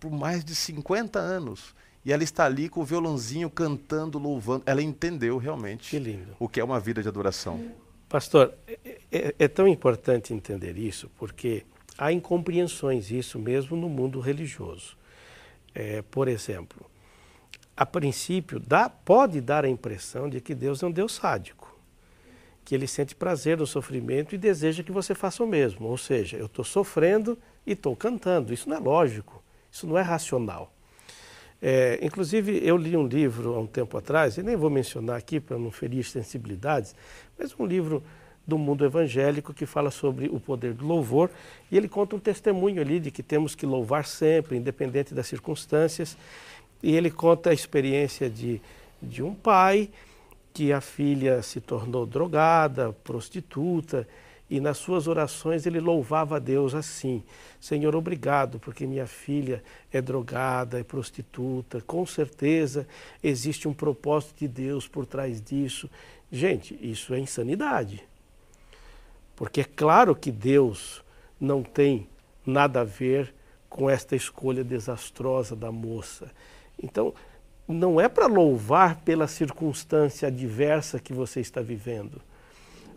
por 0.00 0.10
mais 0.10 0.42
de 0.42 0.54
50 0.54 1.18
anos? 1.18 1.74
E 2.06 2.12
ela 2.12 2.24
está 2.24 2.46
ali 2.46 2.70
com 2.70 2.80
o 2.80 2.84
violãozinho 2.84 3.50
cantando, 3.50 4.18
louvando. 4.18 4.62
Ela 4.64 4.80
entendeu 4.80 5.36
realmente 5.36 5.90
que 5.90 6.20
o 6.38 6.48
que 6.48 6.58
é 6.58 6.64
uma 6.64 6.80
vida 6.80 7.02
de 7.02 7.08
adoração. 7.08 7.70
Pastor, 8.08 8.54
é, 8.66 8.78
é, 9.12 9.34
é, 9.38 9.48
tão 9.48 9.68
importante 9.68 10.32
entender 10.32 10.78
isso 10.78 11.10
porque 11.18 11.66
há 11.98 12.12
incompreensões, 12.12 13.10
isso 13.10 13.38
mesmo 13.38 13.76
no 13.76 13.88
mundo 13.88 14.20
religioso. 14.20 14.96
É, 15.74 16.00
por 16.02 16.28
exemplo, 16.28 16.88
a 17.76 17.84
princípio 17.84 18.60
dá, 18.60 18.88
pode 18.88 19.40
dar 19.40 19.64
a 19.64 19.68
impressão 19.68 20.30
de 20.30 20.40
que 20.40 20.54
Deus 20.54 20.82
é 20.82 20.86
um 20.86 20.90
Deus 20.90 21.12
sádico, 21.14 21.76
que 22.64 22.74
ele 22.74 22.86
sente 22.86 23.14
prazer 23.14 23.58
no 23.58 23.66
sofrimento 23.66 24.34
e 24.34 24.38
deseja 24.38 24.82
que 24.82 24.92
você 24.92 25.14
faça 25.14 25.42
o 25.42 25.46
mesmo. 25.46 25.88
Ou 25.88 25.98
seja, 25.98 26.36
eu 26.36 26.46
estou 26.46 26.64
sofrendo 26.64 27.36
e 27.66 27.72
estou 27.72 27.96
cantando. 27.96 28.54
Isso 28.54 28.68
não 28.68 28.76
é 28.76 28.80
lógico, 28.80 29.42
isso 29.70 29.86
não 29.86 29.98
é 29.98 30.02
racional. 30.02 30.72
É, 31.60 31.98
inclusive, 32.02 32.60
eu 32.64 32.76
li 32.76 32.96
um 32.96 33.06
livro 33.06 33.54
há 33.54 33.60
um 33.60 33.66
tempo 33.66 33.98
atrás, 33.98 34.36
e 34.36 34.42
nem 34.42 34.54
vou 34.54 34.70
mencionar 34.70 35.16
aqui 35.16 35.40
para 35.40 35.58
não 35.58 35.72
ferir 35.72 36.04
sensibilidades, 36.04 36.94
mas 37.36 37.52
um 37.58 37.66
livro 37.66 38.02
do 38.48 38.56
mundo 38.56 38.82
evangélico 38.82 39.52
que 39.52 39.66
fala 39.66 39.90
sobre 39.90 40.26
o 40.26 40.40
poder 40.40 40.72
do 40.72 40.86
louvor 40.86 41.30
e 41.70 41.76
ele 41.76 41.86
conta 41.86 42.16
um 42.16 42.18
testemunho 42.18 42.80
ali 42.80 42.98
de 42.98 43.10
que 43.10 43.22
temos 43.22 43.54
que 43.54 43.66
louvar 43.66 44.06
sempre, 44.06 44.56
independente 44.56 45.12
das 45.12 45.26
circunstâncias. 45.26 46.16
E 46.82 46.96
ele 46.96 47.10
conta 47.10 47.50
a 47.50 47.52
experiência 47.52 48.30
de, 48.30 48.62
de 49.02 49.22
um 49.22 49.34
pai 49.34 49.90
que 50.54 50.72
a 50.72 50.80
filha 50.80 51.42
se 51.42 51.60
tornou 51.60 52.06
drogada, 52.06 52.94
prostituta, 53.04 54.08
e 54.48 54.60
nas 54.60 54.78
suas 54.78 55.06
orações 55.06 55.66
ele 55.66 55.78
louvava 55.78 56.36
a 56.36 56.38
Deus 56.38 56.74
assim: 56.74 57.22
Senhor, 57.60 57.94
obrigado, 57.94 58.58
porque 58.58 58.86
minha 58.86 59.06
filha 59.06 59.62
é 59.92 60.00
drogada, 60.00 60.80
é 60.80 60.82
prostituta, 60.82 61.82
com 61.82 62.06
certeza 62.06 62.88
existe 63.22 63.68
um 63.68 63.74
propósito 63.74 64.38
de 64.38 64.48
Deus 64.48 64.88
por 64.88 65.04
trás 65.04 65.42
disso. 65.42 65.90
Gente, 66.32 66.78
isso 66.80 67.12
é 67.12 67.18
insanidade. 67.18 68.07
Porque 69.38 69.62
é 69.62 69.64
claro 69.64 70.14
que 70.14 70.30
Deus 70.30 71.02
não 71.40 71.62
tem 71.62 72.06
nada 72.44 72.80
a 72.80 72.84
ver 72.84 73.32
com 73.70 73.88
esta 73.88 74.14
escolha 74.14 74.64
desastrosa 74.64 75.56
da 75.56 75.72
moça. 75.72 76.30
Então, 76.82 77.14
não 77.66 78.00
é 78.00 78.08
para 78.08 78.26
louvar 78.26 78.96
pela 79.02 79.26
circunstância 79.26 80.28
adversa 80.28 80.98
que 80.98 81.12
você 81.12 81.40
está 81.40 81.60
vivendo 81.60 82.20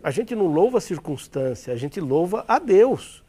a 0.02 0.10
gente 0.10 0.34
não 0.34 0.46
louva 0.46 0.78
a 0.78 0.80
circunstância, 0.80 1.72
a 1.72 1.76
gente 1.76 2.00
louva 2.00 2.44
a 2.48 2.58
Deus. 2.58 3.22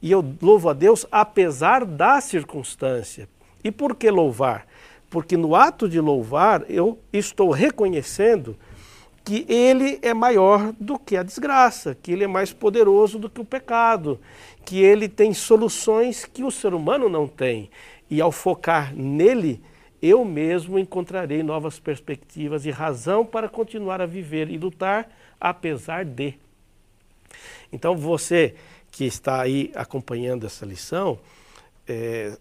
E 0.00 0.10
eu 0.10 0.24
louvo 0.40 0.68
a 0.68 0.72
Deus 0.72 1.06
apesar 1.12 1.84
da 1.84 2.20
circunstância. 2.20 3.28
E 3.62 3.70
por 3.70 3.94
que 3.94 4.10
louvar? 4.10 4.66
Porque 5.10 5.36
no 5.36 5.54
ato 5.54 5.88
de 5.88 6.00
louvar 6.00 6.64
eu 6.68 6.98
estou 7.12 7.50
reconhecendo 7.50 8.56
que 9.26 9.44
ele 9.48 9.98
é 10.02 10.14
maior 10.14 10.72
do 10.78 10.96
que 10.96 11.16
a 11.16 11.22
desgraça, 11.24 11.96
que 12.00 12.12
ele 12.12 12.22
é 12.22 12.28
mais 12.28 12.52
poderoso 12.52 13.18
do 13.18 13.28
que 13.28 13.40
o 13.40 13.44
pecado, 13.44 14.20
que 14.64 14.80
ele 14.80 15.08
tem 15.08 15.34
soluções 15.34 16.24
que 16.24 16.44
o 16.44 16.50
ser 16.50 16.72
humano 16.72 17.08
não 17.08 17.26
tem. 17.26 17.68
E 18.08 18.20
ao 18.20 18.30
focar 18.30 18.94
nele, 18.94 19.60
eu 20.00 20.24
mesmo 20.24 20.78
encontrarei 20.78 21.42
novas 21.42 21.80
perspectivas 21.80 22.64
e 22.66 22.70
razão 22.70 23.26
para 23.26 23.48
continuar 23.48 24.00
a 24.00 24.06
viver 24.06 24.48
e 24.48 24.56
lutar 24.56 25.10
apesar 25.40 26.04
de. 26.04 26.34
Então 27.72 27.96
você 27.96 28.54
que 28.92 29.04
está 29.04 29.42
aí 29.42 29.72
acompanhando 29.74 30.46
essa 30.46 30.64
lição, 30.64 31.18
é, 31.88 32.38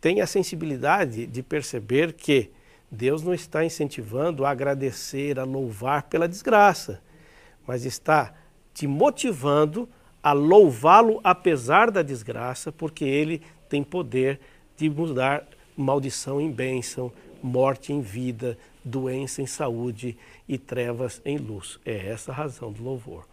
tem 0.00 0.20
a 0.20 0.26
sensibilidade 0.26 1.24
de 1.24 1.40
perceber 1.40 2.14
que 2.14 2.50
Deus 2.90 3.22
não 3.22 3.32
está 3.32 3.64
incentivando 3.64 4.44
a 4.44 4.50
agradecer, 4.50 5.38
a 5.38 5.44
louvar 5.44 6.04
pela 6.04 6.28
desgraça, 6.28 7.00
mas 7.66 7.84
está 7.84 8.34
te 8.74 8.86
motivando 8.86 9.88
a 10.22 10.32
louvá-lo 10.32 11.20
apesar 11.22 11.90
da 11.90 12.02
desgraça, 12.02 12.72
porque 12.72 13.04
ele 13.04 13.42
tem 13.68 13.82
poder 13.82 14.40
de 14.76 14.90
mudar 14.90 15.46
maldição 15.76 16.40
em 16.40 16.50
bênção, 16.50 17.12
morte 17.42 17.92
em 17.92 18.00
vida, 18.00 18.58
doença 18.84 19.40
em 19.40 19.46
saúde 19.46 20.16
e 20.48 20.58
trevas 20.58 21.22
em 21.24 21.38
luz. 21.38 21.78
É 21.84 22.08
essa 22.08 22.32
a 22.32 22.34
razão 22.34 22.72
do 22.72 22.82
louvor. 22.82 23.26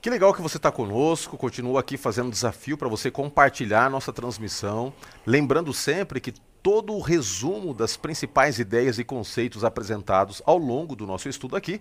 Que 0.00 0.10
legal 0.10 0.34
que 0.34 0.42
você 0.42 0.56
está 0.56 0.72
conosco, 0.72 1.36
continua 1.36 1.80
aqui 1.80 1.96
fazendo 1.96 2.30
desafio 2.30 2.76
para 2.76 2.88
você 2.88 3.10
compartilhar 3.10 3.88
nossa 3.90 4.12
transmissão. 4.12 4.92
Lembrando 5.24 5.72
sempre 5.72 6.20
que 6.20 6.34
todo 6.62 6.94
o 6.94 7.00
resumo 7.00 7.74
das 7.74 7.96
principais 7.96 8.58
ideias 8.58 8.98
e 8.98 9.04
conceitos 9.04 9.64
apresentados 9.64 10.40
ao 10.46 10.56
longo 10.56 10.94
do 10.94 11.06
nosso 11.06 11.28
estudo 11.28 11.56
aqui 11.56 11.80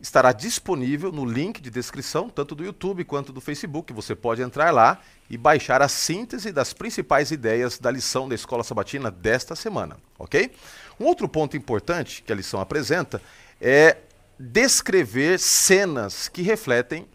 estará 0.00 0.32
disponível 0.32 1.10
no 1.12 1.24
link 1.24 1.60
de 1.60 1.70
descrição, 1.70 2.28
tanto 2.28 2.54
do 2.54 2.64
YouTube 2.64 3.04
quanto 3.04 3.32
do 3.32 3.40
Facebook. 3.40 3.92
Você 3.92 4.14
pode 4.14 4.42
entrar 4.42 4.70
lá 4.70 5.00
e 5.30 5.38
baixar 5.38 5.80
a 5.80 5.88
síntese 5.88 6.52
das 6.52 6.72
principais 6.72 7.30
ideias 7.30 7.78
da 7.78 7.90
lição 7.90 8.28
da 8.28 8.34
Escola 8.34 8.64
Sabatina 8.64 9.10
desta 9.10 9.56
semana, 9.56 9.96
ok? 10.18 10.50
Um 10.98 11.04
outro 11.04 11.28
ponto 11.28 11.56
importante 11.56 12.22
que 12.22 12.32
a 12.32 12.36
lição 12.36 12.60
apresenta 12.60 13.20
é 13.60 13.96
descrever 14.38 15.38
cenas 15.38 16.28
que 16.28 16.42
refletem 16.42 17.06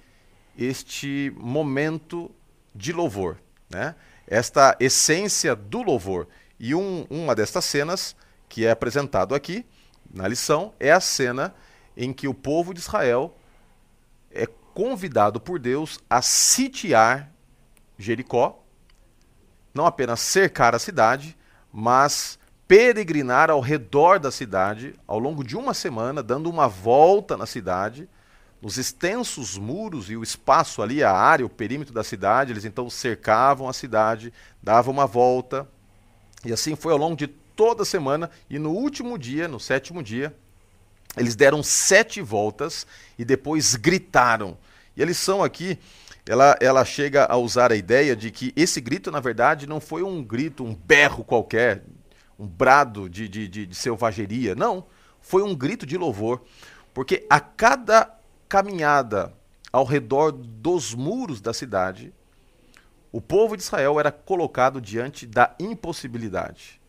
este 0.58 1.32
momento 1.38 2.32
de 2.74 2.92
louvor, 2.92 3.38
né? 3.70 3.96
esta 4.28 4.76
essência 4.80 5.56
do 5.56 5.82
louvor. 5.82 6.28
E 6.60 6.76
um, 6.76 7.08
uma 7.10 7.34
destas 7.34 7.66
cenas 7.66 8.16
que 8.48 8.66
é 8.66 8.72
apresentado 8.72 9.34
aqui 9.34 9.66
na 10.12 10.28
lição 10.28 10.74
é 10.80 10.92
a 10.92 11.00
cena 11.00 11.54
em 11.96 12.12
que 12.12 12.28
o 12.28 12.34
povo 12.34 12.74
de 12.74 12.80
Israel 12.80 13.38
é 14.32 14.46
convidado 14.74 15.40
por 15.40 15.60
Deus 15.60 16.00
a 16.10 16.22
sitiar 16.22 17.32
Jericó, 17.98 18.64
não 19.74 19.86
apenas 19.86 20.20
cercar 20.22 20.74
a 20.74 20.80
cidade, 20.80 21.38
mas 21.72 22.40
peregrinar 22.68 23.50
ao 23.50 23.60
redor 23.60 24.20
da 24.20 24.32
cidade 24.32 24.96
ao 25.08 25.20
longo 25.20 25.44
de 25.44 25.58
uma 25.58 25.74
semana, 25.74 26.24
dando 26.24 26.50
uma 26.50 26.68
volta 26.68 27.36
na 27.36 27.46
cidade, 27.46 28.10
nos 28.62 28.78
extensos 28.78 29.58
muros 29.58 30.10
e 30.10 30.16
o 30.16 30.24
espaço 30.24 30.82
ali, 30.82 31.04
a 31.04 31.12
área, 31.12 31.46
o 31.46 31.50
perímetro 31.50 31.94
da 31.94 32.04
cidade, 32.04 32.52
eles 32.52 32.66
então 32.66 32.90
cercavam 32.90 33.68
a 33.68 33.74
cidade, 33.74 34.34
davam 34.62 34.94
uma 34.94 35.08
volta, 35.08 35.68
e 36.46 36.54
assim 36.54 36.76
foi 36.76 36.94
ao 36.94 36.98
longo 36.98 37.16
de 37.16 37.28
toda 37.28 37.84
a 37.84 37.86
semana, 37.86 38.30
e 38.50 38.58
no 38.58 38.72
último 38.72 39.18
dia, 39.18 39.48
no 39.48 39.60
sétimo 39.60 40.02
dia, 40.02 40.36
eles 41.18 41.36
deram 41.36 41.62
sete 41.62 42.22
voltas 42.22 42.88
e 43.18 43.26
depois 43.26 43.76
gritaram. 43.76 44.58
E 44.96 45.04
a 45.04 45.06
lição 45.06 45.44
aqui, 45.44 45.78
ela, 46.26 46.56
ela 46.62 46.86
chega 46.86 47.26
a 47.26 47.36
usar 47.36 47.72
a 47.72 47.76
ideia 47.76 48.16
de 48.16 48.32
que 48.32 48.54
esse 48.56 48.80
grito, 48.80 49.12
na 49.12 49.20
verdade, 49.20 49.68
não 49.68 49.80
foi 49.82 50.04
um 50.04 50.24
grito, 50.24 50.64
um 50.64 50.74
berro 50.74 51.24
qualquer, 51.24 51.84
um 52.38 52.48
brado 52.48 53.10
de, 53.10 53.28
de, 53.28 53.48
de, 53.48 53.66
de 53.66 53.76
selvageria. 53.76 54.56
Não, 54.56 54.86
foi 55.20 55.42
um 55.42 55.56
grito 55.56 55.86
de 55.86 55.98
louvor. 55.98 56.42
Porque 56.94 57.26
a 57.30 57.40
cada 57.40 58.16
caminhada 58.48 59.34
ao 59.72 59.84
redor 59.84 60.32
dos 60.32 60.94
muros 60.94 61.42
da 61.42 61.54
cidade, 61.54 62.14
o 63.12 63.20
povo 63.20 63.56
de 63.56 63.64
Israel 63.64 64.00
era 64.00 64.12
colocado 64.12 64.80
diante 64.80 65.26
da 65.26 65.56
impossibilidade. 65.60 66.80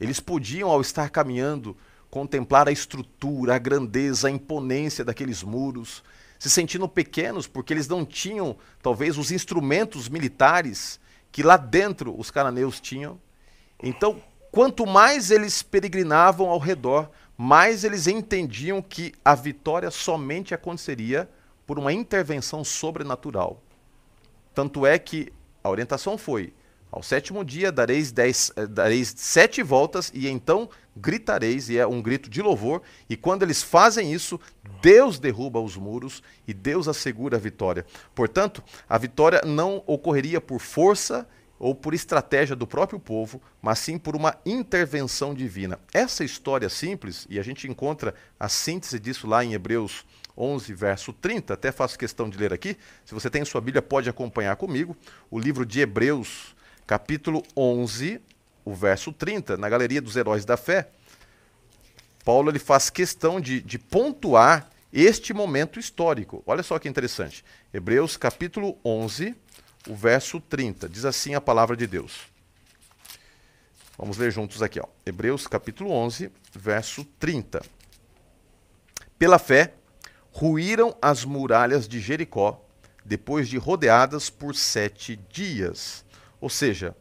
Eles 0.00 0.20
podiam, 0.20 0.70
ao 0.70 0.80
estar 0.80 1.10
caminhando, 1.10 1.76
contemplar 2.10 2.68
a 2.68 2.72
estrutura, 2.72 3.54
a 3.54 3.58
grandeza, 3.58 4.28
a 4.28 4.30
imponência 4.30 5.04
daqueles 5.04 5.42
muros, 5.42 6.02
se 6.38 6.48
sentindo 6.48 6.88
pequenos 6.88 7.46
porque 7.46 7.72
eles 7.72 7.86
não 7.86 8.04
tinham, 8.04 8.56
talvez, 8.82 9.18
os 9.18 9.30
instrumentos 9.30 10.08
militares 10.08 10.98
que 11.30 11.42
lá 11.42 11.56
dentro 11.56 12.18
os 12.18 12.30
cananeus 12.30 12.80
tinham. 12.80 13.20
Então, 13.82 14.22
Quanto 14.50 14.84
mais 14.84 15.30
eles 15.30 15.62
peregrinavam 15.62 16.48
ao 16.48 16.58
redor, 16.58 17.08
mais 17.38 17.84
eles 17.84 18.08
entendiam 18.08 18.82
que 18.82 19.12
a 19.24 19.34
vitória 19.34 19.90
somente 19.92 20.52
aconteceria 20.52 21.30
por 21.64 21.78
uma 21.78 21.92
intervenção 21.92 22.64
sobrenatural. 22.64 23.62
Tanto 24.52 24.84
é 24.84 24.98
que 24.98 25.32
a 25.62 25.70
orientação 25.70 26.16
foi: 26.16 26.52
ao 26.90 27.02
sétimo 27.02 27.44
dia 27.44 27.70
dareis, 27.70 28.10
dez, 28.10 28.50
eh, 28.56 28.66
dareis 28.66 29.14
sete 29.16 29.62
voltas 29.62 30.10
e 30.12 30.26
então 30.28 30.68
gritareis, 30.96 31.68
e 31.68 31.78
é 31.78 31.86
um 31.86 32.02
grito 32.02 32.28
de 32.28 32.42
louvor. 32.42 32.82
E 33.08 33.16
quando 33.16 33.44
eles 33.44 33.62
fazem 33.62 34.12
isso, 34.12 34.40
Deus 34.82 35.18
derruba 35.18 35.60
os 35.60 35.76
muros 35.76 36.22
e 36.48 36.52
Deus 36.52 36.88
assegura 36.88 37.36
a 37.36 37.40
vitória. 37.40 37.86
Portanto, 38.14 38.62
a 38.88 38.98
vitória 38.98 39.42
não 39.46 39.84
ocorreria 39.86 40.40
por 40.40 40.60
força 40.60 41.28
ou 41.60 41.74
por 41.74 41.92
estratégia 41.92 42.56
do 42.56 42.66
próprio 42.66 42.98
povo, 42.98 43.40
mas 43.60 43.78
sim 43.78 43.98
por 43.98 44.16
uma 44.16 44.34
intervenção 44.46 45.34
divina. 45.34 45.78
Essa 45.92 46.24
história 46.24 46.70
simples, 46.70 47.26
e 47.28 47.38
a 47.38 47.42
gente 47.42 47.68
encontra 47.68 48.14
a 48.38 48.48
síntese 48.48 48.98
disso 48.98 49.26
lá 49.28 49.44
em 49.44 49.52
Hebreus 49.52 50.04
11, 50.40 50.72
verso 50.72 51.12
30, 51.12 51.54
até 51.54 51.70
faço 51.70 51.98
questão 51.98 52.28
de 52.30 52.38
ler 52.38 52.52
aqui. 52.52 52.76
Se 53.04 53.12
você 53.12 53.28
tem 53.28 53.44
sua 53.44 53.60
Bíblia, 53.60 53.82
pode 53.82 54.08
acompanhar 54.08 54.56
comigo. 54.56 54.96
O 55.30 55.38
livro 55.38 55.66
de 55.66 55.80
Hebreus, 55.80 56.56
capítulo 56.86 57.42
11, 57.54 58.20
o 58.64 58.74
verso 58.74 59.12
30, 59.12 59.56
na 59.58 59.68
Galeria 59.68 60.00
dos 60.00 60.16
Heróis 60.16 60.44
da 60.44 60.56
Fé. 60.56 60.88
Paulo 62.24 62.50
ele 62.50 62.58
faz 62.58 62.88
questão 62.88 63.40
de, 63.40 63.60
de 63.60 63.78
pontuar 63.78 64.70
este 64.92 65.32
momento 65.32 65.78
histórico. 65.78 66.42
Olha 66.46 66.62
só 66.62 66.78
que 66.78 66.88
interessante. 66.88 67.44
Hebreus 67.72 68.16
capítulo 68.16 68.78
11, 68.84 69.34
o 69.88 69.94
verso 69.94 70.40
30. 70.40 70.88
Diz 70.88 71.04
assim 71.04 71.34
a 71.34 71.40
palavra 71.40 71.76
de 71.76 71.86
Deus. 71.86 72.28
Vamos 73.96 74.16
ler 74.16 74.32
juntos 74.32 74.62
aqui. 74.62 74.80
Ó. 74.80 74.86
Hebreus 75.04 75.46
capítulo 75.46 75.90
11, 75.90 76.30
verso 76.54 77.04
30. 77.18 77.62
Pela 79.18 79.38
fé, 79.38 79.74
ruíram 80.32 80.96
as 81.00 81.24
muralhas 81.24 81.88
de 81.88 82.00
Jericó, 82.00 82.60
depois 83.04 83.48
de 83.48 83.56
rodeadas 83.58 84.30
por 84.30 84.54
sete 84.54 85.18
dias. 85.30 86.04
Ou 86.40 86.48
seja, 86.48 86.94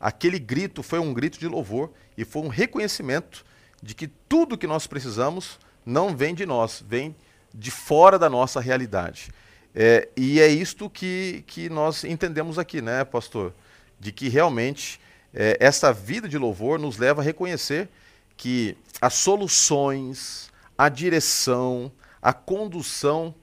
aquele 0.00 0.38
grito 0.38 0.82
foi 0.82 0.98
um 0.98 1.12
grito 1.12 1.38
de 1.38 1.48
louvor 1.48 1.90
e 2.16 2.24
foi 2.24 2.42
um 2.42 2.48
reconhecimento 2.48 3.44
de 3.82 3.94
que 3.94 4.06
tudo 4.06 4.58
que 4.58 4.66
nós 4.66 4.86
precisamos 4.86 5.58
não 5.84 6.16
vem 6.16 6.34
de 6.34 6.44
nós, 6.44 6.84
vem 6.86 7.14
de 7.54 7.70
fora 7.70 8.18
da 8.18 8.28
nossa 8.28 8.60
realidade. 8.60 9.30
É, 9.74 10.08
e 10.16 10.40
é 10.40 10.48
isto 10.48 10.88
que, 10.90 11.44
que 11.46 11.68
nós 11.68 12.04
entendemos 12.04 12.58
aqui, 12.58 12.80
né, 12.80 13.04
pastor? 13.04 13.54
De 13.98 14.12
que 14.12 14.28
realmente 14.28 15.00
é, 15.32 15.56
essa 15.60 15.92
vida 15.92 16.28
de 16.28 16.38
louvor 16.38 16.78
nos 16.78 16.98
leva 16.98 17.20
a 17.20 17.24
reconhecer 17.24 17.88
que 18.36 18.76
as 19.00 19.14
soluções, 19.14 20.50
a 20.76 20.88
direção, 20.88 21.90
a 22.20 22.32
condução 22.32 23.34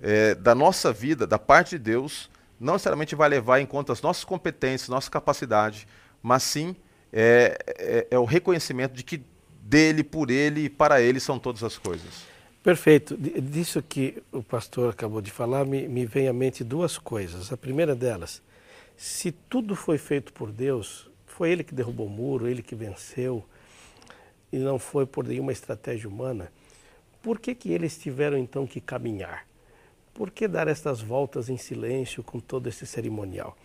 é, 0.00 0.34
da 0.34 0.54
nossa 0.54 0.92
vida, 0.92 1.26
da 1.26 1.38
parte 1.38 1.70
de 1.70 1.78
Deus, 1.78 2.30
não 2.58 2.74
necessariamente 2.74 3.14
vai 3.14 3.28
levar 3.28 3.60
em 3.60 3.66
conta 3.66 3.92
as 3.92 4.00
nossas 4.02 4.24
competências, 4.24 4.88
nossa 4.88 5.10
capacidade, 5.10 5.86
mas 6.22 6.42
sim 6.42 6.76
é, 7.12 7.58
é, 7.78 8.06
é 8.12 8.18
o 8.18 8.24
reconhecimento 8.24 8.94
de 8.94 9.02
que 9.02 9.22
dele, 9.60 10.02
por 10.04 10.30
ele 10.30 10.64
e 10.64 10.68
para 10.68 11.00
ele 11.00 11.20
são 11.20 11.38
todas 11.38 11.62
as 11.62 11.78
coisas. 11.78 12.32
Perfeito. 12.62 13.16
Disso 13.16 13.82
que 13.82 14.22
o 14.30 14.42
pastor 14.42 14.90
acabou 14.90 15.20
de 15.20 15.30
falar, 15.30 15.64
me, 15.64 15.88
me 15.88 16.06
vem 16.06 16.28
à 16.28 16.32
mente 16.32 16.62
duas 16.62 16.96
coisas. 16.96 17.52
A 17.52 17.56
primeira 17.56 17.94
delas, 17.94 18.42
se 18.96 19.32
tudo 19.32 19.74
foi 19.74 19.98
feito 19.98 20.32
por 20.32 20.52
Deus, 20.52 21.10
foi 21.26 21.50
Ele 21.50 21.64
que 21.64 21.74
derrubou 21.74 22.06
o 22.06 22.10
muro, 22.10 22.46
Ele 22.46 22.62
que 22.62 22.74
venceu, 22.74 23.44
e 24.52 24.58
não 24.58 24.78
foi 24.78 25.06
por 25.06 25.26
nenhuma 25.26 25.50
estratégia 25.50 26.08
humana, 26.08 26.52
por 27.22 27.38
que, 27.38 27.54
que 27.54 27.70
eles 27.70 27.96
tiveram 27.96 28.36
então 28.36 28.66
que 28.66 28.80
caminhar? 28.80 29.46
Por 30.12 30.30
que 30.30 30.48
dar 30.48 30.68
estas 30.68 31.00
voltas 31.00 31.48
em 31.48 31.56
silêncio 31.56 32.22
com 32.22 32.40
todo 32.40 32.68
esse 32.68 32.86
cerimonial? 32.86 33.56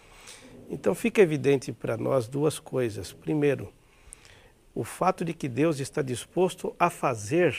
Então 0.70 0.94
fica 0.94 1.22
evidente 1.22 1.72
para 1.72 1.98
nós 1.98 2.28
duas 2.28 2.60
coisas. 2.60 3.12
Primeiro, 3.12 3.74
o 4.76 4.84
fato 4.84 5.26
de 5.26 5.34
que 5.34 5.50
Deus 5.50 5.80
está 5.80 6.02
disposto 6.02 6.76
a 6.80 6.90
fazer 6.90 7.58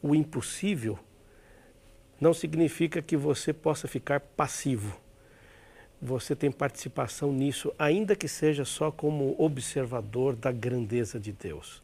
o 0.00 0.14
impossível 0.14 0.98
não 2.20 2.32
significa 2.32 3.02
que 3.02 3.16
você 3.16 3.52
possa 3.52 3.88
ficar 3.88 4.20
passivo. 4.20 4.96
Você 6.00 6.36
tem 6.36 6.50
participação 6.50 7.32
nisso, 7.32 7.72
ainda 7.76 8.14
que 8.14 8.28
seja 8.28 8.64
só 8.64 8.90
como 8.90 9.34
observador 9.36 10.36
da 10.36 10.52
grandeza 10.52 11.18
de 11.18 11.32
Deus. 11.32 11.82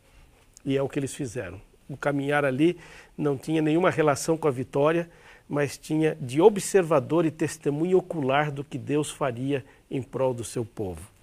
E 0.64 0.77
é 0.77 0.83
o 0.83 0.88
que 0.88 0.99
eles 0.99 1.14
fizeram. 1.14 1.61
O 1.88 1.97
caminhar 1.97 2.44
ali 2.44 2.79
não 3.16 3.37
tinha 3.37 3.61
nenhuma 3.61 3.90
relação 3.90 4.37
com 4.37 4.49
a 4.49 4.51
vitória, 4.51 5.09
mas 5.49 5.77
tinha 5.77 6.16
de 6.20 6.40
observador 6.40 7.27
e 7.27 7.31
testemunho 7.31 7.99
ocular 7.99 8.51
do 8.51 8.64
que 8.64 8.79
Deus 8.79 9.11
faria 9.11 9.64
em 9.90 10.03
prol 10.03 10.33
do 10.33 10.44
seu 10.44 10.64
povo. 10.64 11.14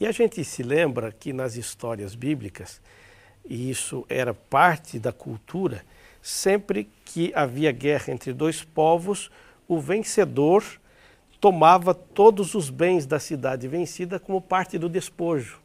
E 0.00 0.06
a 0.06 0.12
gente 0.12 0.42
se 0.44 0.62
lembra 0.62 1.12
que 1.12 1.32
nas 1.32 1.56
histórias 1.56 2.14
bíblicas, 2.14 2.80
e 3.44 3.70
isso 3.70 4.04
era 4.08 4.34
parte 4.34 4.98
da 4.98 5.12
cultura, 5.12 5.84
sempre 6.22 6.88
que 7.04 7.32
havia 7.34 7.70
guerra 7.70 8.12
entre 8.12 8.32
dois 8.32 8.62
povos, 8.62 9.30
o 9.68 9.78
vencedor 9.78 10.64
tomava 11.40 11.94
todos 11.94 12.54
os 12.54 12.68
bens 12.68 13.06
da 13.06 13.20
cidade 13.20 13.68
vencida 13.68 14.18
como 14.18 14.40
parte 14.40 14.76
do 14.76 14.88
despojo. 14.88 15.59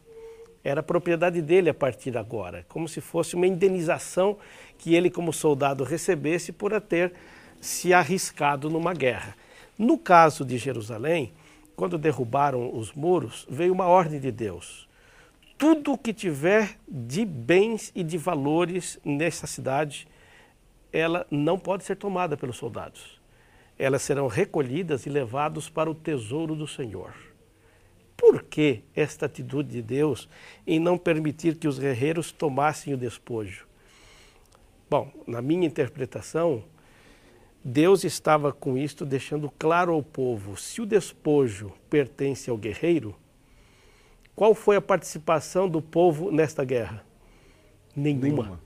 Era 0.66 0.82
propriedade 0.82 1.40
dele 1.40 1.70
a 1.70 1.74
partir 1.74 2.10
de 2.10 2.18
agora, 2.18 2.64
como 2.68 2.88
se 2.88 3.00
fosse 3.00 3.36
uma 3.36 3.46
indenização 3.46 4.36
que 4.78 4.94
ele, 4.94 5.10
como 5.10 5.32
soldado, 5.32 5.84
recebesse 5.84 6.52
por 6.52 6.78
ter 6.80 7.12
se 7.60 7.92
arriscado 7.92 8.68
numa 8.68 8.92
guerra. 8.92 9.36
No 9.78 9.96
caso 9.96 10.44
de 10.44 10.58
Jerusalém, 10.58 11.32
quando 11.76 11.98
derrubaram 11.98 12.76
os 12.76 12.92
muros, 12.92 13.46
veio 13.48 13.72
uma 13.72 13.86
ordem 13.86 14.18
de 14.18 14.32
Deus 14.32 14.86
tudo 15.58 15.92
o 15.92 15.98
que 15.98 16.12
tiver 16.12 16.76
de 16.86 17.24
bens 17.24 17.90
e 17.94 18.02
de 18.02 18.18
valores 18.18 18.98
nessa 19.04 19.46
cidade, 19.46 20.06
ela 20.92 21.26
não 21.30 21.58
pode 21.58 21.84
ser 21.84 21.96
tomada 21.96 22.36
pelos 22.36 22.56
soldados. 22.56 23.18
Elas 23.78 24.02
serão 24.02 24.26
recolhidas 24.26 25.06
e 25.06 25.10
levadas 25.10 25.68
para 25.68 25.90
o 25.90 25.94
tesouro 25.94 26.54
do 26.54 26.66
Senhor. 26.66 27.12
Por 28.16 28.42
que 28.42 28.82
esta 28.94 29.26
atitude 29.26 29.70
de 29.70 29.82
Deus 29.82 30.28
em 30.66 30.80
não 30.80 30.96
permitir 30.96 31.56
que 31.56 31.68
os 31.68 31.78
guerreiros 31.78 32.32
tomassem 32.32 32.94
o 32.94 32.96
despojo? 32.96 33.66
Bom, 34.88 35.12
na 35.26 35.42
minha 35.42 35.66
interpretação, 35.66 36.64
Deus 37.62 38.04
estava 38.04 38.52
com 38.52 38.78
isto 38.78 39.04
deixando 39.04 39.52
claro 39.58 39.92
ao 39.92 40.02
povo: 40.02 40.56
se 40.56 40.80
o 40.80 40.86
despojo 40.86 41.72
pertence 41.90 42.48
ao 42.48 42.56
guerreiro, 42.56 43.14
qual 44.36 44.54
foi 44.54 44.76
a 44.76 44.80
participação 44.80 45.68
do 45.68 45.82
povo 45.82 46.30
nesta 46.30 46.64
guerra? 46.64 47.04
Nenhuma. 47.94 48.22
Nenhuma. 48.22 48.60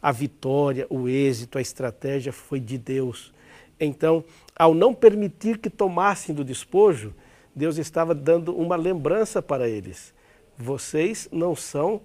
A 0.00 0.12
vitória, 0.12 0.86
o 0.88 1.08
êxito, 1.08 1.58
a 1.58 1.60
estratégia 1.60 2.32
foi 2.32 2.60
de 2.60 2.78
Deus. 2.78 3.34
Então, 3.80 4.24
ao 4.54 4.74
não 4.74 4.94
permitir 4.94 5.58
que 5.58 5.68
tomassem 5.68 6.34
do 6.34 6.44
despojo, 6.44 7.12
Deus 7.56 7.78
estava 7.78 8.14
dando 8.14 8.54
uma 8.54 8.76
lembrança 8.76 9.40
para 9.40 9.66
eles. 9.66 10.12
Vocês 10.58 11.26
não 11.32 11.56
são 11.56 12.02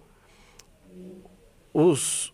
os, 1.73 2.33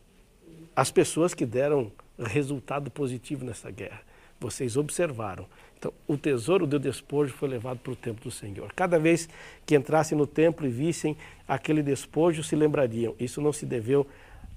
as 0.75 0.91
pessoas 0.91 1.33
que 1.33 1.43
deram 1.43 1.91
resultado 2.19 2.91
positivo 2.91 3.43
nessa 3.43 3.71
guerra. 3.71 4.01
Vocês 4.39 4.77
observaram. 4.77 5.47
Então, 5.79 5.91
o 6.07 6.15
tesouro 6.15 6.67
do 6.67 6.77
despojo 6.77 7.33
foi 7.33 7.49
levado 7.49 7.79
para 7.79 7.93
o 7.93 7.95
templo 7.95 8.23
do 8.23 8.31
Senhor. 8.31 8.71
Cada 8.75 8.99
vez 8.99 9.27
que 9.65 9.75
entrassem 9.75 10.15
no 10.15 10.27
templo 10.27 10.67
e 10.67 10.69
vissem 10.69 11.17
aquele 11.47 11.81
despojo, 11.81 12.43
se 12.43 12.55
lembrariam: 12.55 13.15
isso 13.19 13.41
não 13.41 13.51
se 13.51 13.65
deveu 13.65 14.05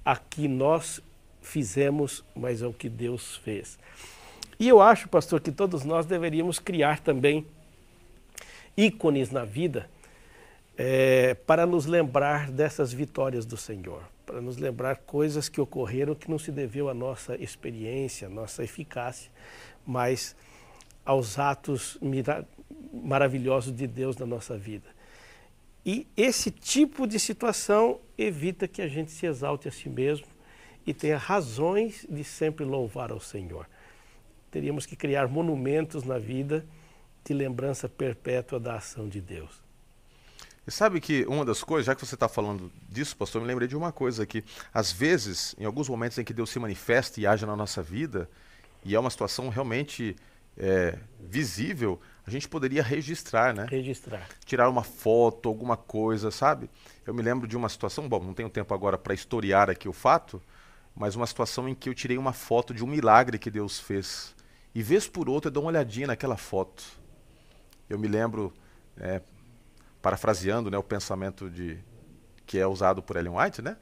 a 0.05 0.15
que 0.15 0.47
nós 0.47 1.01
fizemos, 1.41 2.23
mas 2.35 2.61
ao 2.61 2.71
que 2.71 2.87
Deus 2.89 3.37
fez. 3.37 3.79
E 4.59 4.67
eu 4.67 4.79
acho, 4.79 5.09
pastor, 5.09 5.41
que 5.41 5.51
todos 5.51 5.83
nós 5.83 6.05
deveríamos 6.05 6.59
criar 6.59 6.99
também 6.99 7.45
ícones 8.75 9.31
na 9.31 9.45
vida 9.45 9.89
é, 10.77 11.33
para 11.33 11.65
nos 11.65 11.85
lembrar 11.85 12.49
dessas 12.49 12.91
vitórias 12.91 13.45
do 13.45 13.57
Senhor, 13.57 14.03
para 14.25 14.41
nos 14.41 14.57
lembrar 14.57 14.97
coisas 14.97 15.49
que 15.49 15.61
ocorreram 15.61 16.15
que 16.15 16.29
não 16.29 16.39
se 16.39 16.51
deveu 16.51 16.89
à 16.89 16.93
nossa 16.93 17.35
experiência, 17.35 18.27
à 18.27 18.29
nossa 18.29 18.63
eficácia, 18.63 19.31
mas 19.85 20.35
aos 21.05 21.37
atos 21.37 21.97
maravilhosos 22.93 23.75
de 23.75 23.87
Deus 23.87 24.17
na 24.17 24.25
nossa 24.25 24.57
vida. 24.57 24.89
E 25.85 26.07
esse 26.15 26.51
tipo 26.51 27.07
de 27.07 27.19
situação 27.19 27.99
evita 28.17 28.67
que 28.67 28.81
a 28.81 28.87
gente 28.87 29.11
se 29.11 29.25
exalte 29.25 29.67
a 29.67 29.71
si 29.71 29.89
mesmo 29.89 30.27
e 30.85 30.93
tenha 30.93 31.17
razões 31.17 32.05
de 32.09 32.23
sempre 32.23 32.63
louvar 32.65 33.11
ao 33.11 33.19
Senhor. 33.19 33.67
Teríamos 34.51 34.85
que 34.85 34.95
criar 34.95 35.27
monumentos 35.27 36.03
na 36.03 36.17
vida 36.17 36.65
de 37.23 37.33
lembrança 37.33 37.87
perpétua 37.87 38.59
da 38.59 38.75
ação 38.75 39.07
de 39.07 39.21
Deus. 39.21 39.61
E 40.65 40.71
sabe 40.71 41.01
que 41.01 41.25
uma 41.25 41.43
das 41.43 41.63
coisas, 41.63 41.87
já 41.87 41.95
que 41.95 42.05
você 42.05 42.15
está 42.15 42.29
falando 42.29 42.71
disso, 42.87 43.15
pastor, 43.17 43.41
eu 43.41 43.45
me 43.45 43.47
lembrei 43.47 43.67
de 43.67 43.75
uma 43.75 43.91
coisa 43.91 44.23
aqui. 44.23 44.43
Às 44.73 44.91
vezes, 44.91 45.55
em 45.57 45.65
alguns 45.65 45.89
momentos 45.89 46.17
em 46.17 46.23
que 46.23 46.33
Deus 46.33 46.49
se 46.51 46.59
manifesta 46.59 47.19
e 47.19 47.25
age 47.25 47.45
na 47.45 47.55
nossa 47.55 47.81
vida, 47.81 48.29
e 48.85 48.95
é 48.95 48.99
uma 48.99 49.09
situação 49.09 49.49
realmente 49.49 50.15
é, 50.57 50.97
visível, 51.19 51.99
a 52.25 52.29
gente 52.29 52.47
poderia 52.47 52.83
registrar, 52.83 53.53
né? 53.53 53.65
Registrar. 53.69 54.27
Tirar 54.45 54.69
uma 54.69 54.83
foto, 54.83 55.49
alguma 55.49 55.75
coisa, 55.75 56.29
sabe? 56.29 56.69
Eu 57.05 57.13
me 57.13 57.23
lembro 57.23 57.47
de 57.47 57.57
uma 57.57 57.67
situação, 57.67 58.07
bom, 58.07 58.23
não 58.23 58.33
tenho 58.33 58.49
tempo 58.49 58.73
agora 58.73 58.97
para 58.97 59.13
historiar 59.13 59.69
aqui 59.69 59.89
o 59.89 59.93
fato, 59.93 60.41
mas 60.95 61.15
uma 61.15 61.25
situação 61.25 61.67
em 61.67 61.73
que 61.73 61.89
eu 61.89 61.95
tirei 61.95 62.17
uma 62.17 62.33
foto 62.33 62.73
de 62.73 62.83
um 62.83 62.87
milagre 62.87 63.39
que 63.39 63.49
Deus 63.49 63.79
fez. 63.79 64.35
E 64.73 64.83
vez 64.83 65.07
por 65.07 65.27
outra 65.27 65.49
eu 65.49 65.53
dou 65.53 65.63
uma 65.63 65.69
olhadinha 65.69 66.07
naquela 66.07 66.37
foto. 66.37 67.00
Eu 67.91 67.99
me 67.99 68.07
lembro, 68.07 68.53
é, 68.97 69.21
parafraseando 70.01 70.71
né, 70.71 70.77
o 70.77 70.83
pensamento 70.83 71.49
de, 71.49 71.77
que 72.45 72.57
é 72.57 72.65
usado 72.65 73.01
por 73.01 73.17
Ellen 73.17 73.33
White, 73.37 73.61
né? 73.61 73.77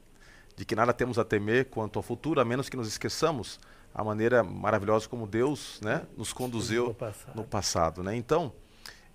De 0.56 0.64
que 0.64 0.74
nada 0.74 0.92
temos 0.92 1.18
a 1.18 1.24
temer 1.24 1.66
quanto 1.66 1.98
ao 1.98 2.02
futuro, 2.02 2.40
a 2.40 2.44
menos 2.44 2.68
que 2.68 2.76
nos 2.76 2.88
esqueçamos 2.88 3.58
a 3.94 4.04
maneira 4.04 4.42
maravilhosa 4.42 5.08
como 5.08 5.26
Deus 5.26 5.80
né, 5.82 6.02
nos 6.16 6.32
conduziu 6.32 6.88
no 6.88 6.94
passado. 6.94 7.36
No 7.36 7.44
passado 7.44 8.02
né? 8.02 8.14
Então, 8.16 8.52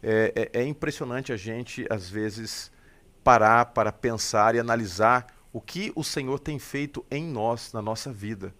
é, 0.01 0.49
é, 0.53 0.61
é 0.61 0.65
impressionante 0.65 1.31
a 1.31 1.37
gente, 1.37 1.85
às 1.89 2.09
vezes, 2.09 2.71
parar 3.23 3.67
para 3.67 3.91
pensar 3.91 4.55
e 4.55 4.59
analisar 4.59 5.27
o 5.51 5.61
que 5.61 5.91
o 5.95 6.03
Senhor 6.03 6.39
tem 6.39 6.59
feito 6.59 7.05
em 7.09 7.23
nós, 7.23 7.71
na 7.73 7.81
nossa 7.81 8.11
vida. 8.11 8.53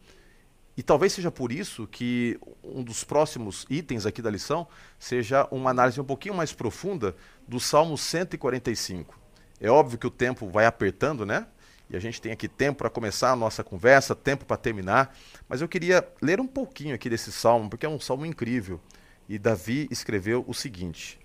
E 0.77 0.83
talvez 0.83 1.13
seja 1.13 1.31
por 1.31 1.51
isso 1.51 1.87
que 1.87 2.37
um 2.61 2.83
dos 2.83 3.03
próximos 3.03 3.65
itens 3.69 4.05
aqui 4.05 4.21
da 4.21 4.29
lição 4.29 4.67
seja 4.99 5.47
uma 5.49 5.69
análise 5.69 6.01
um 6.01 6.05
pouquinho 6.05 6.35
mais 6.35 6.51
profunda 6.51 7.15
do 7.47 7.59
Salmo 7.59 7.97
145. 7.97 9.17
É 9.59 9.69
óbvio 9.69 9.97
que 9.97 10.07
o 10.07 10.11
tempo 10.11 10.49
vai 10.49 10.65
apertando, 10.65 11.25
né? 11.25 11.47
E 11.89 11.95
a 11.95 11.99
gente 11.99 12.19
tem 12.19 12.31
aqui 12.31 12.47
tempo 12.47 12.79
para 12.79 12.89
começar 12.89 13.31
a 13.31 13.35
nossa 13.35 13.63
conversa, 13.63 14.15
tempo 14.15 14.43
para 14.43 14.57
terminar, 14.57 15.15
mas 15.47 15.61
eu 15.61 15.67
queria 15.67 16.05
ler 16.21 16.41
um 16.41 16.47
pouquinho 16.47 16.95
aqui 16.95 17.09
desse 17.09 17.31
salmo, 17.31 17.69
porque 17.69 17.85
é 17.85 17.89
um 17.89 17.99
salmo 17.99 18.25
incrível. 18.25 18.81
E 19.29 19.39
Davi 19.39 19.87
escreveu 19.89 20.43
o 20.47 20.53
seguinte: 20.53 21.19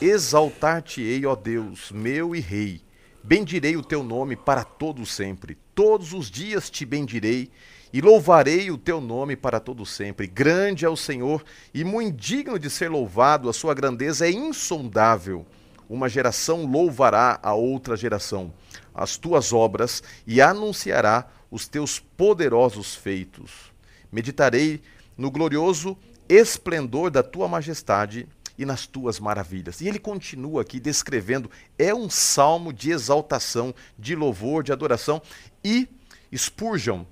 Exaltar-te-ei, 0.00 1.24
ó 1.26 1.34
Deus, 1.34 1.92
meu 1.92 2.34
e 2.34 2.40
rei. 2.40 2.82
Bendirei 3.22 3.76
o 3.76 3.82
teu 3.82 4.02
nome 4.02 4.36
para 4.36 4.64
todo 4.64 5.04
sempre. 5.04 5.56
Todos 5.74 6.12
os 6.12 6.30
dias 6.30 6.70
te 6.70 6.84
bendirei 6.86 7.50
e 7.92 8.00
louvarei 8.00 8.70
o 8.70 8.78
teu 8.78 9.00
nome 9.00 9.36
para 9.36 9.60
todo 9.60 9.84
sempre. 9.86 10.26
Grande 10.26 10.84
é 10.84 10.88
o 10.88 10.96
Senhor 10.96 11.44
e 11.72 11.84
muito 11.84 12.16
digno 12.16 12.58
de 12.58 12.68
ser 12.68 12.88
louvado, 12.88 13.48
a 13.48 13.52
sua 13.52 13.74
grandeza 13.74 14.26
é 14.26 14.30
insondável. 14.30 15.46
Uma 15.88 16.08
geração 16.08 16.66
louvará 16.66 17.38
a 17.42 17.54
outra 17.54 17.96
geração 17.96 18.52
as 18.98 19.16
tuas 19.16 19.52
obras 19.52 20.02
e 20.26 20.40
anunciará 20.40 21.28
os 21.50 21.68
teus 21.68 22.00
poderosos 22.00 22.94
feitos. 22.94 23.72
Meditarei 24.10 24.82
no 25.16 25.30
glorioso 25.30 25.96
esplendor 26.28 27.10
da 27.10 27.22
tua 27.22 27.46
majestade 27.46 28.28
e 28.58 28.66
nas 28.66 28.86
tuas 28.86 29.20
maravilhas. 29.20 29.80
E 29.80 29.86
ele 29.86 30.00
continua 30.00 30.62
aqui 30.62 30.80
descrevendo, 30.80 31.48
é 31.78 31.94
um 31.94 32.10
salmo 32.10 32.72
de 32.72 32.90
exaltação, 32.90 33.72
de 33.96 34.16
louvor, 34.16 34.64
de 34.64 34.72
adoração. 34.72 35.22
E 35.64 35.88
Spurgeon, 36.34 37.04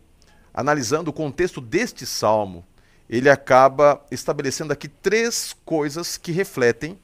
analisando 0.57 1.11
o 1.11 1.13
contexto 1.13 1.61
deste 1.61 2.07
salmo, 2.07 2.65
ele 3.09 3.29
acaba 3.29 4.05
estabelecendo 4.11 4.73
aqui 4.73 4.89
três 4.89 5.55
coisas 5.65 6.17
que 6.17 6.33
refletem 6.33 6.99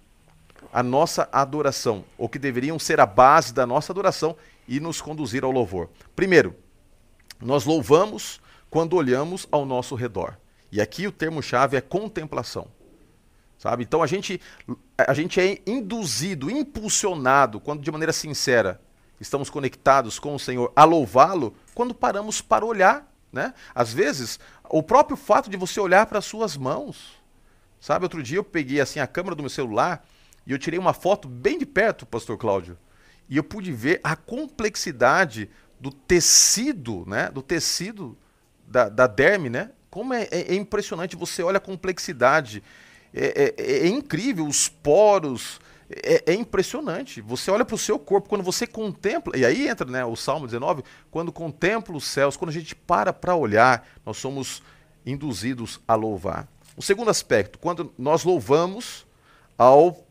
a 0.72 0.82
nossa 0.82 1.28
adoração, 1.30 2.02
ou 2.16 2.30
que 2.30 2.38
deveriam 2.38 2.78
ser 2.78 2.98
a 2.98 3.04
base 3.04 3.52
da 3.52 3.66
nossa 3.66 3.92
adoração 3.92 4.34
e 4.66 4.80
nos 4.80 5.02
conduzir 5.02 5.44
ao 5.44 5.50
louvor. 5.50 5.90
Primeiro, 6.16 6.56
nós 7.40 7.66
louvamos 7.66 8.40
quando 8.70 8.96
olhamos 8.96 9.46
ao 9.52 9.66
nosso 9.66 9.94
redor. 9.94 10.38
E 10.70 10.80
aqui 10.80 11.06
o 11.06 11.12
termo-chave 11.12 11.76
é 11.76 11.80
contemplação. 11.82 12.66
Sabe? 13.58 13.84
Então 13.84 14.02
a 14.02 14.06
gente, 14.06 14.40
a 14.96 15.12
gente 15.12 15.38
é 15.38 15.60
induzido, 15.66 16.50
impulsionado, 16.50 17.60
quando 17.60 17.82
de 17.82 17.92
maneira 17.92 18.12
sincera 18.12 18.80
estamos 19.20 19.50
conectados 19.50 20.18
com 20.18 20.34
o 20.34 20.38
Senhor, 20.38 20.72
a 20.74 20.84
louvá-lo, 20.84 21.54
quando 21.74 21.94
paramos 21.94 22.40
para 22.40 22.64
olhar. 22.64 23.11
Né? 23.32 23.54
Às 23.74 23.92
vezes, 23.92 24.38
o 24.68 24.82
próprio 24.82 25.16
fato 25.16 25.48
de 25.48 25.56
você 25.56 25.80
olhar 25.80 26.06
para 26.06 26.18
as 26.18 26.24
suas 26.24 26.56
mãos. 26.56 27.20
Sabe, 27.80 28.04
outro 28.04 28.22
dia 28.22 28.38
eu 28.38 28.44
peguei 28.44 28.80
assim 28.80 29.00
a 29.00 29.06
câmera 29.06 29.34
do 29.34 29.42
meu 29.42 29.50
celular 29.50 30.06
e 30.46 30.52
eu 30.52 30.58
tirei 30.58 30.78
uma 30.78 30.92
foto 30.92 31.26
bem 31.28 31.58
de 31.58 31.66
perto, 31.66 32.06
pastor 32.06 32.36
Cláudio, 32.38 32.78
e 33.28 33.36
eu 33.36 33.42
pude 33.42 33.72
ver 33.72 34.00
a 34.04 34.14
complexidade 34.14 35.50
do 35.80 35.90
tecido, 35.90 37.04
né? 37.06 37.28
Do 37.30 37.42
tecido 37.42 38.16
da, 38.68 38.88
da 38.88 39.06
derme, 39.06 39.48
né? 39.48 39.70
Como 39.90 40.14
é, 40.14 40.28
é, 40.30 40.52
é 40.52 40.54
impressionante, 40.54 41.16
você 41.16 41.42
olha 41.42 41.56
a 41.56 41.60
complexidade, 41.60 42.62
é, 43.12 43.54
é, 43.58 43.86
é 43.86 43.88
incrível, 43.88 44.46
os 44.46 44.68
poros, 44.68 45.60
é, 46.02 46.32
é, 46.32 46.34
impressionante. 46.34 47.20
Você 47.20 47.50
olha 47.50 47.64
para 47.64 47.74
o 47.74 47.78
seu 47.78 47.98
corpo, 47.98 48.28
quando 48.28 48.42
você 48.42 48.66
contempla, 48.66 49.36
e 49.36 49.44
aí 49.44 49.68
entra 49.68 49.88
né, 49.88 50.04
o 50.04 50.16
Salmo 50.16 50.46
19, 50.46 50.82
quando 51.10 51.32
contempla 51.32 51.96
os 51.96 52.04
céus, 52.04 52.36
quando 52.36 52.50
a 52.50 52.52
gente 52.52 52.74
para 52.74 53.12
para 53.12 53.34
olhar, 53.34 53.86
nós 54.04 54.16
somos 54.16 54.62
induzidos 55.04 55.80
a 55.86 55.94
louvar. 55.94 56.48
O 56.76 56.82
segundo 56.82 57.10
aspecto, 57.10 57.58
quando 57.58 57.92
nós 57.98 58.24
louvamos 58.24 59.06
ao 59.58 60.01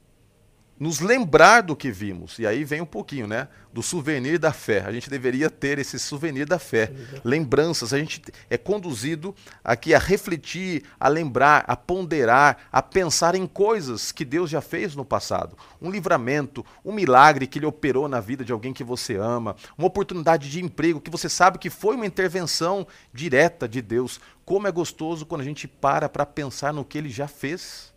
nos 0.82 1.00
lembrar 1.00 1.62
do 1.62 1.76
que 1.76 1.92
vimos. 1.92 2.40
E 2.40 2.48
aí 2.48 2.64
vem 2.64 2.82
um 2.82 2.88
pouquinho, 2.88 3.28
né? 3.28 3.48
Do 3.72 3.84
souvenir 3.84 4.40
da 4.40 4.52
fé. 4.52 4.84
A 4.84 4.92
gente 4.92 5.12
deveria 5.12 5.48
ter 5.48 5.78
esse 5.78 6.00
souvenir 6.00 6.48
da 6.48 6.58
fé. 6.58 6.92
Lembranças. 7.24 7.94
A 7.94 8.00
gente 8.00 8.20
é 8.50 8.58
conduzido 8.58 9.36
aqui 9.64 9.94
a 9.94 10.00
refletir, 10.00 10.82
a 11.00 11.08
lembrar, 11.08 11.64
a 11.68 11.76
ponderar, 11.76 12.68
a 12.72 12.82
pensar 12.82 13.36
em 13.36 13.46
coisas 13.46 14.12
que 14.12 14.26
Deus 14.26 14.50
já 14.50 14.60
fez 14.60 14.96
no 14.96 15.06
passado. 15.06 15.56
Um 15.80 15.92
livramento, 15.92 16.66
um 16.84 16.92
milagre 16.92 17.46
que 17.46 17.60
Ele 17.60 17.68
operou 17.68 18.08
na 18.08 18.20
vida 18.20 18.44
de 18.44 18.52
alguém 18.52 18.74
que 18.74 18.84
você 18.84 19.18
ama, 19.18 19.56
uma 19.78 19.86
oportunidade 19.86 20.50
de 20.50 20.64
emprego 20.64 21.00
que 21.00 21.12
você 21.12 21.30
sabe 21.30 21.60
que 21.60 21.70
foi 21.70 21.96
uma 21.96 22.08
intervenção 22.08 22.88
direta 23.14 23.70
de 23.70 23.84
Deus. 23.84 24.20
Como 24.44 24.68
é 24.68 24.72
gostoso 24.72 25.28
quando 25.28 25.42
a 25.42 25.46
gente 25.46 25.68
para 25.68 26.10
para 26.10 26.26
pensar 26.26 26.74
no 26.74 26.84
que 26.84 26.98
Ele 26.98 27.12
já 27.12 27.28
fez. 27.28 27.91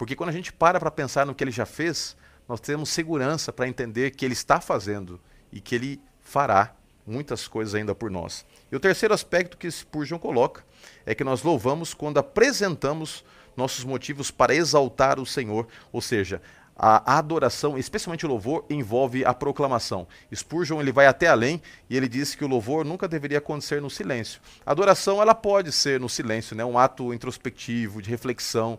Porque 0.00 0.16
quando 0.16 0.30
a 0.30 0.32
gente 0.32 0.50
para 0.50 0.80
para 0.80 0.90
pensar 0.90 1.26
no 1.26 1.34
que 1.34 1.44
ele 1.44 1.50
já 1.50 1.66
fez, 1.66 2.16
nós 2.48 2.58
temos 2.58 2.88
segurança 2.88 3.52
para 3.52 3.68
entender 3.68 4.12
que 4.12 4.24
ele 4.24 4.32
está 4.32 4.58
fazendo 4.58 5.20
e 5.52 5.60
que 5.60 5.74
ele 5.74 6.00
fará 6.22 6.74
muitas 7.06 7.46
coisas 7.46 7.74
ainda 7.74 7.94
por 7.94 8.10
nós. 8.10 8.46
E 8.72 8.74
o 8.74 8.80
terceiro 8.80 9.12
aspecto 9.12 9.58
que 9.58 9.70
Spurgeon 9.70 10.18
coloca 10.18 10.64
é 11.04 11.14
que 11.14 11.22
nós 11.22 11.42
louvamos 11.42 11.92
quando 11.92 12.16
apresentamos 12.16 13.22
nossos 13.54 13.84
motivos 13.84 14.30
para 14.30 14.54
exaltar 14.54 15.20
o 15.20 15.26
Senhor, 15.26 15.68
ou 15.92 16.00
seja, 16.00 16.40
a 16.74 17.18
adoração, 17.18 17.76
especialmente 17.76 18.24
o 18.24 18.28
louvor, 18.30 18.64
envolve 18.70 19.22
a 19.22 19.34
proclamação. 19.34 20.08
Spurgeon 20.34 20.80
ele 20.80 20.92
vai 20.92 21.06
até 21.06 21.26
além 21.26 21.60
e 21.90 21.96
ele 21.96 22.08
diz 22.08 22.34
que 22.34 22.42
o 22.42 22.48
louvor 22.48 22.86
nunca 22.86 23.06
deveria 23.06 23.36
acontecer 23.36 23.82
no 23.82 23.90
silêncio. 23.90 24.40
A 24.64 24.70
adoração 24.70 25.20
ela 25.20 25.34
pode 25.34 25.72
ser 25.72 26.00
no 26.00 26.08
silêncio, 26.08 26.56
né? 26.56 26.64
um 26.64 26.78
ato 26.78 27.12
introspectivo, 27.12 28.00
de 28.00 28.08
reflexão, 28.08 28.78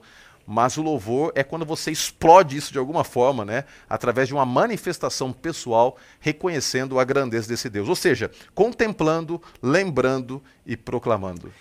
mas 0.52 0.76
o 0.76 0.82
louvor 0.82 1.32
é 1.34 1.46
quando 1.46 1.66
você 1.66 1.92
explode 1.92 2.58
isso 2.58 2.74
de 2.74 2.78
alguma 2.78 3.06
forma, 3.06 3.46
né? 3.46 3.64
Através 3.88 4.28
de 4.28 4.34
uma 4.34 4.46
manifestação 4.46 5.32
pessoal, 5.32 5.96
reconhecendo 6.20 7.00
a 7.00 7.06
grandeza 7.06 7.48
desse 7.48 7.70
Deus. 7.70 7.88
Ou 7.88 7.96
seja, 7.96 8.30
contemplando, 8.54 9.42
lembrando 9.64 10.44
e 10.66 10.76
proclamando. 10.76 11.54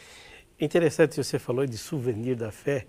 Interessante 0.61 1.17
você 1.17 1.39
falou 1.39 1.65
de 1.67 1.79
souvenir 1.79 2.35
da 2.35 2.51
fé, 2.51 2.89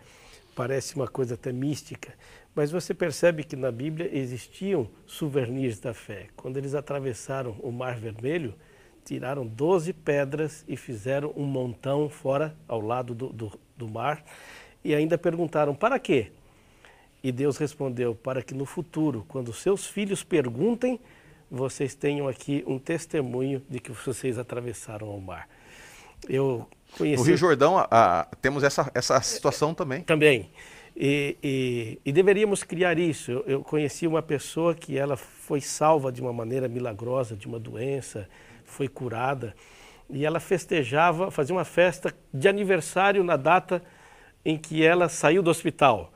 parece 0.56 0.96
uma 0.96 1.08
coisa 1.08 1.36
até 1.36 1.54
mística, 1.54 2.12
mas 2.56 2.72
você 2.72 2.96
percebe 2.96 3.44
que 3.44 3.56
na 3.56 3.72
Bíblia 3.72 4.10
existiam 4.12 4.90
souvenirs 5.06 5.80
da 5.80 5.94
fé. 5.94 6.30
Quando 6.36 6.58
eles 6.58 6.74
atravessaram 6.74 7.56
o 7.60 7.72
Mar 7.72 7.96
Vermelho, 8.00 8.56
tiraram 9.06 9.46
12 9.46 9.94
pedras 9.94 10.66
e 10.68 10.76
fizeram 10.76 11.32
um 11.36 11.46
montão 11.46 12.10
fora, 12.10 12.58
ao 12.68 12.82
lado 12.82 13.14
do, 13.14 13.32
do, 13.32 13.60
do 13.78 13.88
mar 13.88 14.24
e 14.84 14.94
ainda 14.96 15.18
perguntaram: 15.18 15.76
para 15.76 16.00
quê? 16.00 16.32
E 17.24 17.32
Deus 17.32 17.58
respondeu: 17.58 18.16
para 18.16 18.42
que 18.42 18.54
no 18.54 18.66
futuro, 18.66 19.26
quando 19.28 19.54
seus 19.54 19.86
filhos 19.86 20.24
perguntem, 20.24 21.00
vocês 21.50 21.94
tenham 21.94 22.28
aqui 22.28 22.64
um 22.66 22.80
testemunho 22.80 23.62
de 23.70 23.80
que 23.80 23.92
vocês 23.92 24.38
atravessaram 24.38 25.10
o 25.10 25.22
mar. 25.22 25.48
Eu 26.30 26.68
conheci... 26.98 27.22
No 27.22 27.28
Rio 27.28 27.38
Jordão 27.38 27.78
a, 27.78 27.88
a, 27.90 28.24
temos 28.42 28.64
essa, 28.64 28.90
essa 28.94 29.20
situação 29.22 29.74
também. 29.74 30.02
Também. 30.02 30.50
E, 30.96 31.38
e, 31.44 32.00
e, 32.06 32.12
deveríamos 32.12 32.64
criar 32.64 32.98
isso. 33.00 33.32
Eu, 33.32 33.44
eu, 33.48 33.64
conheci 33.64 34.06
uma 34.06 34.22
pessoa 34.22 34.76
que 34.76 34.98
ela 34.98 35.18
foi 35.18 35.62
salva 35.62 36.12
de 36.12 36.22
uma 36.22 36.32
maneira 36.32 36.68
milagrosa 36.68 37.36
de 37.36 37.48
uma 37.48 37.60
doença, 37.60 38.28
foi 38.66 38.88
curada 38.88 39.56
e 40.12 40.26
ela 40.26 40.40
festejava, 40.40 41.32
fazia 41.32 41.56
uma 41.56 41.66
festa 41.66 42.14
de 42.34 42.48
aniversário 42.48 43.24
na 43.24 43.38
data 43.38 43.82
em 44.46 44.58
que 44.58 44.84
ela 44.84 45.08
saiu 45.10 45.42
do 45.42 45.50
hospital, 45.50 46.12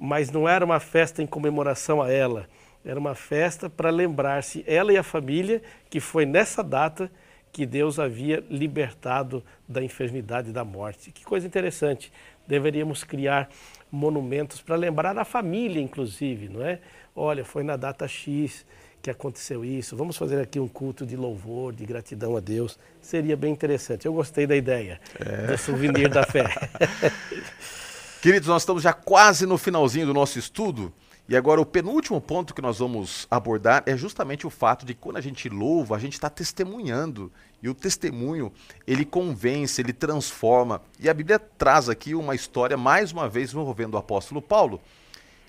mas 0.00 0.30
não 0.30 0.48
era 0.48 0.64
uma 0.64 0.80
festa 0.80 1.22
em 1.22 1.26
comemoração 1.26 2.02
a 2.02 2.10
ela, 2.10 2.48
era 2.84 2.98
uma 2.98 3.14
festa 3.14 3.70
para 3.70 3.90
lembrar-se, 3.90 4.64
ela 4.66 4.92
e 4.92 4.96
a 4.96 5.02
família, 5.02 5.62
que 5.88 6.00
foi 6.00 6.26
nessa 6.26 6.62
data 6.62 7.10
que 7.52 7.66
Deus 7.66 7.98
havia 7.98 8.42
libertado 8.50 9.44
da 9.68 9.82
enfermidade 9.84 10.50
e 10.50 10.52
da 10.52 10.64
morte. 10.64 11.12
Que 11.12 11.22
coisa 11.22 11.46
interessante. 11.46 12.10
Deveríamos 12.46 13.04
criar 13.04 13.50
monumentos 13.90 14.60
para 14.60 14.74
lembrar 14.74 15.16
a 15.18 15.24
família, 15.24 15.80
inclusive, 15.80 16.48
não 16.48 16.64
é? 16.64 16.80
Olha, 17.14 17.44
foi 17.44 17.62
na 17.62 17.76
data 17.76 18.08
X 18.08 18.64
que 19.02 19.10
aconteceu 19.10 19.64
isso. 19.64 19.96
Vamos 19.96 20.16
fazer 20.16 20.40
aqui 20.40 20.60
um 20.60 20.68
culto 20.68 21.04
de 21.04 21.16
louvor, 21.16 21.74
de 21.74 21.84
gratidão 21.84 22.36
a 22.36 22.40
Deus. 22.40 22.78
Seria 23.00 23.36
bem 23.36 23.52
interessante. 23.52 24.06
Eu 24.06 24.12
gostei 24.14 24.46
da 24.46 24.54
ideia 24.54 25.00
é. 25.18 25.48
do 25.48 25.58
souvenir 25.58 26.08
da 26.08 26.22
fé. 26.22 26.44
Queridos, 28.22 28.48
nós 28.48 28.62
estamos 28.62 28.84
já 28.84 28.92
quase 28.92 29.44
no 29.44 29.58
finalzinho 29.58 30.06
do 30.06 30.14
nosso 30.14 30.38
estudo 30.38 30.92
E 31.28 31.36
agora, 31.36 31.60
o 31.60 31.66
penúltimo 31.66 32.20
ponto 32.20 32.54
que 32.54 32.62
nós 32.62 32.78
vamos 32.78 33.26
abordar 33.28 33.82
é 33.86 33.96
justamente 33.96 34.46
o 34.46 34.50
fato 34.50 34.86
de 34.86 34.94
quando 34.94 35.16
a 35.16 35.20
gente 35.20 35.48
louva, 35.48 35.96
a 35.96 35.98
gente 35.98 36.12
está 36.12 36.30
testemunhando. 36.30 37.32
E 37.60 37.68
o 37.68 37.74
testemunho, 37.74 38.52
ele 38.86 39.04
convence, 39.04 39.80
ele 39.80 39.92
transforma. 39.92 40.80
E 41.00 41.08
a 41.08 41.14
Bíblia 41.14 41.40
traz 41.40 41.88
aqui 41.88 42.14
uma 42.14 42.36
história, 42.36 42.76
mais 42.76 43.10
uma 43.10 43.28
vez, 43.28 43.52
envolvendo 43.52 43.94
o 43.94 43.98
apóstolo 43.98 44.40
Paulo. 44.40 44.80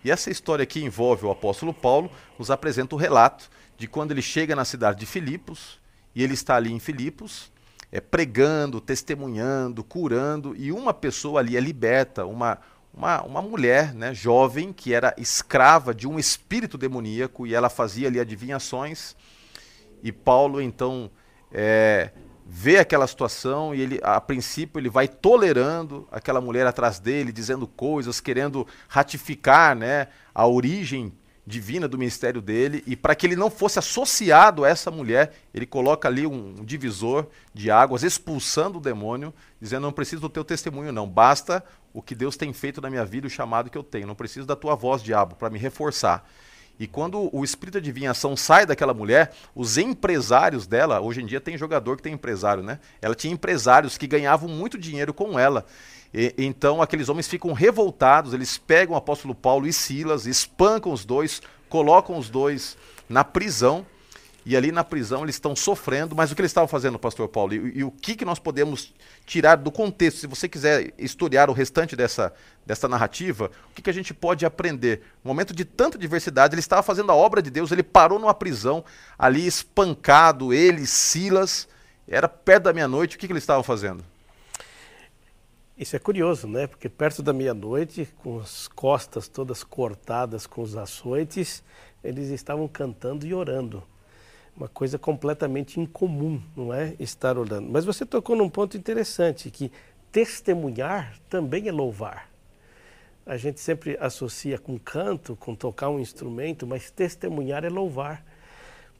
E 0.04 0.12
essa 0.12 0.30
história 0.30 0.64
aqui 0.64 0.84
envolve 0.84 1.26
o 1.26 1.32
apóstolo 1.32 1.74
Paulo, 1.74 2.12
nos 2.38 2.52
apresenta 2.52 2.96
o 2.96 2.98
relato 2.98 3.50
de 3.78 3.88
quando 3.88 4.12
ele 4.12 4.22
chega 4.22 4.56
na 4.56 4.66
cidade 4.66 5.00
de 5.00 5.06
Filipos, 5.06 5.80
e 6.14 6.24
ele 6.24 6.34
está 6.34 6.56
ali 6.56 6.72
em 6.72 6.80
Filipos, 6.80 7.52
é, 7.92 8.02
pregando, 8.02 8.82
testemunhando, 8.82 9.84
curando, 9.84 10.56
e 10.56 10.72
uma 10.72 10.94
pessoa 10.94 11.40
ali 11.40 11.56
é 11.56 11.60
liberta, 11.60 12.26
uma, 12.26 12.60
uma, 12.94 13.22
uma 13.24 13.42
mulher 13.42 13.94
né, 13.94 14.14
jovem 14.14 14.74
que 14.74 14.94
era 14.94 15.14
escrava 15.18 15.94
de 15.94 16.08
um 16.08 16.20
espírito 16.20 16.78
demoníaco 16.78 17.48
e 17.48 17.56
ela 17.56 17.70
fazia 17.70 18.08
ali 18.08 18.20
adivinhações. 18.20 19.16
E 20.04 20.12
Paulo 20.12 20.62
então 20.62 21.10
é, 21.52 22.12
vê 22.46 22.78
aquela 22.78 23.08
situação 23.08 23.74
e 23.74 23.82
ele, 23.82 24.00
a 24.04 24.20
princípio, 24.20 24.80
ele 24.80 24.90
vai 24.90 25.08
tolerando 25.08 26.08
aquela 26.12 26.42
mulher 26.42 26.68
atrás 26.68 27.00
dele, 27.00 27.32
dizendo 27.32 27.68
coisas, 27.68 28.20
querendo 28.20 28.68
ratificar 28.88 29.76
né, 29.76 30.08
a 30.34 30.46
origem 30.46 31.14
divina 31.46 31.88
do 31.88 31.98
ministério 31.98 32.42
dele. 32.42 32.84
E 32.86 32.96
para 32.96 33.16
que 33.16 33.26
ele 33.26 33.36
não 33.36 33.50
fosse 33.50 33.80
associado 33.80 34.64
a 34.64 34.70
essa 34.70 34.90
mulher, 34.90 35.34
ele 35.54 35.66
coloca 35.66 36.08
ali 36.08 36.26
um 36.26 36.56
divisor 36.64 37.28
de 37.54 37.70
águas, 37.70 38.04
expulsando 38.04 38.78
o 38.78 38.82
demônio, 38.82 39.34
dizendo: 39.60 39.84
Não 39.84 39.92
preciso 39.92 40.22
do 40.22 40.30
teu 40.30 40.44
testemunho, 40.44 40.92
não, 40.92 41.08
basta 41.08 41.64
o 41.94 42.02
que 42.02 42.16
Deus 42.16 42.36
tem 42.36 42.52
feito 42.52 42.82
na 42.82 42.90
minha 42.90 43.06
vida, 43.06 43.28
o 43.28 43.30
chamado 43.30 43.70
que 43.70 43.78
eu 43.78 43.84
tenho, 43.84 44.08
não 44.08 44.16
preciso 44.16 44.48
da 44.48 44.56
tua 44.56 44.76
voz, 44.76 45.04
diabo, 45.04 45.36
para 45.36 45.50
me 45.50 45.60
reforçar. 45.60 46.28
E 46.84 46.88
quando 46.88 47.30
o 47.34 47.46
espírito 47.46 47.80
de 47.80 47.90
adivinhação 47.90 48.36
sai 48.36 48.66
daquela 48.66 48.94
mulher, 48.94 49.32
os 49.56 49.78
empresários 49.78 50.68
dela, 50.68 51.00
hoje 51.00 51.22
em 51.22 51.26
dia 51.26 51.40
tem 51.40 51.58
jogador 51.58 51.96
que 51.96 52.04
tem 52.04 52.12
empresário, 52.12 52.62
né? 52.62 52.78
Ela 53.02 53.16
tinha 53.16 53.34
empresários 53.34 53.98
que 53.98 54.06
ganhavam 54.06 54.50
muito 54.50 54.78
dinheiro 54.78 55.14
com 55.14 55.40
ela. 55.40 55.66
E, 56.14 56.36
então 56.38 56.82
aqueles 56.82 57.08
homens 57.08 57.26
ficam 57.26 57.54
revoltados, 57.54 58.34
eles 58.34 58.58
pegam 58.58 58.96
o 58.96 58.98
apóstolo 58.98 59.34
Paulo 59.34 59.66
e 59.66 59.72
Silas, 59.72 60.26
espancam 60.26 60.92
os 60.92 61.06
dois, 61.06 61.42
colocam 61.70 62.18
os 62.18 62.30
dois 62.30 62.78
na 63.08 63.24
prisão. 63.24 63.86
E 64.46 64.58
ali 64.58 64.72
na 64.72 64.84
prisão 64.84 65.24
eles 65.24 65.36
estão 65.36 65.56
sofrendo, 65.56 66.16
mas 66.16 66.32
o 66.32 66.36
que 66.36 66.42
eles 66.42 66.50
estavam 66.50 66.68
fazendo, 66.68 67.00
pastor 67.00 67.30
Paulo? 67.30 67.54
E, 67.54 67.80
e, 67.80 67.84
o 67.84 67.92
que, 67.92 68.16
que 68.16 68.26
nós 68.26 68.40
podemos 68.40 68.94
tirar 69.26 69.56
do 69.56 69.72
contexto? 69.72 70.20
Se 70.20 70.28
você 70.28 70.50
quiser 70.50 70.94
estudar 70.98 71.50
o 71.50 71.54
restante 71.54 71.96
dessa, 71.96 72.34
dessa 72.66 72.90
narrativa, 72.90 73.50
o 73.72 73.74
que, 73.74 73.82
que 73.82 73.90
a 73.90 73.94
gente 73.94 74.14
pode 74.14 74.46
aprender? 74.46 75.02
No 75.24 75.30
momento 75.30 75.54
de 75.54 75.64
tanta 75.64 75.98
diversidade, 75.98 76.54
ele 76.54 76.60
estava 76.60 76.84
fazendo 76.84 77.12
a 77.12 77.16
obra 77.16 77.42
de 77.42 77.50
Deus, 77.50 77.72
ele 77.72 77.84
parou 77.84 78.20
numa 78.20 78.34
prisão, 78.34 78.84
ali 79.18 79.48
espancado, 79.48 80.54
ele, 80.54 80.86
Silas, 80.86 81.68
era 82.06 82.28
perto 82.28 82.64
da 82.64 82.74
meia-noite, 82.74 83.16
o 83.16 83.20
que, 83.20 83.28
que 83.28 83.34
eles 83.34 83.44
estavam 83.44 83.64
fazendo? 83.64 84.04
Isso 85.78 85.96
é 85.96 86.00
curioso, 86.00 86.48
né? 86.48 86.68
Porque 86.68 86.88
perto 86.88 87.24
da 87.24 87.34
meia-noite, 87.34 88.08
com 88.22 88.40
as 88.40 88.68
costas 88.68 89.28
todas 89.28 89.64
cortadas 89.64 90.46
com 90.46 90.62
os 90.62 90.76
açoites, 90.76 91.64
eles 92.04 92.30
estavam 92.30 92.68
cantando 92.68 93.26
e 93.26 93.34
orando. 93.34 93.82
Uma 94.56 94.68
coisa 94.68 95.00
completamente 95.00 95.80
incomum, 95.80 96.42
não 96.56 96.74
é? 96.74 96.96
Estar 97.00 97.38
orando. 97.38 97.70
Mas 97.72 97.86
você 97.86 98.06
tocou 98.06 98.36
num 98.36 98.50
ponto 98.50 98.78
interessante, 98.78 99.50
que 99.50 99.72
testemunhar 100.12 101.18
também 101.28 101.68
é 101.68 101.72
louvar. 101.72 102.30
A 103.26 103.36
gente 103.36 103.60
sempre 103.60 103.98
associa 104.00 104.60
com 104.60 104.78
canto, 104.78 105.36
com 105.36 105.56
tocar 105.56 105.90
um 105.90 106.00
instrumento, 106.00 106.68
mas 106.68 106.92
testemunhar 106.92 107.64
é 107.64 107.70
louvar. 107.70 108.24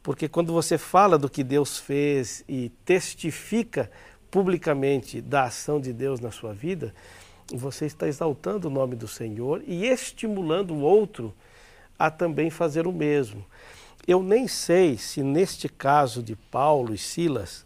Porque 0.02 0.28
quando 0.28 0.52
você 0.52 0.76
fala 0.76 1.16
do 1.16 1.30
que 1.30 1.44
Deus 1.44 1.78
fez 1.78 2.44
e 2.48 2.70
testifica 2.84 3.90
publicamente 4.30 5.20
da 5.20 5.44
ação 5.44 5.80
de 5.80 5.92
Deus 5.92 6.20
na 6.20 6.30
sua 6.30 6.52
vida, 6.52 6.92
você 7.52 7.86
está 7.86 8.08
exaltando 8.08 8.68
o 8.68 8.70
nome 8.70 8.96
do 8.96 9.06
Senhor 9.06 9.62
e 9.66 9.86
estimulando 9.86 10.72
o 10.74 10.80
outro 10.80 11.32
a 11.98 12.10
também 12.10 12.50
fazer 12.50 12.86
o 12.86 12.92
mesmo. 12.92 13.44
Eu 14.06 14.22
nem 14.22 14.46
sei 14.46 14.98
se 14.98 15.22
neste 15.22 15.66
caso 15.66 16.22
de 16.22 16.36
Paulo 16.36 16.94
e 16.94 16.98
Silas, 16.98 17.64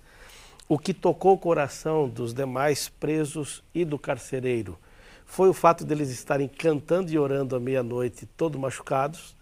o 0.68 0.78
que 0.78 0.94
tocou 0.94 1.34
o 1.34 1.38
coração 1.38 2.08
dos 2.08 2.32
demais 2.32 2.88
presos 2.88 3.64
e 3.74 3.84
do 3.84 3.98
carcereiro 3.98 4.78
foi 5.26 5.48
o 5.48 5.54
fato 5.54 5.84
deles 5.84 6.10
estarem 6.10 6.46
cantando 6.46 7.10
e 7.10 7.18
orando 7.18 7.56
à 7.56 7.60
meia-noite, 7.60 8.24
todos 8.36 8.58
machucados, 8.58 9.36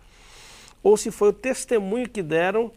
ou 0.82 0.97
se 0.97 1.11
foi 1.11 1.28
o 1.28 1.32
testemunho 1.32 2.09
que 2.09 2.22
deram 2.22 2.72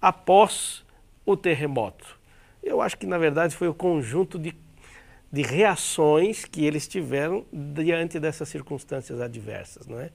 após 0.00 0.84
o 1.24 1.36
terremoto. 1.36 2.18
Eu 2.62 2.80
acho 2.80 2.98
que, 2.98 3.06
na 3.06 3.16
verdade, 3.16 3.54
foi 3.56 3.68
o 3.68 3.74
conjunto 3.74 4.38
de, 4.38 4.54
de 5.30 5.42
reações 5.42 6.44
que 6.44 6.64
eles 6.64 6.88
tiveram 6.88 7.46
diante 7.52 8.18
dessas 8.18 8.48
circunstâncias 8.48 9.20
adversas, 9.20 9.86
não 9.86 10.00
é? 10.00 10.10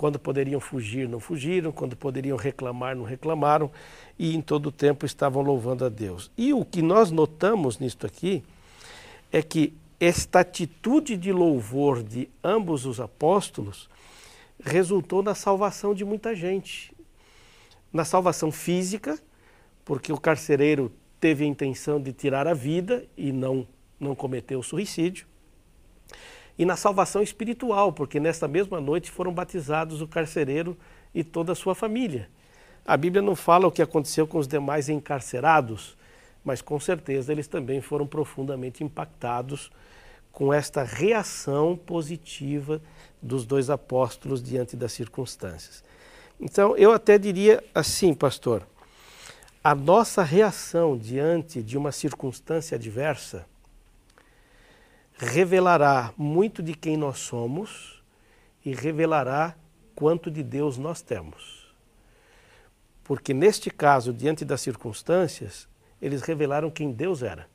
Quando 0.00 0.18
poderiam 0.18 0.58
fugir, 0.60 1.06
não 1.06 1.20
fugiram, 1.20 1.70
quando 1.70 1.94
poderiam 1.94 2.34
reclamar, 2.34 2.96
não 2.96 3.04
reclamaram, 3.04 3.70
e 4.18 4.34
em 4.34 4.40
todo 4.40 4.68
o 4.68 4.72
tempo 4.72 5.04
estavam 5.04 5.42
louvando 5.42 5.84
a 5.84 5.90
Deus. 5.90 6.30
E 6.38 6.54
o 6.54 6.64
que 6.64 6.80
nós 6.80 7.10
notamos 7.10 7.78
nisto 7.78 8.06
aqui 8.06 8.42
é 9.30 9.42
que 9.42 9.74
esta 10.00 10.40
atitude 10.40 11.18
de 11.18 11.30
louvor 11.30 12.02
de 12.02 12.30
ambos 12.42 12.86
os 12.86 12.98
apóstolos 12.98 13.90
resultou 14.58 15.22
na 15.22 15.34
salvação 15.34 15.92
de 15.92 16.02
muita 16.02 16.34
gente. 16.34 16.96
Na 17.92 18.06
salvação 18.06 18.50
física, 18.50 19.20
porque 19.84 20.10
o 20.10 20.18
carcereiro 20.18 20.90
teve 21.20 21.44
a 21.44 21.46
intenção 21.46 22.00
de 22.00 22.14
tirar 22.14 22.46
a 22.46 22.54
vida 22.54 23.04
e 23.18 23.32
não, 23.32 23.68
não 24.00 24.14
cometeu 24.14 24.62
suicídio. 24.62 25.26
E 26.60 26.66
na 26.66 26.76
salvação 26.76 27.22
espiritual, 27.22 27.90
porque 27.90 28.20
nesta 28.20 28.46
mesma 28.46 28.82
noite 28.82 29.10
foram 29.10 29.32
batizados 29.32 30.02
o 30.02 30.06
carcereiro 30.06 30.76
e 31.14 31.24
toda 31.24 31.52
a 31.52 31.54
sua 31.54 31.74
família. 31.74 32.28
A 32.84 32.98
Bíblia 32.98 33.22
não 33.22 33.34
fala 33.34 33.66
o 33.66 33.72
que 33.72 33.80
aconteceu 33.80 34.26
com 34.26 34.36
os 34.36 34.46
demais 34.46 34.90
encarcerados, 34.90 35.96
mas 36.44 36.60
com 36.60 36.78
certeza 36.78 37.32
eles 37.32 37.46
também 37.46 37.80
foram 37.80 38.06
profundamente 38.06 38.84
impactados 38.84 39.72
com 40.30 40.52
esta 40.52 40.82
reação 40.82 41.78
positiva 41.78 42.82
dos 43.22 43.46
dois 43.46 43.70
apóstolos 43.70 44.42
diante 44.42 44.76
das 44.76 44.92
circunstâncias. 44.92 45.82
Então, 46.38 46.76
eu 46.76 46.92
até 46.92 47.16
diria 47.16 47.64
assim, 47.74 48.12
pastor, 48.12 48.68
a 49.64 49.74
nossa 49.74 50.22
reação 50.22 50.94
diante 50.98 51.62
de 51.62 51.78
uma 51.78 51.90
circunstância 51.90 52.74
adversa 52.74 53.46
revelará 55.20 56.14
muito 56.16 56.62
de 56.62 56.74
quem 56.74 56.96
nós 56.96 57.18
somos 57.18 58.02
e 58.64 58.74
revelará 58.74 59.54
quanto 59.94 60.30
de 60.30 60.42
Deus 60.42 60.78
nós 60.78 61.02
temos. 61.02 61.70
Porque 63.04 63.34
neste 63.34 63.70
caso, 63.70 64.14
diante 64.14 64.46
das 64.46 64.62
circunstâncias, 64.62 65.68
eles 66.00 66.22
revelaram 66.22 66.70
quem 66.70 66.90
Deus 66.90 67.22
era 67.22 67.46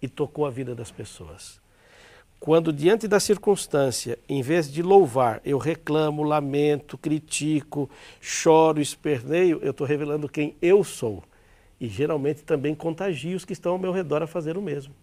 e 0.00 0.06
tocou 0.06 0.46
a 0.46 0.50
vida 0.50 0.76
das 0.76 0.92
pessoas. 0.92 1.60
Quando, 2.38 2.72
diante 2.72 3.08
da 3.08 3.18
circunstância, 3.18 4.16
em 4.28 4.40
vez 4.40 4.70
de 4.70 4.80
louvar, 4.80 5.40
eu 5.44 5.58
reclamo, 5.58 6.22
lamento, 6.22 6.96
critico, 6.96 7.90
choro, 8.20 8.80
esperneio, 8.80 9.58
eu 9.60 9.72
estou 9.72 9.84
revelando 9.84 10.28
quem 10.28 10.56
eu 10.62 10.84
sou. 10.84 11.24
E 11.80 11.88
geralmente 11.88 12.44
também 12.44 12.76
contagio 12.76 13.36
os 13.36 13.44
que 13.44 13.52
estão 13.52 13.72
ao 13.72 13.78
meu 13.78 13.90
redor 13.90 14.22
a 14.22 14.26
fazer 14.28 14.56
o 14.56 14.62
mesmo. 14.62 14.94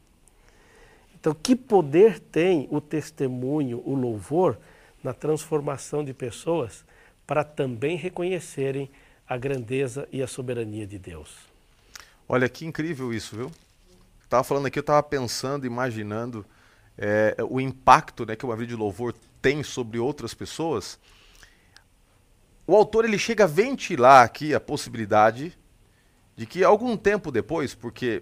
Então, 1.26 1.34
que 1.34 1.56
poder 1.56 2.20
tem 2.20 2.68
o 2.70 2.80
testemunho, 2.80 3.82
o 3.84 3.96
louvor, 3.96 4.60
na 5.04 5.12
transformação 5.12 6.06
de 6.06 6.14
pessoas 6.14 6.86
para 7.26 7.44
também 7.44 7.98
reconhecerem 7.98 8.92
a 9.28 9.36
grandeza 9.36 10.08
e 10.12 10.22
a 10.22 10.28
soberania 10.28 10.86
de 10.86 11.00
Deus? 11.00 11.36
Olha 12.30 12.48
que 12.48 12.64
incrível 12.64 13.12
isso, 13.12 13.36
viu? 13.36 13.52
Estava 14.24 14.44
falando 14.44 14.68
aqui, 14.68 14.78
eu 14.78 14.82
estava 14.82 15.02
pensando, 15.02 15.66
imaginando 15.66 16.46
é, 16.96 17.36
o 17.50 17.60
impacto 17.60 18.24
né, 18.24 18.36
que 18.36 18.46
uma 18.46 18.56
vida 18.56 18.68
de 18.68 18.76
louvor 18.76 19.12
tem 19.42 19.64
sobre 19.64 19.98
outras 19.98 20.36
pessoas, 20.36 21.00
o 22.68 22.76
autor 22.76 23.04
ele 23.04 23.18
chega 23.18 23.46
a 23.46 23.48
ventilar 23.48 24.24
aqui 24.24 24.54
a 24.54 24.60
possibilidade 24.60 25.58
de 26.38 26.46
que 26.46 26.64
algum 26.64 26.96
tempo 26.96 27.32
depois, 27.32 27.74
porque 27.74 28.22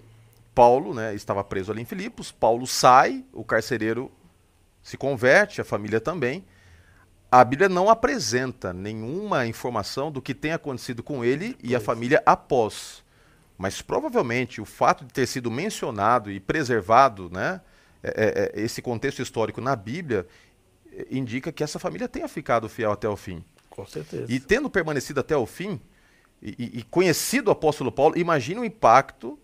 Paulo 0.53 0.93
né, 0.93 1.13
estava 1.15 1.43
preso 1.43 1.71
ali 1.71 1.81
em 1.81 1.85
Filipos, 1.85 2.31
Paulo 2.31 2.67
sai, 2.67 3.25
o 3.33 3.43
carcereiro 3.43 4.11
se 4.81 4.97
converte, 4.97 5.61
a 5.61 5.65
família 5.65 5.99
também. 5.99 6.45
A 7.31 7.43
Bíblia 7.43 7.67
não 7.67 7.89
apresenta 7.89 8.71
nenhuma 8.71 9.47
informação 9.47 10.11
do 10.11 10.21
que 10.21 10.35
tem 10.35 10.51
acontecido 10.51 11.01
com 11.01 11.25
ele 11.25 11.57
e 11.63 11.75
a 11.75 11.79
família 11.79 12.21
após. 12.25 13.03
Mas 13.57 13.81
provavelmente 13.81 14.61
o 14.61 14.65
fato 14.65 15.05
de 15.05 15.13
ter 15.13 15.25
sido 15.25 15.49
mencionado 15.49 16.29
e 16.29 16.39
preservado, 16.39 17.29
né, 17.31 17.61
é, 18.03 18.09
é, 18.09 18.61
é, 18.61 18.61
esse 18.61 18.81
contexto 18.81 19.21
histórico 19.21 19.61
na 19.61 19.75
Bíblia 19.75 20.27
indica 21.09 21.51
que 21.51 21.63
essa 21.63 21.79
família 21.79 22.07
tenha 22.07 22.27
ficado 22.27 22.69
fiel 22.69 22.91
até 22.91 23.09
o 23.09 23.15
fim. 23.15 23.43
Com 23.69 23.85
certeza. 23.85 24.25
E 24.29 24.39
tendo 24.39 24.69
permanecido 24.69 25.19
até 25.19 25.35
o 25.35 25.47
fim, 25.47 25.81
e, 26.39 26.79
e 26.79 26.83
conhecido 26.83 27.47
o 27.47 27.51
apóstolo 27.51 27.91
Paulo, 27.91 28.17
imagine 28.17 28.59
o 28.59 28.65
impacto 28.65 29.39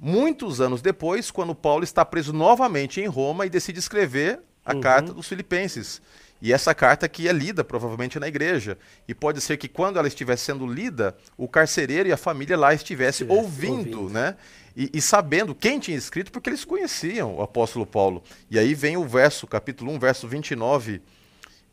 muitos 0.00 0.60
anos 0.60 0.82
depois, 0.82 1.30
quando 1.30 1.54
Paulo 1.54 1.84
está 1.84 2.04
preso 2.04 2.32
novamente 2.32 3.00
em 3.00 3.06
Roma 3.06 3.46
e 3.46 3.50
decide 3.50 3.78
escrever 3.78 4.40
a 4.64 4.74
uhum. 4.74 4.80
carta 4.80 5.12
dos 5.12 5.28
Filipenses. 5.28 6.00
E 6.40 6.52
essa 6.52 6.74
carta 6.74 7.08
que 7.08 7.28
é 7.28 7.32
lida 7.32 7.64
provavelmente 7.64 8.18
na 8.18 8.28
igreja. 8.28 8.76
E 9.08 9.14
pode 9.14 9.40
ser 9.40 9.56
que 9.56 9.68
quando 9.68 9.98
ela 9.98 10.06
estivesse 10.06 10.44
sendo 10.44 10.66
lida, 10.66 11.16
o 11.36 11.48
carcereiro 11.48 12.08
e 12.08 12.12
a 12.12 12.16
família 12.16 12.56
lá 12.58 12.74
estivesse, 12.74 13.22
estivesse 13.22 13.40
ouvindo, 13.40 14.00
ouvindo, 14.00 14.12
né? 14.12 14.36
E, 14.76 14.90
e, 14.92 15.00
sabendo 15.00 15.54
quem 15.54 15.78
tinha 15.78 15.96
escrito, 15.96 16.30
porque 16.30 16.50
eles 16.50 16.62
conheciam 16.62 17.36
o 17.36 17.42
apóstolo 17.42 17.86
Paulo. 17.86 18.22
E 18.50 18.58
aí 18.58 18.74
vem 18.74 18.98
o 18.98 19.08
verso, 19.08 19.46
capítulo 19.46 19.90
1, 19.92 19.98
verso 19.98 20.28
29 20.28 21.00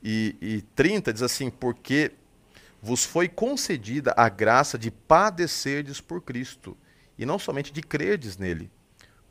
e, 0.01 0.35
e 0.41 0.61
30, 0.73 1.11
diz 1.11 1.21
assim: 1.21 1.49
Porque 1.49 2.13
vos 2.81 3.03
foi 3.03 3.27
concedida 3.27 4.13
a 4.15 4.29
graça 4.29 4.77
de 4.77 4.89
padecerdes 4.89 5.99
por 5.99 6.21
Cristo, 6.21 6.77
e 7.17 7.25
não 7.25 7.37
somente 7.37 7.71
de 7.71 7.81
crerdes 7.81 8.37
nele, 8.37 8.71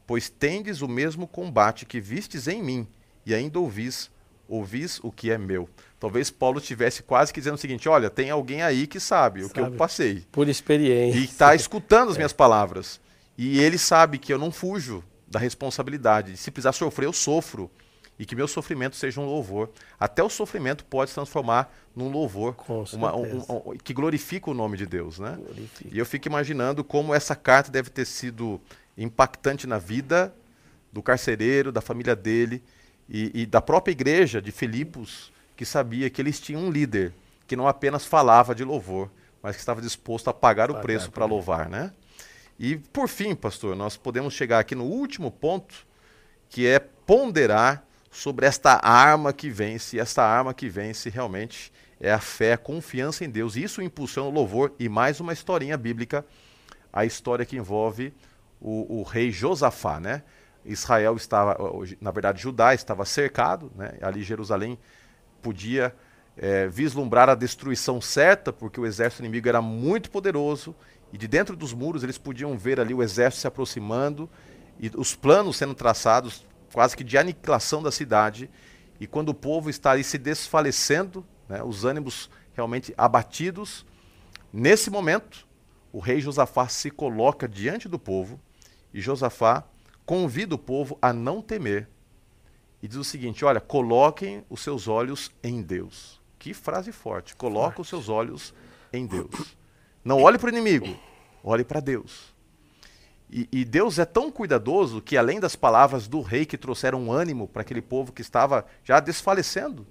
pois 0.07 0.29
tendes 0.29 0.83
o 0.83 0.89
mesmo 0.89 1.27
combate 1.27 1.87
que 1.87 2.01
vistes 2.01 2.49
em 2.49 2.63
mim, 2.63 2.89
e 3.25 3.35
ainda 3.35 3.59
ouvis 3.59 4.11
ouvis 4.49 5.01
o 5.03 5.11
que 5.11 5.31
é 5.31 5.39
meu. 5.39 5.69
Talvez 5.99 6.31
Paulo 6.31 6.61
tivesse 6.61 7.03
quase 7.03 7.33
que 7.33 7.41
dizendo 7.41 7.55
o 7.55 7.59
seguinte: 7.59 7.89
olha, 7.89 8.11
tem 8.11 8.31
alguém 8.31 8.63
aí 8.63 8.87
que 8.87 9.01
sabe, 9.01 9.41
sabe 9.41 9.51
o 9.51 9.55
que 9.55 9.61
eu 9.61 9.73
passei. 9.73 10.27
Por 10.31 10.49
experiência. 10.49 11.19
E 11.19 11.25
está 11.25 11.55
escutando 11.55 12.11
as 12.11 12.17
é. 12.17 12.19
minhas 12.21 12.33
palavras. 12.33 13.01
E 13.37 13.59
ele 13.59 13.79
sabe 13.79 14.19
que 14.19 14.33
eu 14.33 14.39
não 14.39 14.53
fujo 14.53 15.03
da 15.27 15.39
responsabilidade. 15.39 16.37
Se 16.37 16.51
precisar 16.51 16.73
sofrer, 16.73 17.07
eu 17.07 17.13
sofro. 17.13 17.71
E 18.19 18.27
que 18.27 18.37
meu 18.37 18.47
sofrimento 18.47 18.95
seja 18.95 19.21
um 19.21 19.25
louvor. 19.25 19.71
Até 19.99 20.23
o 20.23 20.29
sofrimento 20.29 20.85
pode 20.85 21.11
se 21.11 21.15
transformar 21.15 21.73
num 21.95 22.11
louvor 22.11 22.55
uma, 22.93 23.17
um, 23.17 23.39
um, 23.39 23.77
que 23.83 23.93
glorifica 23.93 24.51
o 24.51 24.55
nome 24.55 24.77
de 24.77 24.87
Deus. 24.87 25.19
Né? 25.19 25.39
E 25.91 25.99
eu 25.99 26.07
fico 26.07 26.29
imaginando 26.29 26.85
como 26.85 27.15
essa 27.15 27.35
carta 27.35 27.71
deve 27.71 27.91
ter 27.91 28.05
sido 28.05 28.61
impactante 28.97 29.67
na 29.67 29.79
vida 29.79 30.33
do 30.93 31.03
carcereiro, 31.03 31.73
da 31.73 31.81
família 31.81 32.15
dele 32.15 32.63
e, 33.09 33.43
e 33.43 33.47
da 33.47 33.61
própria 33.61 33.93
igreja 33.93 34.41
de 34.41 34.53
Filipos, 34.53 35.33
que 35.57 35.65
sabia 35.65 36.09
que 36.11 36.21
eles 36.21 36.39
tinham 36.39 36.63
um 36.63 36.71
líder 36.71 37.13
que 37.47 37.57
não 37.57 37.67
apenas 37.67 38.05
falava 38.05 38.55
de 38.55 38.63
louvor, 38.63 39.11
mas 39.43 39.57
que 39.57 39.61
estava 39.61 39.81
disposto 39.81 40.29
a 40.29 40.35
pagar 40.35 40.71
o 40.71 40.81
preço 40.81 41.11
para 41.11 41.25
louvar, 41.25 41.69
né? 41.69 41.93
E 42.59 42.77
por 42.77 43.09
fim, 43.09 43.35
pastor, 43.35 43.75
nós 43.75 43.97
podemos 43.97 44.35
chegar 44.35 44.61
aqui 44.61 44.75
no 44.75 44.85
último 44.85 45.31
ponto, 45.31 45.87
que 46.49 46.67
é 46.67 46.79
ponderar 46.79 47.85
sobre 48.13 48.47
esta 48.47 48.79
arma 48.87 49.33
que 49.33 49.49
vence. 49.49 49.99
Esta 49.99 50.23
arma 50.23 50.53
que 50.53 50.69
vence 50.69 51.09
realmente 51.09 51.73
é 51.99 52.13
a 52.13 52.21
fé, 52.21 52.53
a 52.53 52.59
confiança 52.59 53.25
em 53.25 53.31
Deus. 53.31 53.57
Isso 53.57 53.81
impulsiona 53.81 54.29
o 54.29 54.33
louvor 54.33 54.75
e 54.79 54.89
mais 54.89 55.19
uma 55.19 55.33
historinha 55.33 55.77
bíblica, 55.79 56.25
a 56.93 57.07
história 57.07 57.47
que 57.47 57.57
envolve 57.57 58.13
o, 58.61 59.01
o 59.01 59.03
rei 59.03 59.33
Josafá, 59.33 59.99
né? 59.99 60.23
Israel 60.65 61.17
estava, 61.17 61.57
na 62.01 62.11
verdade, 62.13 62.41
Judá 62.41 62.73
estava 62.73 63.05
cercado, 63.05 63.73
né? 63.75 63.95
ali 64.01 64.23
Jerusalém 64.23 64.79
podia 65.41 65.93
é, 66.37 66.69
vislumbrar 66.69 67.29
a 67.29 67.35
destruição 67.35 68.01
certa, 68.01 68.53
porque 68.53 68.79
o 68.79 68.87
exército 68.87 69.23
inimigo 69.23 69.49
era 69.49 69.61
muito 69.61 70.09
poderoso, 70.09 70.73
e 71.13 71.19
de 71.19 71.27
dentro 71.27 71.57
dos 71.57 71.73
muros 71.73 72.05
eles 72.05 72.17
podiam 72.17 72.57
ver 72.57 72.79
ali 72.79 72.95
o 72.95 73.03
exército 73.03 73.41
se 73.41 73.47
aproximando, 73.49 74.31
e 74.79 74.89
os 74.97 75.17
planos 75.17 75.57
sendo 75.57 75.75
traçados 75.75 76.47
quase 76.73 76.97
que 76.97 77.05
de 77.05 77.19
aniquilação 77.19 77.83
da 77.83 77.93
cidade, 77.93 78.51
e 78.99 79.07
quando 79.07 79.31
o 79.31 79.35
povo 79.35 79.69
está 79.69 79.91
ali 79.91 80.03
se 80.03 80.17
desfalecendo, 80.17 81.25
né? 81.49 81.63
os 81.63 81.85
ânimos 81.85 82.31
realmente 82.55 82.95
abatidos, 82.97 83.85
nesse 84.53 84.91
momento, 84.91 85.47
o 85.93 85.99
rei 85.99 86.21
Josafá 86.21 86.69
se 86.69 86.91
coloca 86.91 87.49
diante 87.49 87.89
do 87.89 87.99
povo, 87.99 88.41
e 88.93 89.01
Josafá 89.01 89.65
convida 90.07 90.55
o 90.55 90.59
povo 90.59 90.99
a 91.01 91.13
não 91.13 91.43
temer. 91.43 91.89
E 92.83 92.89
diz 92.89 92.97
o 92.97 93.05
seguinte: 93.05 93.45
olha, 93.45 93.61
coloquem 93.61 94.45
os 94.51 94.61
seus 94.61 94.89
olhos 94.89 95.31
em 95.43 95.63
Deus. 95.63 96.21
Que 96.39 96.53
frase 96.53 96.91
forte. 96.91 97.37
Coloque 97.37 97.81
os 97.81 97.89
seus 97.89 98.09
olhos 98.09 98.53
em 98.93 99.07
Deus. 99.07 99.57
Não 100.05 100.21
olhe 100.21 100.37
para 100.39 100.49
o 100.49 100.51
inimigo, 100.51 100.99
olhe 101.45 101.65
para 101.65 101.81
Deus. 101.81 102.32
E, 103.35 103.49
e, 103.51 103.65
Deus 103.65 103.99
é 103.99 104.05
tão 104.05 104.31
cuidadoso 104.31 105.01
que, 105.01 105.17
além 105.17 105.41
das 105.41 105.57
palavras 105.57 106.07
do 106.07 106.21
rei 106.21 106.45
que 106.45 106.59
trouxeram 106.59 107.11
ânimo 107.11 107.49
para 107.49 107.63
aquele 107.63 107.81
povo 107.81 108.13
que 108.13 108.21
estava 108.21 108.67
já 108.85 109.01
desfalecendo, 109.01 109.87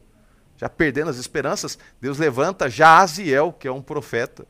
já 0.58 0.70
perdendo 0.70 1.10
as 1.10 1.18
esperanças, 1.18 1.76
Deus 2.00 2.20
levanta 2.20 2.70
Jaziel, 2.70 3.52
que 3.52 3.68
é 3.68 3.72
um 3.72 3.82
profeta. 3.82 4.46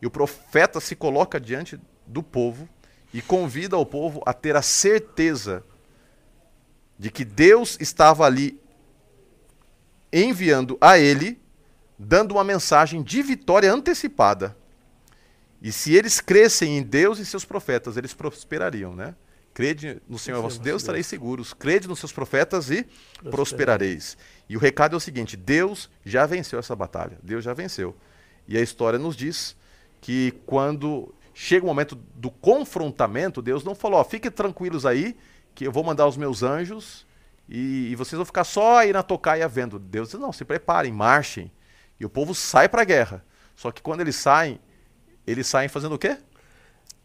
E 0.00 0.06
o 0.06 0.10
profeta 0.10 0.80
se 0.80 0.96
coloca 0.96 1.38
diante 1.38 1.78
do 2.06 2.22
povo 2.22 2.66
e 3.12 3.20
convida 3.20 3.76
o 3.76 3.84
povo 3.84 4.22
a 4.24 4.32
ter 4.32 4.56
a 4.56 4.62
certeza 4.62 5.62
de 6.98 7.10
que 7.10 7.26
Deus 7.26 7.76
estava 7.80 8.24
ali 8.24 8.58
enviando 10.10 10.78
a 10.80 10.98
ele, 10.98 11.38
dando 11.98 12.32
uma 12.32 12.44
mensagem 12.44 13.02
de 13.02 13.20
vitória 13.20 13.70
antecipada. 13.70 14.56
E 15.62 15.70
se 15.70 15.94
eles 15.94 16.20
crescem 16.20 16.76
em 16.76 16.82
Deus 16.82 17.20
e 17.20 17.24
seus 17.24 17.44
profetas, 17.44 17.96
eles 17.96 18.12
prosperariam, 18.12 18.94
né? 18.94 19.14
Crede 19.54 20.02
no 20.08 20.18
Senhor 20.18 20.42
vosso 20.42 20.60
Deus, 20.60 20.82
estareis 20.82 21.06
seguros. 21.06 21.52
Crede 21.54 21.86
nos 21.86 21.98
seus 21.98 22.10
profetas 22.10 22.70
e 22.70 22.86
prosperareis. 23.30 24.16
E 24.48 24.56
o 24.56 24.60
recado 24.60 24.94
é 24.94 24.96
o 24.96 25.00
seguinte: 25.00 25.36
Deus 25.36 25.88
já 26.04 26.26
venceu 26.26 26.58
essa 26.58 26.74
batalha. 26.74 27.18
Deus 27.22 27.44
já 27.44 27.54
venceu. 27.54 27.94
E 28.48 28.56
a 28.56 28.60
história 28.60 28.98
nos 28.98 29.14
diz 29.14 29.56
que 30.00 30.32
quando 30.46 31.14
chega 31.34 31.64
o 31.64 31.68
momento 31.68 31.94
do 32.14 32.30
confrontamento, 32.30 33.40
Deus 33.40 33.62
não 33.62 33.74
falou, 33.74 34.00
ó, 34.00 34.04
fiquem 34.04 34.30
tranquilos 34.30 34.84
aí, 34.84 35.16
que 35.54 35.64
eu 35.64 35.72
vou 35.72 35.84
mandar 35.84 36.06
os 36.06 36.16
meus 36.16 36.42
anjos 36.42 37.06
e, 37.48 37.90
e 37.90 37.94
vocês 37.94 38.16
vão 38.16 38.24
ficar 38.24 38.44
só 38.44 38.78
aí 38.78 38.92
na 38.92 39.02
tocaia 39.02 39.46
vendo. 39.46 39.78
Deus 39.78 40.10
diz, 40.10 40.20
não, 40.20 40.32
se 40.32 40.44
preparem, 40.44 40.92
marchem. 40.92 41.52
E 42.00 42.04
o 42.04 42.10
povo 42.10 42.34
sai 42.34 42.68
para 42.68 42.82
a 42.82 42.84
guerra. 42.84 43.24
Só 43.54 43.70
que 43.70 43.80
quando 43.80 44.00
eles 44.00 44.16
saem, 44.16 44.58
eles 45.26 45.46
saem 45.46 45.68
fazendo 45.68 45.94
o 45.94 45.98
quê? 45.98 46.18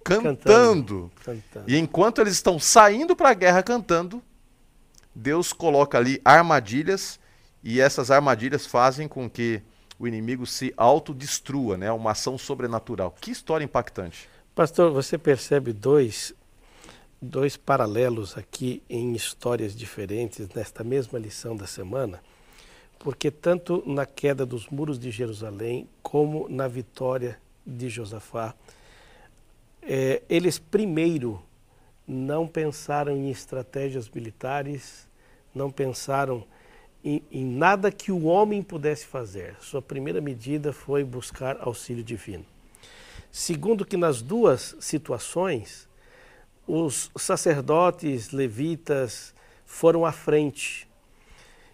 Cantando. 0.03 1.11
cantando. 1.23 1.65
E 1.67 1.77
enquanto 1.77 2.21
eles 2.21 2.33
estão 2.33 2.57
saindo 2.57 3.15
para 3.15 3.29
a 3.29 3.33
guerra 3.33 3.61
cantando, 3.61 4.23
Deus 5.13 5.51
coloca 5.51 5.97
ali 5.97 6.21
armadilhas 6.23 7.19
e 7.63 7.81
essas 7.81 8.09
armadilhas 8.09 8.65
fazem 8.65 9.07
com 9.07 9.29
que 9.29 9.61
o 9.99 10.07
inimigo 10.07 10.45
se 10.45 10.73
autodestrua, 10.77 11.75
né? 11.77 11.91
uma 11.91 12.11
ação 12.11 12.37
sobrenatural. 12.37 13.15
Que 13.19 13.31
história 13.31 13.65
impactante. 13.65 14.29
Pastor, 14.53 14.91
você 14.91 15.17
percebe 15.17 15.73
dois, 15.73 16.33
dois 17.21 17.57
paralelos 17.57 18.37
aqui 18.37 18.81
em 18.89 19.13
histórias 19.13 19.75
diferentes 19.75 20.47
nesta 20.49 20.83
mesma 20.83 21.19
lição 21.19 21.55
da 21.55 21.67
semana? 21.67 22.21
Porque 22.99 23.29
tanto 23.29 23.83
na 23.85 24.05
queda 24.05 24.45
dos 24.45 24.67
muros 24.69 24.97
de 24.97 25.11
Jerusalém 25.11 25.87
como 26.01 26.47
na 26.49 26.67
vitória 26.67 27.39
de 27.67 27.89
Josafá, 27.89 28.55
é, 29.81 30.23
eles 30.29 30.57
primeiro 30.57 31.41
não 32.07 32.47
pensaram 32.47 33.11
em 33.11 33.29
estratégias 33.29 34.09
militares, 34.09 35.07
não 35.53 35.69
pensaram 35.69 36.45
em, 37.03 37.21
em 37.31 37.45
nada 37.45 37.91
que 37.91 38.11
o 38.11 38.23
homem 38.23 38.63
pudesse 38.63 39.05
fazer. 39.05 39.55
Sua 39.59 39.81
primeira 39.81 40.21
medida 40.21 40.71
foi 40.71 41.03
buscar 41.03 41.57
auxílio 41.59 42.03
divino. 42.03 42.45
Segundo, 43.29 43.85
que 43.85 43.97
nas 43.97 44.21
duas 44.21 44.75
situações, 44.79 45.87
os 46.65 47.11
sacerdotes 47.17 48.31
levitas 48.31 49.33
foram 49.65 50.05
à 50.05 50.11
frente. 50.11 50.87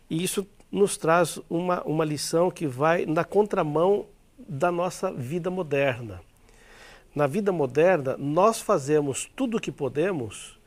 E 0.10 0.24
isso 0.24 0.48
nos 0.72 0.98
traz 0.98 1.40
uma, 1.50 1.84
uma 1.84 2.04
lição 2.04 2.50
que 2.50 2.66
vai 2.66 3.06
na 3.06 3.24
contramão 3.24 4.08
da 4.38 4.72
nossa 4.72 5.12
vida 5.12 5.50
moderna. 5.50 6.22
Na 7.16 7.28
vida 7.28 7.52
moderna, 7.52 8.18
nós 8.18 8.60
fazemos 8.60 9.30
tudo 9.36 9.58
o 9.58 9.60
que 9.60 9.72
podemos 9.72 10.58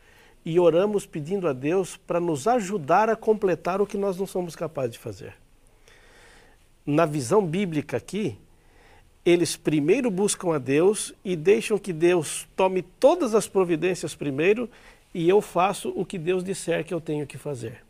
e 0.44 0.60
oramos 0.60 1.04
pedindo 1.04 1.48
a 1.48 1.52
Deus 1.52 1.96
para 1.96 2.20
nos 2.20 2.46
ajudar 2.46 3.10
a 3.10 3.16
completar 3.16 3.80
o 3.80 3.86
que 3.86 3.98
nós 3.98 4.16
não 4.16 4.26
somos 4.26 4.54
capazes 4.54 4.92
de 4.92 4.98
fazer. 4.98 5.34
Na 6.86 7.04
visão 7.04 7.44
bíblica 7.44 7.96
aqui, 7.96 8.38
eles 9.24 9.56
primeiro 9.56 10.08
buscam 10.08 10.54
a 10.54 10.58
Deus 10.58 11.12
e 11.24 11.34
deixam 11.34 11.78
que 11.78 11.92
Deus 11.92 12.46
tome 12.54 12.82
todas 12.82 13.34
as 13.34 13.48
providências 13.48 14.14
primeiro 14.14 14.70
e 15.12 15.28
eu 15.28 15.40
faço 15.40 15.92
o 15.96 16.04
que 16.04 16.16
Deus 16.16 16.44
disser 16.44 16.84
que 16.84 16.94
eu 16.94 17.00
tenho 17.00 17.26
que 17.26 17.36
fazer. 17.36 17.84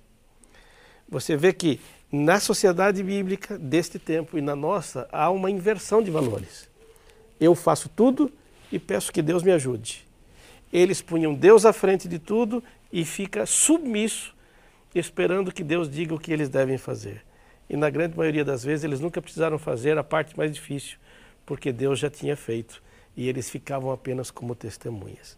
Você 1.07 1.37
vê 1.37 1.53
que 1.53 1.79
na 2.17 2.41
sociedade 2.41 3.03
bíblica 3.03 3.59
deste 3.59 3.99
tempo 3.99 4.39
e 4.39 4.41
na 4.41 4.57
nossa 4.57 5.09
há 5.13 5.31
uma 5.31 5.51
inversão 5.51 6.03
de 6.03 6.11
valores. 6.11 6.69
Eu 7.39 7.55
faço 7.55 7.89
tudo 7.89 8.33
e 8.73 8.79
peço 8.79 9.13
que 9.13 9.23
Deus 9.23 9.43
me 9.43 9.53
ajude 9.53 10.07
eles 10.73 11.01
punham 11.01 11.35
Deus 11.35 11.65
à 11.65 11.73
frente 11.73 12.09
de 12.09 12.19
tudo 12.19 12.63
e 12.93 13.05
fica 13.05 13.47
submisso 13.47 14.35
esperando 14.95 15.53
que 15.53 15.63
Deus 15.63 15.91
diga 15.91 16.15
o 16.15 16.19
que 16.19 16.33
eles 16.33 16.49
devem 16.49 16.79
fazer. 16.79 17.25
E 17.69 17.77
na 17.77 17.91
grande 17.91 18.17
maioria 18.17 18.45
das 18.45 18.65
vezes 18.65 18.85
eles 18.85 19.01
nunca 19.01 19.21
precisaram 19.21 19.59
fazer 19.59 19.99
a 19.99 20.05
parte 20.05 20.37
mais 20.37 20.53
difícil, 20.53 20.99
porque 21.45 21.73
Deus 21.73 21.99
já 21.99 22.09
tinha 22.09 22.37
feito 22.37 22.83
e 23.17 23.29
eles 23.29 23.51
ficavam 23.51 23.91
apenas 23.91 24.31
como 24.31 24.55
testemunhas. 24.55 25.37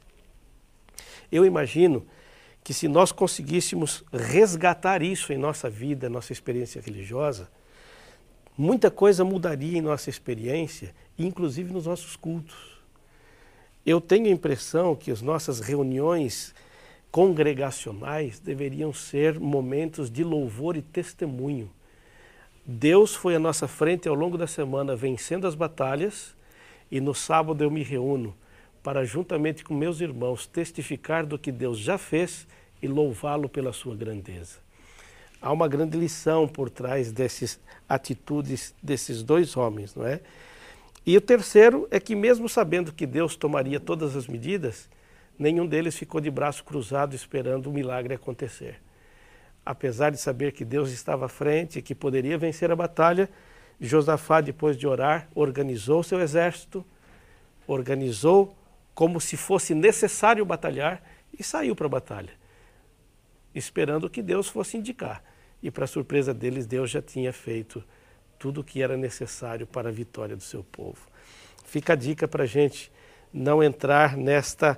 Eu 1.30 1.44
imagino 1.44 2.06
que 2.62 2.74
se 2.74 2.88
nós 2.88 3.12
conseguíssemos 3.12 4.04
resgatar 4.12 5.02
isso 5.02 5.32
em 5.32 5.38
nossa 5.38 5.70
vida, 5.70 6.08
nossa 6.08 6.32
experiência 6.32 6.80
religiosa, 6.80 7.48
muita 8.56 8.90
coisa 8.90 9.24
mudaria 9.24 9.78
em 9.78 9.82
nossa 9.82 10.10
experiência, 10.10 10.94
inclusive 11.18 11.72
nos 11.72 11.86
nossos 11.86 12.16
cultos. 12.16 12.78
Eu 13.86 14.00
tenho 14.00 14.26
a 14.26 14.30
impressão 14.30 14.94
que 14.94 15.10
as 15.10 15.22
nossas 15.22 15.60
reuniões 15.60 16.54
congregacionais 17.10 18.38
deveriam 18.38 18.92
ser 18.92 19.40
momentos 19.40 20.10
de 20.10 20.22
louvor 20.22 20.76
e 20.76 20.82
testemunho. 20.82 21.70
Deus 22.66 23.14
foi 23.14 23.34
à 23.34 23.38
nossa 23.38 23.66
frente 23.66 24.08
ao 24.08 24.14
longo 24.14 24.36
da 24.36 24.46
semana 24.46 24.94
vencendo 24.94 25.46
as 25.46 25.54
batalhas 25.54 26.36
e 26.90 27.00
no 27.00 27.14
sábado 27.14 27.64
eu 27.64 27.70
me 27.70 27.82
reúno 27.82 28.36
para, 28.82 29.04
juntamente 29.04 29.64
com 29.64 29.74
meus 29.74 30.00
irmãos, 30.00 30.46
testificar 30.46 31.26
do 31.26 31.38
que 31.38 31.52
Deus 31.52 31.78
já 31.78 31.98
fez 31.98 32.46
e 32.82 32.88
louvá-lo 32.88 33.48
pela 33.48 33.72
sua 33.72 33.94
grandeza. 33.94 34.58
Há 35.40 35.52
uma 35.52 35.68
grande 35.68 35.96
lição 35.96 36.48
por 36.48 36.68
trás 36.68 37.12
dessas 37.12 37.60
atitudes 37.88 38.74
desses 38.82 39.22
dois 39.22 39.56
homens, 39.56 39.94
não 39.94 40.06
é? 40.06 40.20
E 41.06 41.16
o 41.16 41.20
terceiro 41.20 41.86
é 41.90 41.98
que, 41.98 42.14
mesmo 42.14 42.48
sabendo 42.48 42.92
que 42.92 43.06
Deus 43.06 43.36
tomaria 43.36 43.80
todas 43.80 44.14
as 44.16 44.26
medidas, 44.26 44.88
nenhum 45.38 45.66
deles 45.66 45.96
ficou 45.96 46.20
de 46.20 46.30
braço 46.30 46.64
cruzado 46.64 47.14
esperando 47.14 47.68
o 47.68 47.72
milagre 47.72 48.14
acontecer. 48.14 48.80
Apesar 49.64 50.10
de 50.10 50.18
saber 50.18 50.52
que 50.52 50.64
Deus 50.64 50.90
estava 50.90 51.26
à 51.26 51.28
frente 51.28 51.78
e 51.78 51.82
que 51.82 51.94
poderia 51.94 52.36
vencer 52.36 52.70
a 52.70 52.76
batalha, 52.76 53.30
Josafá, 53.80 54.40
depois 54.40 54.76
de 54.76 54.86
orar, 54.86 55.28
organizou 55.34 56.02
seu 56.02 56.20
exército, 56.20 56.84
organizou 57.66 58.56
como 58.98 59.20
se 59.20 59.36
fosse 59.36 59.76
necessário 59.76 60.44
batalhar 60.44 61.00
e 61.38 61.44
saiu 61.44 61.76
para 61.76 61.86
a 61.86 61.88
batalha, 61.88 62.32
esperando 63.54 64.10
que 64.10 64.20
Deus 64.20 64.48
fosse 64.48 64.76
indicar. 64.76 65.22
E, 65.62 65.70
para 65.70 65.86
surpresa 65.86 66.34
deles, 66.34 66.66
Deus 66.66 66.90
já 66.90 67.00
tinha 67.00 67.32
feito 67.32 67.84
tudo 68.40 68.60
o 68.60 68.64
que 68.64 68.82
era 68.82 68.96
necessário 68.96 69.68
para 69.68 69.88
a 69.88 69.92
vitória 69.92 70.34
do 70.34 70.42
seu 70.42 70.64
povo. 70.64 70.98
Fica 71.64 71.92
a 71.92 71.96
dica 71.96 72.26
para 72.26 72.42
a 72.42 72.46
gente 72.46 72.90
não 73.32 73.62
entrar 73.62 74.16
nesta 74.16 74.76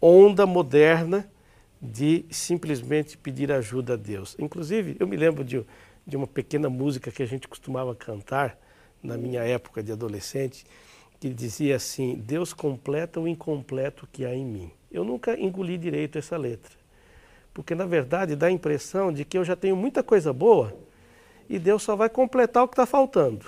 onda 0.00 0.46
moderna 0.46 1.30
de 1.82 2.24
simplesmente 2.30 3.18
pedir 3.18 3.52
ajuda 3.52 3.92
a 3.92 3.96
Deus. 3.98 4.34
Inclusive, 4.38 4.96
eu 4.98 5.06
me 5.06 5.18
lembro 5.18 5.44
de, 5.44 5.62
de 6.06 6.16
uma 6.16 6.26
pequena 6.26 6.70
música 6.70 7.10
que 7.10 7.22
a 7.22 7.26
gente 7.26 7.46
costumava 7.46 7.94
cantar 7.94 8.58
na 9.02 9.18
minha 9.18 9.42
época 9.42 9.82
de 9.82 9.92
adolescente, 9.92 10.64
que 11.20 11.28
dizia 11.28 11.76
assim: 11.76 12.16
Deus 12.16 12.52
completa 12.52 13.20
o 13.20 13.28
incompleto 13.28 14.08
que 14.10 14.24
há 14.24 14.34
em 14.34 14.44
mim. 14.44 14.70
Eu 14.90 15.04
nunca 15.04 15.38
engoli 15.38 15.78
direito 15.78 16.18
essa 16.18 16.36
letra, 16.36 16.72
porque 17.54 17.74
na 17.74 17.86
verdade 17.86 18.34
dá 18.34 18.46
a 18.46 18.50
impressão 18.50 19.12
de 19.12 19.24
que 19.24 19.38
eu 19.38 19.44
já 19.44 19.54
tenho 19.54 19.76
muita 19.76 20.02
coisa 20.02 20.32
boa 20.32 20.74
e 21.48 21.58
Deus 21.58 21.82
só 21.82 21.94
vai 21.94 22.08
completar 22.08 22.62
o 22.62 22.68
que 22.68 22.74
está 22.74 22.86
faltando. 22.86 23.46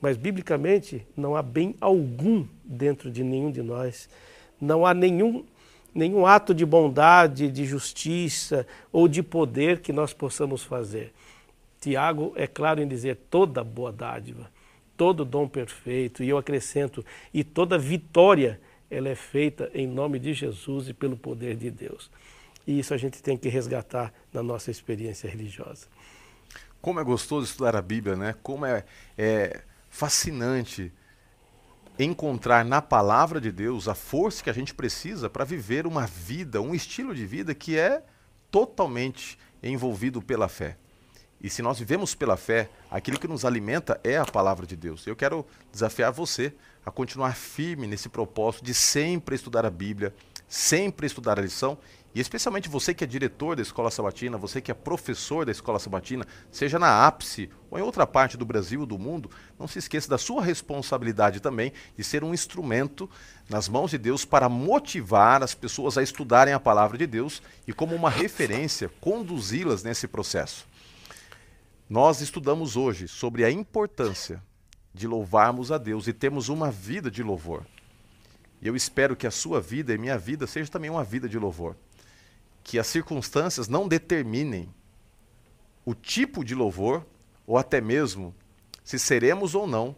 Mas, 0.00 0.16
biblicamente, 0.16 1.06
não 1.16 1.36
há 1.36 1.42
bem 1.42 1.76
algum 1.80 2.46
dentro 2.64 3.10
de 3.10 3.22
nenhum 3.22 3.50
de 3.50 3.62
nós. 3.62 4.08
Não 4.60 4.86
há 4.86 4.94
nenhum, 4.94 5.44
nenhum 5.94 6.26
ato 6.26 6.52
de 6.54 6.64
bondade, 6.64 7.50
de 7.50 7.64
justiça 7.64 8.66
ou 8.92 9.06
de 9.06 9.22
poder 9.22 9.80
que 9.80 9.92
nós 9.92 10.12
possamos 10.12 10.62
fazer. 10.62 11.12
Tiago 11.80 12.32
é 12.36 12.46
claro 12.46 12.80
em 12.80 12.86
dizer 12.86 13.16
toda 13.28 13.62
boa 13.64 13.92
dádiva, 13.92 14.48
todo 14.96 15.24
dom 15.24 15.48
perfeito, 15.48 16.22
e 16.22 16.28
eu 16.28 16.38
acrescento, 16.38 17.04
e 17.32 17.42
toda 17.42 17.78
vitória, 17.78 18.60
ela 18.90 19.08
é 19.08 19.14
feita 19.14 19.70
em 19.74 19.86
nome 19.86 20.18
de 20.18 20.34
Jesus 20.34 20.88
e 20.88 20.94
pelo 20.94 21.16
poder 21.16 21.56
de 21.56 21.70
Deus. 21.70 22.10
E 22.66 22.78
isso 22.78 22.94
a 22.94 22.96
gente 22.96 23.22
tem 23.22 23.36
que 23.36 23.48
resgatar 23.48 24.12
na 24.32 24.42
nossa 24.42 24.70
experiência 24.70 25.28
religiosa. 25.28 25.86
Como 26.80 27.00
é 27.00 27.04
gostoso 27.04 27.46
estudar 27.46 27.76
a 27.76 27.82
Bíblia, 27.82 28.16
né? 28.16 28.34
Como 28.42 28.66
é, 28.66 28.84
é 29.16 29.62
fascinante 29.88 30.92
encontrar 31.98 32.64
na 32.64 32.80
palavra 32.80 33.40
de 33.40 33.52
Deus 33.52 33.88
a 33.88 33.94
força 33.94 34.42
que 34.42 34.50
a 34.50 34.52
gente 34.52 34.74
precisa 34.74 35.28
para 35.28 35.44
viver 35.44 35.86
uma 35.86 36.06
vida, 36.06 36.60
um 36.60 36.74
estilo 36.74 37.14
de 37.14 37.26
vida 37.26 37.54
que 37.54 37.78
é 37.78 38.02
totalmente 38.50 39.38
envolvido 39.62 40.20
pela 40.20 40.48
fé. 40.48 40.76
E 41.42 41.50
se 41.50 41.60
nós 41.60 41.78
vivemos 41.78 42.14
pela 42.14 42.36
fé, 42.36 42.70
aquilo 42.88 43.18
que 43.18 43.26
nos 43.26 43.44
alimenta 43.44 44.00
é 44.04 44.16
a 44.16 44.24
palavra 44.24 44.64
de 44.64 44.76
Deus. 44.76 45.04
Eu 45.06 45.16
quero 45.16 45.44
desafiar 45.72 46.12
você 46.12 46.54
a 46.86 46.90
continuar 46.90 47.34
firme 47.34 47.88
nesse 47.88 48.08
propósito 48.08 48.64
de 48.64 48.72
sempre 48.72 49.34
estudar 49.34 49.66
a 49.66 49.70
Bíblia, 49.70 50.14
sempre 50.46 51.04
estudar 51.04 51.40
a 51.40 51.42
lição 51.42 51.76
e 52.14 52.20
especialmente 52.20 52.68
você 52.68 52.92
que 52.92 53.02
é 53.02 53.06
diretor 53.06 53.56
da 53.56 53.62
escola 53.62 53.90
sabatina, 53.90 54.36
você 54.36 54.60
que 54.60 54.70
é 54.70 54.74
professor 54.74 55.46
da 55.46 55.50
escola 55.50 55.78
sabatina, 55.78 56.26
seja 56.50 56.78
na 56.78 57.06
ápice 57.06 57.50
ou 57.70 57.78
em 57.78 57.82
outra 57.82 58.06
parte 58.06 58.36
do 58.36 58.44
Brasil 58.44 58.80
ou 58.80 58.86
do 58.86 58.98
mundo, 58.98 59.30
não 59.58 59.66
se 59.66 59.78
esqueça 59.78 60.10
da 60.10 60.18
sua 60.18 60.44
responsabilidade 60.44 61.40
também 61.40 61.72
de 61.96 62.04
ser 62.04 62.22
um 62.22 62.34
instrumento 62.34 63.08
nas 63.48 63.66
mãos 63.66 63.90
de 63.90 63.98
Deus 63.98 64.24
para 64.24 64.48
motivar 64.48 65.42
as 65.42 65.54
pessoas 65.54 65.96
a 65.96 66.02
estudarem 66.02 66.52
a 66.52 66.60
palavra 66.60 66.98
de 66.98 67.06
Deus 67.06 67.42
e, 67.66 67.72
como 67.72 67.96
uma 67.96 68.10
referência, 68.10 68.90
conduzi-las 69.00 69.82
nesse 69.82 70.06
processo. 70.06 70.70
Nós 71.92 72.22
estudamos 72.22 72.74
hoje 72.74 73.06
sobre 73.06 73.44
a 73.44 73.50
importância 73.50 74.42
de 74.94 75.06
louvarmos 75.06 75.70
a 75.70 75.76
Deus 75.76 76.06
e 76.06 76.12
termos 76.14 76.48
uma 76.48 76.70
vida 76.70 77.10
de 77.10 77.22
louvor. 77.22 77.66
E 78.62 78.66
eu 78.66 78.74
espero 78.74 79.14
que 79.14 79.26
a 79.26 79.30
sua 79.30 79.60
vida 79.60 79.92
e 79.92 79.98
minha 79.98 80.16
vida 80.16 80.46
seja 80.46 80.70
também 80.70 80.88
uma 80.88 81.04
vida 81.04 81.28
de 81.28 81.38
louvor 81.38 81.76
que 82.64 82.78
as 82.78 82.86
circunstâncias 82.86 83.68
não 83.68 83.86
determinem 83.86 84.74
o 85.84 85.94
tipo 85.94 86.42
de 86.42 86.54
louvor 86.54 87.04
ou 87.46 87.58
até 87.58 87.78
mesmo 87.78 88.34
se 88.82 88.98
seremos 88.98 89.54
ou 89.54 89.66
não 89.66 89.94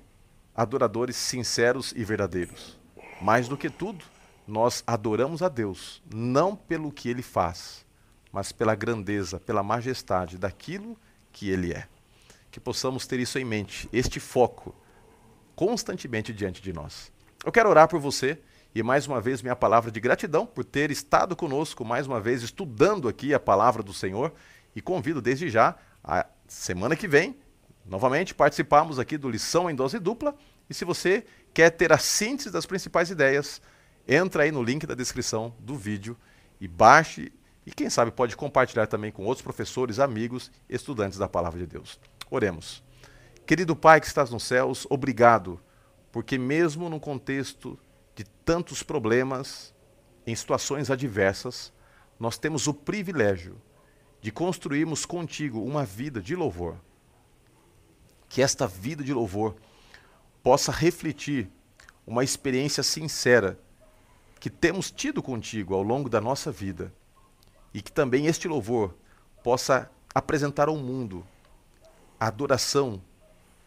adoradores 0.53 1.15
sinceros 1.15 1.93
e 1.95 2.03
verdadeiros. 2.03 2.77
Mais 3.23 3.47
do 3.47 3.57
que 3.57 3.71
tudo, 3.71 4.05
nós 4.49 4.83
adoramos 4.85 5.43
a 5.43 5.49
Deus 5.49 6.03
não 6.13 6.57
pelo 6.57 6.91
que 6.91 7.09
ele 7.09 7.23
faz, 7.23 7.87
mas 8.33 8.51
pela 8.51 8.75
grandeza, 8.75 9.39
pela 9.39 9.63
majestade 9.63 10.37
daquilo 10.37 10.99
que 11.35 11.51
ele 11.51 11.75
é. 11.75 11.87
Que 12.51 12.59
possamos 12.59 13.07
ter 13.07 13.21
isso 13.21 13.39
em 13.39 13.45
mente, 13.45 13.89
este 13.93 14.19
foco 14.19 14.75
constantemente 15.55 16.33
diante 16.33 16.63
de 16.63 16.73
nós. 16.73 17.13
Eu 17.45 17.53
quero 17.53 17.69
orar 17.69 17.89
por 17.89 18.01
você 18.01 18.39
e 18.75 18.83
mais 18.83 19.07
uma 19.07 19.21
vez, 19.21 19.43
minha 19.43 19.55
palavra 19.55 19.91
de 19.91 20.01
gratidão 20.01 20.47
por 20.47 20.65
ter 20.65 20.91
estado 20.91 21.37
conosco, 21.37 21.85
mais 21.85 22.07
uma 22.07 22.21
vez, 22.21 22.43
estudando 22.43 23.09
aqui 23.09 23.35
a 23.35 23.39
palavra 23.39 23.83
do 23.83 23.93
Senhor. 23.93 24.33
E 24.75 24.81
convido 24.81 25.23
desde 25.23 25.49
já, 25.49 25.77
a 26.03 26.27
semana 26.49 26.97
que 26.97 27.07
vem, 27.07 27.37
novamente, 27.87 28.35
participarmos 28.35 28.99
aqui 28.99 29.17
do 29.17 29.31
Lição 29.31 29.71
em 29.71 29.75
Dose 29.75 30.01
Dupla. 30.01 30.35
E 30.69 30.75
se 30.75 30.85
você 30.85 31.25
quer 31.53 31.71
ter 31.71 31.93
a 31.93 31.99
síntese 31.99 32.51
das 32.51 32.67
principais 32.67 33.11
ideias, 33.11 33.63
entra 34.09 34.43
aí 34.43 34.51
no 34.51 34.63
link 34.63 34.87
da 34.87 34.95
descrição 34.95 35.55
do 35.61 35.77
vídeo 35.77 36.17
e 36.61 36.67
baixe. 36.67 37.33
E 37.67 37.71
quem 37.71 37.89
sabe 37.89 38.11
pode 38.11 38.37
compartilhar 38.37 38.87
também 38.87 39.11
com 39.11 39.25
outros 39.25 39.43
professores, 39.43 39.99
amigos, 39.99 40.51
estudantes 40.69 41.19
da 41.19 41.29
palavra 41.29 41.59
de 41.61 41.67
Deus. 41.67 41.99
Oremos. 42.31 42.83
Querido 43.47 43.75
Pai 43.75 44.01
que 44.01 44.07
estás 44.07 44.31
nos 44.31 44.45
céus, 44.45 44.87
obrigado, 44.91 45.61
porque 46.13 46.39
mesmo 46.39 46.89
no 46.89 47.01
contexto 47.01 47.79
de 48.15 48.25
tantos 48.25 48.83
problemas, 48.83 49.75
em 50.27 50.35
situações 50.35 50.91
adversas, 50.91 51.73
nós 52.19 52.39
temos 52.39 52.67
o 52.67 52.75
privilégio 52.75 53.61
de 54.21 54.31
construirmos 54.31 55.05
contigo 55.05 55.63
uma 55.63 55.85
vida 55.85 56.21
de 56.21 56.35
louvor. 56.35 56.77
Que 58.29 58.41
esta 58.41 58.67
vida 58.67 59.05
de 59.05 59.13
louvor 59.13 59.57
possa 60.43 60.73
refletir 60.73 61.51
uma 62.07 62.25
experiência 62.25 62.83
sincera 62.83 63.59
que 64.41 64.51
temos 64.51 64.91
tido 64.91 65.23
contigo 65.23 65.75
ao 65.75 65.83
longo 65.83 66.09
da 66.09 66.21
nossa 66.21 66.51
vida 66.51 66.93
e 67.75 67.83
que 67.83 67.93
também 67.93 68.27
este 68.27 68.49
louvor 68.49 68.95
possa 69.43 69.91
apresentar 70.15 70.69
ao 70.69 70.77
mundo 70.77 71.27
a 72.19 72.29
adoração 72.29 73.03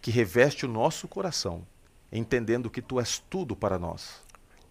que 0.01 0.09
reveste 0.09 0.65
o 0.65 0.69
nosso 0.69 1.07
coração, 1.07 1.67
entendendo 2.11 2.69
que 2.69 2.81
tu 2.81 2.99
és 2.99 3.19
tudo 3.29 3.55
para 3.55 3.77
nós 3.77 4.25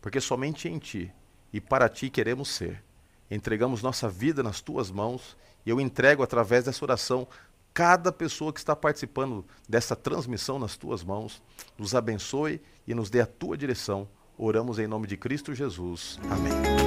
porque 0.07 0.21
somente 0.21 0.69
em 0.69 0.79
Ti 0.79 1.13
e 1.53 1.61
para 1.61 1.89
Ti 1.89 2.09
queremos 2.09 2.49
ser. 2.51 2.81
Entregamos 3.29 3.83
nossa 3.83 4.09
vida 4.09 4.41
nas 4.41 4.61
Tuas 4.61 4.89
mãos 4.89 5.37
e 5.67 5.71
eu 5.71 5.81
entrego 5.81 6.23
através 6.23 6.65
dessa 6.65 6.85
oração 6.85 7.27
cada 7.75 8.13
pessoa 8.13 8.53
que 8.53 8.61
está 8.61 8.77
participando 8.77 9.45
dessa 9.69 9.97
transmissão 9.97 10.61
nas 10.61 10.77
Tuas 10.77 11.03
mãos. 11.03 11.43
Nos 11.77 11.93
abençoe 11.93 12.63
e 12.87 12.95
nos 12.95 13.11
dê 13.11 13.21
a 13.21 13.27
Tua 13.27 13.57
direção. 13.57 14.09
Oramos 14.39 14.79
em 14.79 14.87
nome 14.87 15.09
de 15.09 15.17
Cristo 15.17 15.53
Jesus. 15.53 16.21
Amém. 16.31 16.86